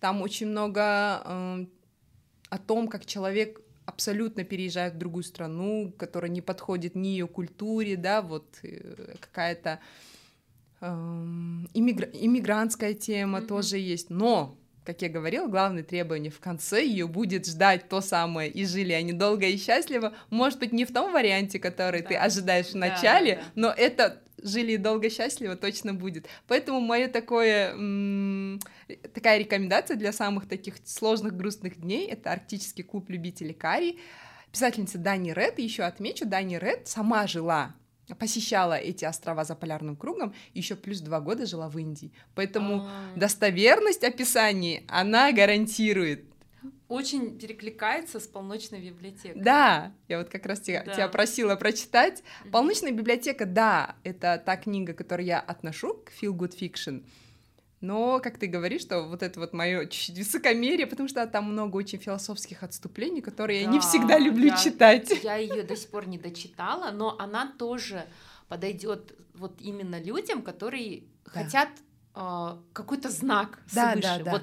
Там 0.00 0.22
очень 0.22 0.48
много 0.48 1.22
э, 1.24 1.66
о 2.48 2.58
том, 2.58 2.88
как 2.88 3.06
человек 3.06 3.60
абсолютно 3.86 4.44
переезжает 4.44 4.94
в 4.94 4.98
другую 4.98 5.22
страну, 5.22 5.92
которая 5.96 6.30
не 6.30 6.40
подходит 6.40 6.94
ни 6.94 7.08
ее 7.08 7.28
культуре, 7.28 7.96
да, 7.96 8.22
вот 8.22 8.46
э, 8.62 9.14
какая-то 9.20 9.80
иммигр... 11.74 12.08
иммигрантская 12.12 12.94
тема 12.94 13.38
mm-hmm. 13.38 13.46
тоже 13.46 13.78
есть, 13.78 14.10
но 14.10 14.58
как 14.84 15.00
я 15.00 15.08
говорила, 15.08 15.46
главное 15.46 15.82
требование 15.82 16.30
в 16.30 16.40
конце 16.40 16.84
ее 16.84 17.06
будет 17.06 17.46
ждать 17.46 17.88
то 17.88 18.00
самое, 18.00 18.50
и 18.50 18.66
жили 18.66 18.92
они 18.92 19.12
долго 19.12 19.46
и 19.46 19.56
счастливо, 19.56 20.12
может 20.30 20.58
быть, 20.58 20.72
не 20.72 20.84
в 20.84 20.92
том 20.92 21.12
варианте, 21.12 21.58
который 21.58 22.02
да. 22.02 22.08
ты 22.08 22.14
ожидаешь 22.16 22.66
в 22.66 22.76
начале, 22.76 23.36
да, 23.36 23.40
да, 23.40 23.46
да. 23.46 23.52
но 23.54 23.68
это 23.70 24.22
жили 24.42 24.72
и 24.72 24.76
долго 24.76 25.08
счастливо 25.08 25.56
точно 25.56 25.94
будет. 25.94 26.26
Поэтому 26.46 26.80
мое 26.80 27.08
такое, 27.08 27.70
такая 29.14 29.38
рекомендация 29.38 29.96
для 29.96 30.12
самых 30.12 30.46
таких 30.46 30.74
сложных, 30.84 31.34
грустных 31.34 31.80
дней— 31.80 32.06
это 32.10 32.30
«Арктический 32.30 32.84
клуб 32.84 33.08
любителей 33.08 33.54
карри». 33.54 33.98
Писательница 34.52 34.98
Дани 34.98 35.32
Ред, 35.32 35.58
еще 35.58 35.82
отмечу, 35.82 36.26
Дани 36.26 36.56
Ред 36.56 36.86
сама 36.86 37.26
жила 37.26 37.74
посещала 38.18 38.74
эти 38.74 39.04
острова 39.04 39.44
за 39.44 39.54
полярным 39.54 39.96
кругом, 39.96 40.34
еще 40.52 40.76
плюс 40.76 41.00
два 41.00 41.20
года 41.20 41.46
жила 41.46 41.68
в 41.68 41.78
Индии. 41.78 42.12
Поэтому 42.34 42.82
А-а-а. 42.82 43.18
достоверность 43.18 44.04
описаний 44.04 44.84
она 44.88 45.32
гарантирует. 45.32 46.24
Очень 46.88 47.38
перекликается 47.38 48.20
с 48.20 48.26
полночной 48.26 48.80
библиотекой. 48.80 49.40
Да, 49.40 49.92
я 50.06 50.18
вот 50.18 50.28
как 50.28 50.44
раз 50.44 50.60
тебя, 50.60 50.82
да. 50.84 50.94
тебя 50.94 51.08
просила 51.08 51.56
прочитать. 51.56 52.22
Полночная 52.52 52.92
библиотека, 52.92 53.46
да, 53.46 53.96
это 54.04 54.42
та 54.44 54.56
книга, 54.56 54.92
которую 54.92 55.26
я 55.26 55.40
отношу 55.40 55.94
к 55.94 56.12
Feel 56.20 56.32
Good 56.32 56.58
Fiction. 56.58 57.04
Но, 57.84 58.18
как 58.18 58.38
ты 58.38 58.46
говоришь, 58.46 58.80
что 58.80 59.02
вот 59.02 59.22
это 59.22 59.38
вот 59.38 59.52
мое 59.52 59.84
чуть-чуть 59.84 60.16
высокомерие, 60.16 60.86
потому 60.86 61.06
что 61.06 61.26
там 61.26 61.52
много 61.52 61.76
очень 61.76 61.98
философских 61.98 62.62
отступлений, 62.62 63.20
которые 63.20 63.60
да, 63.60 63.66
я 63.66 63.72
не 63.72 63.80
всегда 63.80 64.18
люблю 64.18 64.46
я, 64.46 64.56
читать. 64.56 65.12
Я 65.22 65.36
ее 65.36 65.64
до 65.64 65.76
сих 65.76 65.90
пор 65.90 66.08
не 66.08 66.16
дочитала, 66.16 66.92
но 66.92 67.14
она 67.18 67.52
тоже 67.58 68.06
подойдет 68.48 69.14
вот 69.34 69.60
именно 69.60 70.00
людям, 70.00 70.40
которые 70.40 71.02
да. 71.26 71.42
хотят 71.42 71.68
какой-то 72.14 73.10
знак 73.10 73.58
да, 73.74 73.92
свыше. 73.92 74.02
Да, 74.02 74.24
да. 74.24 74.30
Вот 74.32 74.42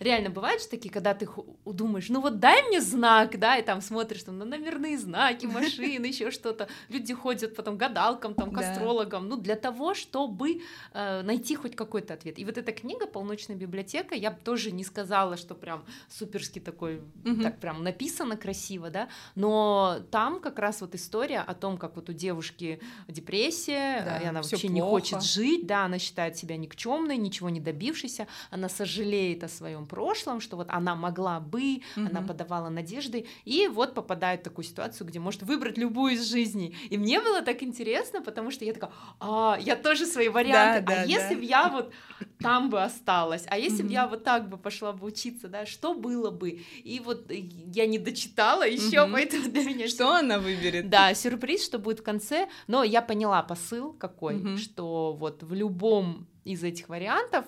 реально 0.00 0.30
бывает 0.30 0.62
же 0.62 0.68
такие, 0.68 0.90
когда 0.90 1.14
ты 1.14 1.28
думаешь, 1.64 2.08
ну 2.08 2.20
вот 2.20 2.40
дай 2.40 2.66
мне 2.68 2.80
знак, 2.80 3.38
да, 3.38 3.56
и 3.56 3.62
там 3.62 3.80
смотришь 3.82 4.22
там 4.22 4.38
на 4.38 4.44
номерные 4.44 4.98
знаки, 4.98 5.46
машины, 5.46 6.06
еще 6.06 6.30
что-то. 6.30 6.68
Люди 6.88 7.14
ходят 7.14 7.54
потом 7.54 7.76
гадалкам, 7.76 8.34
там, 8.34 8.50
к 8.50 8.58
астрологам, 8.58 9.28
ну 9.28 9.36
для 9.36 9.56
того, 9.56 9.94
чтобы 9.94 10.62
э, 10.92 11.22
найти 11.22 11.54
хоть 11.54 11.76
какой-то 11.76 12.14
ответ. 12.14 12.38
И 12.38 12.44
вот 12.44 12.56
эта 12.58 12.72
книга 12.72 13.06
«Полночная 13.06 13.56
библиотека», 13.56 14.14
я 14.14 14.30
бы 14.30 14.38
тоже 14.42 14.72
не 14.72 14.84
сказала, 14.84 15.36
что 15.36 15.54
прям 15.54 15.84
суперски 16.08 16.58
такой, 16.58 17.02
так 17.42 17.58
прям 17.58 17.84
написано 17.84 18.36
красиво, 18.36 18.90
да, 18.90 19.08
но 19.34 19.98
там 20.10 20.40
как 20.40 20.58
раз 20.58 20.80
вот 20.80 20.94
история 20.94 21.40
о 21.40 21.54
том, 21.54 21.76
как 21.76 21.96
вот 21.96 22.08
у 22.08 22.12
девушки 22.12 22.80
депрессия, 23.06 24.02
да, 24.04 24.18
и 24.18 24.24
она 24.24 24.40
вообще 24.40 24.56
плохо. 24.56 24.72
не 24.72 24.80
хочет 24.80 25.22
жить, 25.22 25.66
да, 25.66 25.84
она 25.84 25.98
считает 25.98 26.38
себя 26.38 26.56
никчемной, 26.56 27.09
ничего 27.16 27.48
не 27.50 27.60
добившейся, 27.60 28.26
она 28.50 28.68
сожалеет 28.68 29.44
о 29.44 29.48
своем 29.48 29.86
прошлом, 29.86 30.40
что 30.40 30.56
вот 30.56 30.68
она 30.70 30.94
могла 30.94 31.40
бы, 31.40 31.60
mm-hmm. 31.60 32.08
она 32.08 32.22
подавала 32.22 32.68
надежды, 32.68 33.26
и 33.44 33.68
вот 33.68 33.94
попадает 33.94 34.40
в 34.40 34.44
такую 34.44 34.64
ситуацию, 34.64 35.06
где 35.06 35.18
может 35.18 35.42
выбрать 35.42 35.78
любую 35.78 36.14
из 36.14 36.24
жизней. 36.30 36.76
И 36.90 36.98
мне 36.98 37.20
было 37.20 37.42
так 37.42 37.62
интересно, 37.62 38.22
потому 38.22 38.50
что 38.50 38.64
я 38.64 38.72
такая, 38.72 38.90
а, 39.20 39.58
я 39.60 39.76
тоже 39.76 40.06
свои 40.06 40.28
варианты, 40.28 40.86
да, 40.86 40.92
а 40.92 40.96
да, 40.96 41.02
если 41.02 41.34
да. 41.34 41.40
бы 41.40 41.44
я 41.44 41.68
вот 41.68 41.92
там 42.38 42.70
бы 42.70 42.82
осталась, 42.82 43.44
а 43.48 43.58
если 43.58 43.84
mm-hmm. 43.84 43.86
бы 43.86 43.92
я 43.92 44.06
вот 44.06 44.24
так 44.24 44.48
бы 44.48 44.56
пошла 44.56 44.92
бы 44.92 45.06
учиться, 45.06 45.48
да, 45.48 45.66
что 45.66 45.94
было 45.94 46.30
бы? 46.30 46.60
И 46.82 47.00
вот 47.04 47.30
я 47.30 47.86
не 47.86 47.98
дочитала 47.98 48.66
еще, 48.66 48.98
mm-hmm. 48.98 49.12
поэтому 49.12 49.48
для 49.50 49.64
меня... 49.64 49.88
Что 49.88 50.14
она 50.14 50.38
выберет? 50.38 50.88
Да, 50.88 51.14
сюрприз, 51.14 51.64
что 51.64 51.78
будет 51.78 52.00
в 52.00 52.02
конце, 52.02 52.48
но 52.66 52.82
я 52.82 53.02
поняла 53.02 53.42
посыл 53.42 53.92
какой, 53.92 54.36
mm-hmm. 54.36 54.56
что 54.58 55.12
вот 55.12 55.42
в 55.42 55.52
любом 55.52 56.26
из 56.44 56.62
этих 56.64 56.88
вариантов 56.88 57.44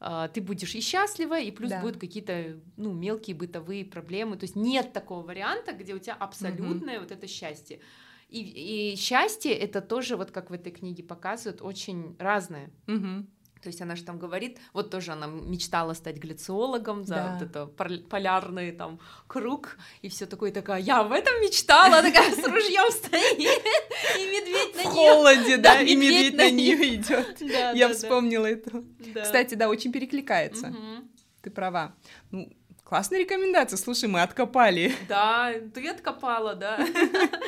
а, 0.00 0.28
ты 0.28 0.40
будешь 0.40 0.74
и 0.74 0.80
счастлива, 0.80 1.38
и 1.38 1.50
плюс 1.50 1.70
да. 1.70 1.80
будут 1.80 1.98
какие-то 1.98 2.58
ну, 2.76 2.92
мелкие 2.92 3.36
бытовые 3.36 3.84
проблемы. 3.84 4.36
То 4.36 4.44
есть 4.44 4.56
нет 4.56 4.92
такого 4.94 5.22
варианта, 5.22 5.72
где 5.72 5.94
у 5.94 5.98
тебя 5.98 6.14
абсолютное 6.14 6.96
угу. 6.96 7.04
вот 7.04 7.12
это 7.12 7.26
счастье. 7.26 7.80
И, 8.30 8.92
и 8.92 8.96
счастье 8.96 9.52
это 9.52 9.82
тоже, 9.82 10.16
вот 10.16 10.30
как 10.30 10.50
в 10.50 10.52
этой 10.54 10.72
книге 10.72 11.02
показывают, 11.02 11.60
очень 11.60 12.16
разное. 12.18 12.70
Угу. 12.86 13.26
То 13.62 13.68
есть 13.68 13.82
она 13.82 13.94
же 13.94 14.04
там 14.04 14.18
говорит, 14.18 14.58
вот 14.72 14.90
тоже 14.90 15.12
она 15.12 15.26
мечтала 15.26 15.92
стать 15.94 16.16
глициологом 16.16 17.04
за 17.04 17.14
да. 17.14 17.32
вот 17.32 17.48
это 17.48 17.66
полярный 18.08 18.72
там 18.72 18.98
круг 19.26 19.76
и 20.02 20.08
все 20.08 20.26
такое 20.26 20.50
такая, 20.50 20.80
я 20.80 21.02
в 21.02 21.12
этом 21.12 21.34
мечтала, 21.42 22.02
такая 22.02 22.32
с 22.32 22.42
ружьем 22.42 22.90
стоит 22.90 23.38
и 23.38 24.26
медведь 24.26 24.74
на 24.74 24.80
нее. 24.80 24.88
В 24.88 24.92
холоде, 24.92 25.56
да, 25.58 25.80
и 25.80 25.94
медведь 25.94 26.36
на 26.36 26.50
нее 26.50 26.94
идет. 26.94 27.40
Я 27.74 27.92
вспомнила 27.92 28.46
это. 28.46 28.82
Кстати, 29.22 29.54
да, 29.54 29.68
очень 29.68 29.92
перекликается. 29.92 30.74
Ты 31.42 31.50
права. 31.50 31.94
Ну, 32.30 32.52
классная 32.84 33.20
рекомендация. 33.20 33.76
Слушай, 33.76 34.08
мы 34.08 34.22
откопали. 34.22 34.94
Да, 35.08 35.52
ты 35.74 35.88
откопала, 35.88 36.54
да. 36.54 36.86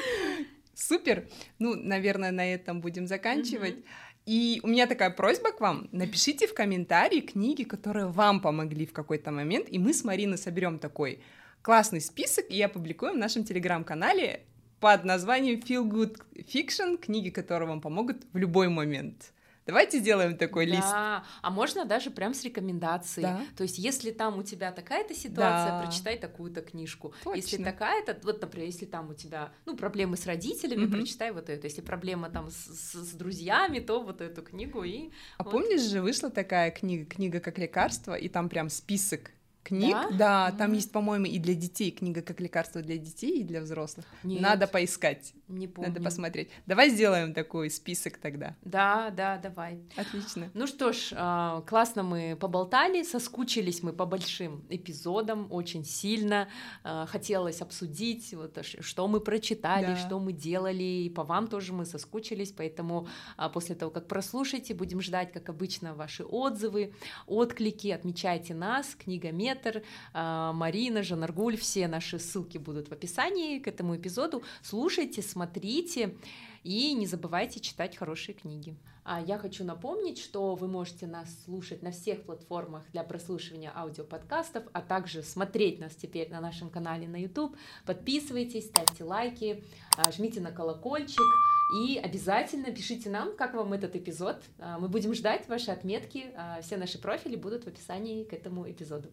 Супер. 0.75 1.29
Ну, 1.59 1.75
наверное, 1.75 2.33
на 2.33 2.55
этом 2.55 2.81
будем 2.81 3.07
заканчивать. 3.07 3.77
И 4.25 4.61
у 4.63 4.69
меня 4.69 4.87
такая 4.87 5.11
просьба 5.11 5.51
к 5.53 5.61
вам. 5.61 5.89
Напишите 5.91 6.47
в 6.47 6.55
комментарии 6.55 7.21
книги, 7.21 7.65
которые 7.65 8.07
вам 8.07 8.41
помогли 8.41 8.87
в 8.87 8.93
какой-то 8.93 9.33
момент, 9.33 9.67
и 9.69 9.79
мы 9.79 9.93
с 9.93 10.05
Мариной 10.05 10.39
соберем 10.39 10.79
такой 10.79 11.21
классный 11.63 12.01
список 12.01 12.49
и 12.49 12.61
опубликуем 12.63 13.15
в 13.15 13.19
нашем 13.19 13.45
телеграм-канале 13.45 14.45
под 14.81 15.05
названием 15.05 15.61
Feel 15.61 15.89
Good 15.89 16.21
Fiction, 16.53 16.99
книги, 16.99 17.31
которые 17.31 17.69
вам 17.69 17.81
помогут 17.81 18.23
в 18.33 18.37
любой 18.37 18.69
момент. 18.69 19.33
Давайте 19.67 20.01
сделаем 20.01 20.37
такой 20.37 20.67
да. 20.67 20.73
лист. 20.73 20.89
А 20.93 21.51
можно 21.51 21.85
даже 21.85 22.11
прям 22.11 22.35
с 22.35 22.43
рекомендацией. 22.45 23.27
Да. 23.27 23.41
То 23.57 23.63
есть, 23.63 23.79
если 23.79 24.11
там 24.11 24.39
у 24.39 24.43
тебя 24.43 24.73
такая-то 24.73 25.15
ситуация, 25.15 25.71
да. 25.71 25.83
прочитай 25.83 26.19
такую-то 26.19 26.63
книжку. 26.63 27.15
Точно. 27.23 27.37
Если 27.37 27.63
такая-то, 27.63 28.19
вот, 28.23 28.41
например, 28.41 28.67
если 28.67 28.87
там 28.87 29.11
у 29.11 29.15
тебя, 29.15 29.53
ну, 29.65 29.77
проблемы 29.77 30.17
с 30.17 30.27
родителями, 30.27 30.87
угу. 30.87 30.95
прочитай 30.95 31.31
вот 31.31 31.49
эту. 31.49 31.65
Если 31.65 31.81
проблема 31.81 32.29
там 32.31 32.51
с, 32.51 32.55
с, 32.55 32.93
с 32.95 33.13
друзьями, 33.13 33.79
то 33.79 34.03
вот 34.03 34.21
эту 34.21 34.43
книгу 34.43 34.83
и. 34.83 35.11
А 35.39 35.45
вот. 35.45 35.53
помнишь 35.53 35.83
же 35.83 36.03
вышла 36.03 36.31
такая 36.31 36.71
книга, 36.71 37.05
книга 37.05 37.41
как 37.41 37.59
лекарство, 37.59 38.15
и 38.15 38.29
там 38.29 38.49
прям 38.49 38.69
список 38.69 39.31
книг. 39.63 39.93
Да, 39.93 40.11
да 40.11 40.49
mm-hmm. 40.49 40.59
там 40.59 40.73
есть, 40.73 40.93
по-моему, 40.93 41.27
и 41.27 41.39
для 41.39 41.55
детей 41.55 41.91
книга 41.91 42.23
как 42.23 42.41
лекарство 42.41 42.83
для 42.83 42.97
детей 42.97 43.41
и 43.41 43.45
для 43.45 43.61
взрослых. 43.61 44.07
Нет. 44.23 44.41
Надо 44.41 44.67
поискать. 44.67 45.35
Не 45.49 45.69
помню. 45.69 45.91
Надо 45.91 46.03
посмотреть. 46.03 46.51
Давай 46.67 46.91
сделаем 46.91 47.35
такой 47.35 47.71
список 47.71 48.19
тогда. 48.19 48.57
Да, 48.63 49.11
да, 49.11 49.39
давай. 49.39 49.81
Отлично. 49.97 50.51
Ну 50.55 50.67
что 50.67 50.93
ж, 50.93 51.13
а, 51.15 51.63
классно 51.63 52.03
мы 52.03 52.37
поболтали, 52.39 53.03
соскучились 53.03 53.83
мы 53.83 53.93
по 53.93 54.07
большим 54.07 54.65
эпизодам 54.69 55.47
очень 55.51 55.85
сильно. 55.85 56.49
А, 56.85 57.07
хотелось 57.07 57.61
обсудить, 57.61 58.35
вот, 58.35 58.59
что 58.63 59.09
мы 59.09 59.21
прочитали, 59.21 59.87
да. 59.87 59.97
что 59.97 60.19
мы 60.19 60.33
делали. 60.33 60.83
И 60.83 61.11
по 61.11 61.25
вам 61.25 61.47
тоже 61.47 61.73
мы 61.73 61.85
соскучились, 61.85 62.53
поэтому 62.53 63.09
а, 63.37 63.49
после 63.49 63.75
того, 63.75 63.91
как 63.91 64.09
прослушаете, 64.09 64.75
будем 64.75 65.01
ждать, 65.01 65.33
как 65.33 65.49
обычно, 65.49 65.95
ваши 65.95 66.25
отзывы, 66.25 66.95
отклики. 67.27 67.89
Отмечайте 67.89 68.55
нас, 68.55 68.95
книга 68.95 69.31
Мед 69.33 69.52
Метр, 69.53 69.83
а, 70.15 70.53
Марина, 70.53 71.03
Жанаргуль, 71.03 71.57
все 71.57 71.87
наши 71.87 72.19
ссылки 72.19 72.59
будут 72.59 72.89
в 72.89 72.93
описании 72.93 73.59
к 73.59 73.69
этому 73.69 73.97
эпизоду. 73.97 74.43
Слушайте, 74.63 75.21
смотрите 75.21 76.17
и 76.65 76.95
не 76.95 77.07
забывайте 77.07 77.61
читать 77.61 77.97
хорошие 77.97 78.35
книги. 78.35 78.75
А 79.05 79.21
я 79.21 79.39
хочу 79.39 79.65
напомнить, 79.65 80.19
что 80.19 80.55
вы 80.55 80.69
можете 80.69 81.07
нас 81.07 81.29
слушать 81.45 81.83
на 81.83 81.91
всех 81.91 82.23
платформах 82.23 82.85
для 82.93 83.03
прослушивания 83.03 83.73
аудиоподкастов, 83.75 84.65
а 84.73 84.81
также 84.81 85.23
смотреть 85.23 85.81
нас 85.81 85.95
теперь 85.95 86.31
на 86.31 86.41
нашем 86.41 86.71
канале 86.71 87.09
на 87.09 87.17
YouTube. 87.17 87.57
Подписывайтесь, 87.85 88.67
ставьте 88.67 89.03
лайки, 89.03 89.65
а, 89.97 90.13
жмите 90.13 90.41
на 90.41 90.53
колокольчик 90.53 91.21
и 91.81 91.99
обязательно 91.99 92.71
пишите 92.73 93.11
нам, 93.11 93.37
как 93.37 93.55
вам 93.55 93.73
этот 93.73 93.97
эпизод. 93.97 94.43
А, 94.59 94.79
мы 94.79 94.89
будем 94.89 95.15
ждать 95.15 95.49
ваши 95.49 95.71
отметки. 95.71 96.27
Все 96.63 96.77
наши 96.77 97.01
профили 97.01 97.35
будут 97.35 97.65
в 97.65 97.67
описании 97.67 98.25
к 98.25 98.33
этому 98.33 98.71
эпизоду. 98.71 99.11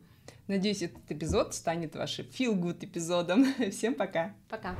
Надеюсь, 0.47 0.81
этот 0.81 1.09
эпизод 1.09 1.53
станет 1.53 1.95
вашим 1.95 2.25
feel 2.25 2.59
good 2.59 2.83
эпизодом. 2.83 3.45
Всем 3.71 3.95
пока. 3.95 4.33
Пока. 4.49 4.75